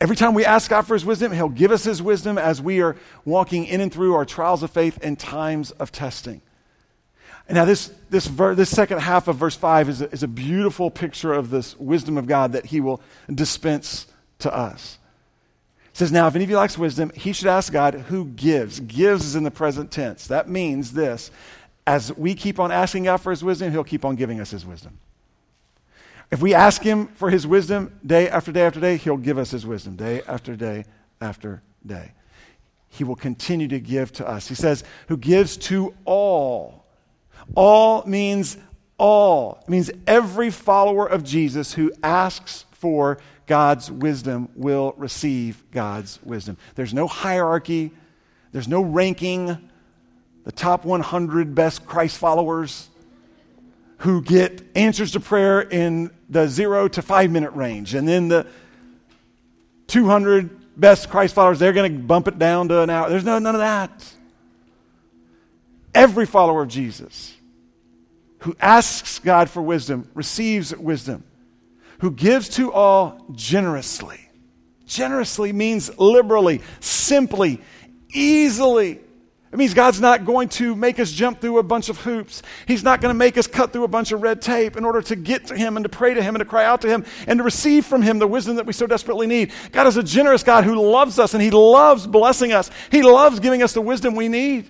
Every 0.00 0.16
time 0.16 0.34
we 0.34 0.44
ask 0.44 0.70
God 0.70 0.82
for 0.86 0.94
his 0.94 1.04
wisdom, 1.04 1.32
he'll 1.32 1.48
give 1.48 1.72
us 1.72 1.84
his 1.84 2.02
wisdom 2.02 2.38
as 2.38 2.62
we 2.62 2.80
are 2.82 2.96
walking 3.24 3.64
in 3.64 3.80
and 3.80 3.92
through 3.92 4.14
our 4.14 4.24
trials 4.24 4.62
of 4.62 4.70
faith 4.70 4.98
and 5.02 5.18
times 5.18 5.70
of 5.72 5.92
testing. 5.92 6.40
Now, 7.50 7.64
this, 7.64 7.92
this, 8.08 8.26
ver- 8.26 8.54
this 8.54 8.70
second 8.70 9.00
half 9.00 9.28
of 9.28 9.36
verse 9.36 9.56
5 9.56 9.88
is 9.88 10.00
a, 10.00 10.10
is 10.10 10.22
a 10.22 10.28
beautiful 10.28 10.90
picture 10.90 11.32
of 11.32 11.50
this 11.50 11.76
wisdom 11.78 12.16
of 12.16 12.26
God 12.26 12.52
that 12.52 12.66
he 12.66 12.80
will 12.80 13.02
dispense 13.32 14.06
to 14.38 14.54
us. 14.54 14.98
It 15.92 15.98
says, 15.98 16.12
Now, 16.12 16.26
if 16.26 16.34
any 16.34 16.44
of 16.44 16.50
you 16.50 16.56
lacks 16.56 16.78
wisdom, 16.78 17.10
he 17.14 17.32
should 17.32 17.48
ask 17.48 17.72
God 17.72 17.94
who 17.94 18.26
gives. 18.26 18.80
Gives 18.80 19.24
is 19.24 19.36
in 19.36 19.44
the 19.44 19.50
present 19.50 19.90
tense. 19.90 20.26
That 20.26 20.48
means 20.48 20.92
this 20.92 21.30
as 21.86 22.16
we 22.16 22.34
keep 22.34 22.60
on 22.60 22.70
asking 22.70 23.04
God 23.04 23.18
for 23.18 23.30
his 23.30 23.42
wisdom, 23.42 23.72
he'll 23.72 23.84
keep 23.84 24.04
on 24.04 24.16
giving 24.16 24.40
us 24.40 24.50
his 24.50 24.64
wisdom. 24.64 24.98
If 26.30 26.40
we 26.40 26.54
ask 26.54 26.82
him 26.82 27.08
for 27.08 27.28
his 27.28 27.46
wisdom 27.46 27.98
day 28.06 28.28
after 28.28 28.52
day 28.52 28.62
after 28.62 28.80
day, 28.80 28.96
he'll 28.96 29.16
give 29.16 29.36
us 29.36 29.50
his 29.50 29.66
wisdom 29.66 29.96
day 29.96 30.22
after 30.26 30.56
day 30.56 30.84
after 31.20 31.62
day. 31.84 32.12
He 32.88 33.04
will 33.04 33.16
continue 33.16 33.68
to 33.68 33.80
give 33.80 34.12
to 34.12 34.26
us. 34.26 34.48
He 34.48 34.54
says, 34.54 34.84
who 35.08 35.16
gives 35.16 35.56
to 35.58 35.94
all. 36.04 36.86
All 37.54 38.04
means 38.06 38.56
all. 38.96 39.58
It 39.62 39.68
means 39.68 39.90
every 40.06 40.50
follower 40.50 41.06
of 41.06 41.24
Jesus 41.24 41.74
who 41.74 41.92
asks 42.02 42.64
for 42.70 43.18
God's 43.46 43.90
wisdom 43.90 44.48
will 44.54 44.94
receive 44.96 45.62
God's 45.70 46.18
wisdom. 46.22 46.56
There's 46.74 46.94
no 46.94 47.06
hierarchy, 47.06 47.92
there's 48.52 48.68
no 48.68 48.82
ranking. 48.82 49.68
The 50.44 50.52
top 50.52 50.84
100 50.84 51.54
best 51.54 51.86
Christ 51.86 52.18
followers 52.18 52.90
who 53.98 54.22
get 54.22 54.60
answers 54.74 55.12
to 55.12 55.20
prayer 55.20 55.60
in 55.60 56.10
the 56.28 56.48
zero 56.48 56.88
to 56.88 57.00
five 57.00 57.30
minute 57.30 57.52
range. 57.52 57.94
And 57.94 58.08
then 58.08 58.26
the 58.26 58.48
200 59.86 60.80
best 60.80 61.10
Christ 61.10 61.34
followers, 61.34 61.60
they're 61.60 61.72
going 61.72 61.92
to 61.92 61.98
bump 61.98 62.26
it 62.26 62.38
down 62.40 62.68
to 62.68 62.80
an 62.80 62.90
hour. 62.90 63.08
There's 63.08 63.24
no, 63.24 63.38
none 63.38 63.54
of 63.54 63.60
that. 63.60 64.12
Every 65.94 66.26
follower 66.26 66.62
of 66.62 66.68
Jesus 66.68 67.36
who 68.40 68.56
asks 68.60 69.20
God 69.20 69.48
for 69.48 69.62
wisdom 69.62 70.08
receives 70.14 70.76
wisdom 70.76 71.22
who 72.02 72.10
gives 72.10 72.48
to 72.48 72.72
all 72.72 73.24
generously. 73.30 74.18
Generously 74.86 75.52
means 75.52 75.96
liberally, 76.00 76.60
simply, 76.80 77.60
easily. 78.12 78.98
It 79.52 79.56
means 79.56 79.72
God's 79.72 80.00
not 80.00 80.24
going 80.24 80.48
to 80.48 80.74
make 80.74 80.98
us 80.98 81.12
jump 81.12 81.40
through 81.40 81.58
a 81.58 81.62
bunch 81.62 81.88
of 81.88 81.98
hoops. 81.98 82.42
He's 82.66 82.82
not 82.82 83.00
going 83.00 83.14
to 83.14 83.18
make 83.18 83.38
us 83.38 83.46
cut 83.46 83.72
through 83.72 83.84
a 83.84 83.88
bunch 83.88 84.10
of 84.10 84.20
red 84.20 84.42
tape 84.42 84.76
in 84.76 84.84
order 84.84 85.00
to 85.02 85.14
get 85.14 85.46
to 85.46 85.56
Him 85.56 85.76
and 85.76 85.84
to 85.84 85.88
pray 85.88 86.12
to 86.12 86.20
Him 86.20 86.34
and 86.34 86.40
to 86.40 86.44
cry 86.44 86.64
out 86.64 86.80
to 86.80 86.88
Him 86.88 87.04
and 87.28 87.38
to 87.38 87.44
receive 87.44 87.86
from 87.86 88.02
Him 88.02 88.18
the 88.18 88.26
wisdom 88.26 88.56
that 88.56 88.66
we 88.66 88.72
so 88.72 88.88
desperately 88.88 89.28
need. 89.28 89.52
God 89.70 89.86
is 89.86 89.96
a 89.96 90.02
generous 90.02 90.42
God 90.42 90.64
who 90.64 90.74
loves 90.74 91.20
us 91.20 91.34
and 91.34 91.42
He 91.42 91.52
loves 91.52 92.08
blessing 92.08 92.52
us. 92.52 92.68
He 92.90 93.02
loves 93.02 93.38
giving 93.38 93.62
us 93.62 93.74
the 93.74 93.80
wisdom 93.80 94.16
we 94.16 94.26
need. 94.26 94.68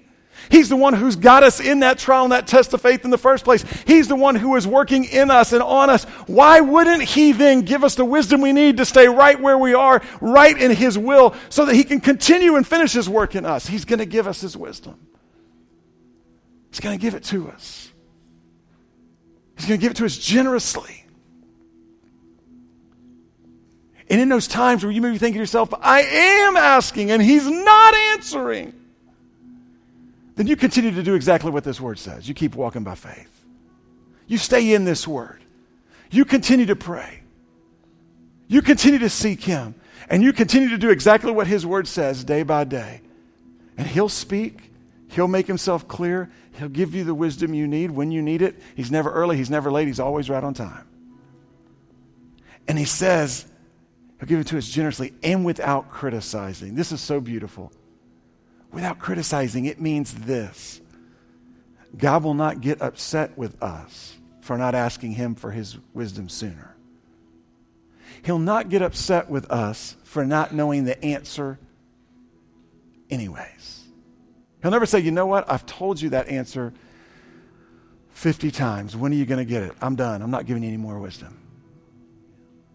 He's 0.51 0.68
the 0.68 0.76
one 0.76 0.95
who's 0.95 1.16
got 1.16 1.43
us 1.43 1.61
in 1.61 1.80
that 1.80 1.99
trial 1.99 2.24
and 2.24 2.32
that 2.32 2.47
test 2.47 2.72
of 2.74 2.80
faith 2.80 3.05
in 3.05 3.11
the 3.11 3.18
first 3.18 3.45
place. 3.45 3.64
He's 3.86 4.09
the 4.09 4.16
one 4.16 4.34
who 4.34 4.57
is 4.57 4.66
working 4.66 5.05
in 5.05 5.30
us 5.30 5.53
and 5.53 5.62
on 5.62 5.90
us. 5.90 6.05
Why 6.26 6.61
wouldn't 6.61 7.03
He 7.03 7.32
then 7.32 7.62
give 7.62 7.84
us 7.84 7.95
the 7.95 8.05
wisdom 8.05 8.40
we 8.40 8.53
need 8.53 8.78
to 8.78 8.84
stay 8.84 9.07
right 9.09 9.40
where 9.40 9.59
we 9.59 9.74
are, 9.74 10.03
right 10.20 10.57
in 10.57 10.70
His 10.70 10.99
will, 10.99 11.34
so 11.49 11.64
that 11.66 11.74
He 11.74 11.84
can 11.84 12.01
continue 12.01 12.57
and 12.57 12.66
finish 12.66 12.93
His 12.93 13.09
work 13.09 13.34
in 13.34 13.45
us? 13.45 13.66
He's 13.66 13.84
going 13.84 14.01
to 14.01 14.07
give 14.07 14.26
us 14.26 14.40
His 14.40 14.57
wisdom. 14.57 14.99
He's 16.70 16.80
going 16.80 16.99
to 16.99 17.03
give 17.03 17.14
it 17.14 17.24
to 17.24 17.49
us. 17.51 17.93
He's 19.57 19.66
going 19.66 19.78
to 19.78 19.82
give 19.82 19.93
it 19.93 19.97
to 19.99 20.05
us 20.05 20.16
generously. 20.16 21.05
And 24.09 24.20
in 24.20 24.28
those 24.28 24.47
times 24.49 24.82
where 24.82 24.93
you 24.93 25.01
may 25.01 25.12
be 25.12 25.18
thinking 25.18 25.38
to 25.38 25.40
yourself, 25.40 25.72
I 25.80 26.03
am 26.03 26.57
asking 26.57 27.11
and 27.11 27.22
He's 27.22 27.49
not 27.49 27.95
answering 27.95 28.74
then 30.35 30.47
you 30.47 30.57
continue 30.57 30.93
to 30.93 31.03
do 31.03 31.14
exactly 31.14 31.51
what 31.51 31.64
this 31.64 31.80
word 31.80 31.99
says. 31.99 32.28
You 32.28 32.35
keep 32.35 32.55
walking 32.55 32.85
by 32.85 32.95
faith. 32.95 33.45
You 34.26 34.39
stay 34.39 34.72
in 34.72 34.85
this 34.85 35.07
word. 35.07 35.43
You 36.11 36.24
continue 36.24 36.66
to 36.66 36.76
pray. 36.76 37.20
You 38.49 38.62
continue 38.62 38.99
to 39.01 39.11
seek 39.11 39.43
Him. 39.43 39.74
And 40.09 40.22
you 40.22 40.33
continue 40.33 40.70
to 40.70 40.78
do 40.78 40.91
exactly 40.91 41.33
what 41.33 41.47
His 41.47 41.66
word 41.66 41.87
says 41.87 42.24
day 42.24 42.43
by 42.43 42.64
day. 42.64 43.03
And 43.76 43.87
He'll 43.87 44.09
speak. 44.09 44.72
He'll 45.09 45.28
make 45.28 45.47
Himself 45.47 45.87
clear. 45.87 46.30
He'll 46.53 46.68
give 46.68 46.95
you 46.95 47.05
the 47.05 47.14
wisdom 47.14 47.55
you 47.55 47.66
need 47.66 47.91
when 47.91 48.11
you 48.11 48.22
need 48.22 48.43
it. 48.43 48.61
He's 48.74 48.91
never 48.91 49.11
early. 49.11 49.37
He's 49.37 49.51
never 49.51 49.70
late. 49.70 49.87
He's 49.87 50.01
always 50.01 50.30
right 50.30 50.43
on 50.43 50.55
time. 50.55 50.87
And 52.68 52.78
He 52.78 52.85
says, 52.85 53.47
He'll 54.18 54.28
give 54.28 54.41
it 54.41 54.47
to 54.49 54.59
us 54.59 54.68
generously 54.68 55.12
and 55.22 55.45
without 55.45 55.91
criticizing. 55.91 56.74
This 56.74 56.93
is 56.93 57.01
so 57.01 57.20
beautiful 57.20 57.72
without 58.73 58.99
criticizing, 58.99 59.66
it 59.66 59.81
means 59.81 60.14
this 60.14 60.81
God 61.97 62.25
will 62.25 62.35
not 62.35 62.61
get 62.61 62.81
upset 62.81 63.37
with 63.37 63.62
us 63.62 64.16
for 64.41 64.57
not 64.57 64.75
asking 64.75 65.12
Him 65.12 65.35
for 65.35 65.51
His 65.51 65.79
wisdom 65.93 66.29
sooner. 66.29 66.75
He'll 68.25 68.39
not 68.39 68.68
get 68.68 68.83
upset 68.83 69.29
with 69.29 69.51
us 69.51 69.97
for 70.05 70.25
not 70.25 70.55
knowing 70.55 70.85
the 70.85 71.03
answer, 71.05 71.59
anyways. 73.11 73.85
He'll 74.62 74.70
never 74.70 74.87
say, 74.87 75.01
you 75.01 75.11
know 75.11 75.27
what? 75.27 75.51
I've 75.51 75.66
told 75.66 76.01
you 76.01 76.11
that 76.11 76.29
answer 76.29 76.73
50 78.11 78.53
times. 78.53 78.97
When 78.97 79.12
are 79.12 79.16
you 79.16 79.27
going 79.27 79.45
to 79.45 79.45
get 79.45 79.64
it? 79.64 79.73
I'm 79.81 79.97
done. 79.97 80.23
I'm 80.23 80.31
not 80.31 80.47
giving 80.47 80.62
you 80.62 80.68
any 80.68 80.77
more 80.77 80.99
wisdom. 81.01 81.37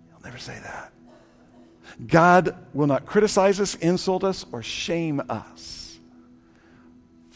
He'll 0.09 0.19
never 0.25 0.37
say 0.37 0.59
that. 0.61 0.91
God 2.05 2.57
will 2.73 2.87
not 2.87 3.05
criticize 3.05 3.61
us, 3.61 3.75
insult 3.75 4.25
us, 4.25 4.45
or 4.51 4.61
shame 4.61 5.21
us 5.29 5.86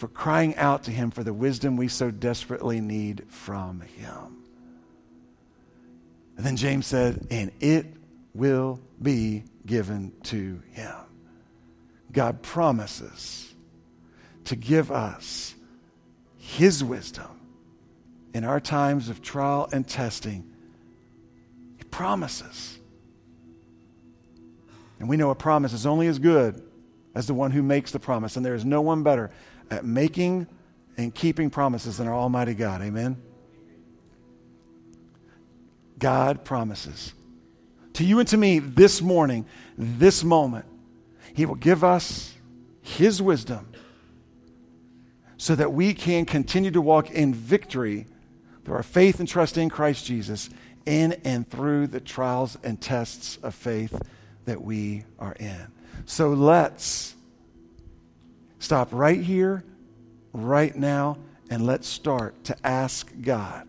for 0.01 0.07
crying 0.07 0.55
out 0.55 0.85
to 0.85 0.91
Him 0.91 1.11
for 1.11 1.23
the 1.23 1.31
wisdom 1.31 1.77
we 1.77 1.87
so 1.87 2.09
desperately 2.09 2.81
need 2.81 3.23
from 3.27 3.81
Him. 3.81 4.43
And 6.35 6.43
then 6.43 6.55
James 6.55 6.87
said, 6.87 7.27
and 7.29 7.51
it 7.59 7.85
will 8.33 8.79
be 8.99 9.43
given 9.63 10.11
to 10.23 10.59
Him. 10.71 10.95
God 12.11 12.41
promises 12.41 13.53
to 14.45 14.55
give 14.55 14.89
us 14.91 15.53
His 16.35 16.83
wisdom 16.83 17.39
in 18.33 18.43
our 18.43 18.59
times 18.59 19.07
of 19.07 19.21
trial 19.21 19.69
and 19.71 19.87
testing. 19.87 20.51
He 21.77 21.83
promises. 21.83 22.79
And 24.97 25.07
we 25.07 25.15
know 25.15 25.29
a 25.29 25.35
promise 25.35 25.73
is 25.73 25.85
only 25.85 26.07
as 26.07 26.17
good 26.17 26.59
as 27.13 27.27
the 27.27 27.35
one 27.35 27.51
who 27.51 27.61
makes 27.61 27.91
the 27.91 27.99
promise, 27.99 28.35
and 28.35 28.43
there 28.43 28.55
is 28.55 28.65
no 28.65 28.81
one 28.81 29.03
better 29.03 29.29
at 29.72 29.84
making 29.84 30.45
and 30.97 31.15
keeping 31.15 31.49
promises 31.49 31.97
than 31.97 32.07
our 32.07 32.13
Almighty 32.13 32.53
God. 32.53 32.82
Amen? 32.82 33.19
God 35.97 36.43
promises 36.43 37.13
to 37.93 38.03
you 38.03 38.19
and 38.19 38.28
to 38.30 38.38
me 38.38 38.59
this 38.59 39.01
morning, 39.01 39.45
this 39.78 40.24
moment, 40.24 40.65
He 41.34 41.45
will 41.45 41.55
give 41.55 41.84
us 41.84 42.34
His 42.82 43.22
wisdom 43.22 43.67
so 45.38 45.55
that 45.55 45.74
we 45.74 45.93
can 45.93 46.26
continue 46.26 46.72
to 46.72 46.82
walk 46.82 47.09
in 47.11 47.34
victory 47.34 48.05
through 48.63 48.76
our 48.76 48.84
faith 48.84 49.19
and 49.19 49.28
trust 49.28 49.57
in 49.57 49.69
Christ 49.69 50.05
Jesus 50.05 50.49
in 50.86 51.13
and 51.24 51.47
through 51.49 51.88
the 51.88 51.99
trials 51.99 52.57
and 52.63 52.80
tests 52.80 53.38
of 53.43 53.53
faith 53.53 53.99
that 54.45 54.61
we 54.61 55.03
are 55.19 55.34
in. 55.34 55.67
So 56.05 56.30
let's 56.30 57.15
Stop 58.62 58.89
right 58.91 59.20
here, 59.20 59.64
right 60.34 60.76
now, 60.76 61.18
and 61.49 61.66
let's 61.66 61.88
start 61.88 62.43
to 62.43 62.55
ask 62.64 63.12
God 63.20 63.68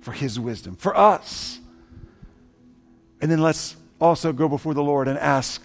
for 0.00 0.12
His 0.12 0.38
wisdom 0.38 0.76
for 0.76 0.96
us. 0.96 1.58
And 3.20 3.28
then 3.28 3.42
let's 3.42 3.76
also 4.00 4.32
go 4.32 4.48
before 4.48 4.74
the 4.74 4.82
Lord 4.82 5.08
and 5.08 5.18
ask 5.18 5.60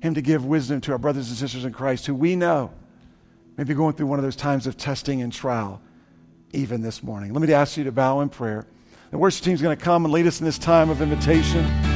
Him 0.00 0.12
to 0.14 0.20
give 0.20 0.44
wisdom 0.44 0.82
to 0.82 0.92
our 0.92 0.98
brothers 0.98 1.30
and 1.30 1.38
sisters 1.38 1.64
in 1.64 1.72
Christ 1.72 2.04
who 2.04 2.14
we 2.14 2.36
know 2.36 2.72
may 3.56 3.64
be 3.64 3.72
going 3.72 3.94
through 3.94 4.08
one 4.08 4.18
of 4.18 4.22
those 4.22 4.36
times 4.36 4.66
of 4.66 4.76
testing 4.76 5.22
and 5.22 5.32
trial 5.32 5.80
even 6.52 6.82
this 6.82 7.02
morning. 7.02 7.32
Let 7.32 7.40
me 7.40 7.50
ask 7.54 7.78
you 7.78 7.84
to 7.84 7.92
bow 7.92 8.20
in 8.20 8.28
prayer. 8.28 8.66
The 9.12 9.18
worship 9.18 9.44
team 9.44 9.54
is 9.54 9.62
going 9.62 9.78
to 9.78 9.82
come 9.82 10.04
and 10.04 10.12
lead 10.12 10.26
us 10.26 10.40
in 10.40 10.44
this 10.44 10.58
time 10.58 10.90
of 10.90 11.00
invitation. 11.00 11.93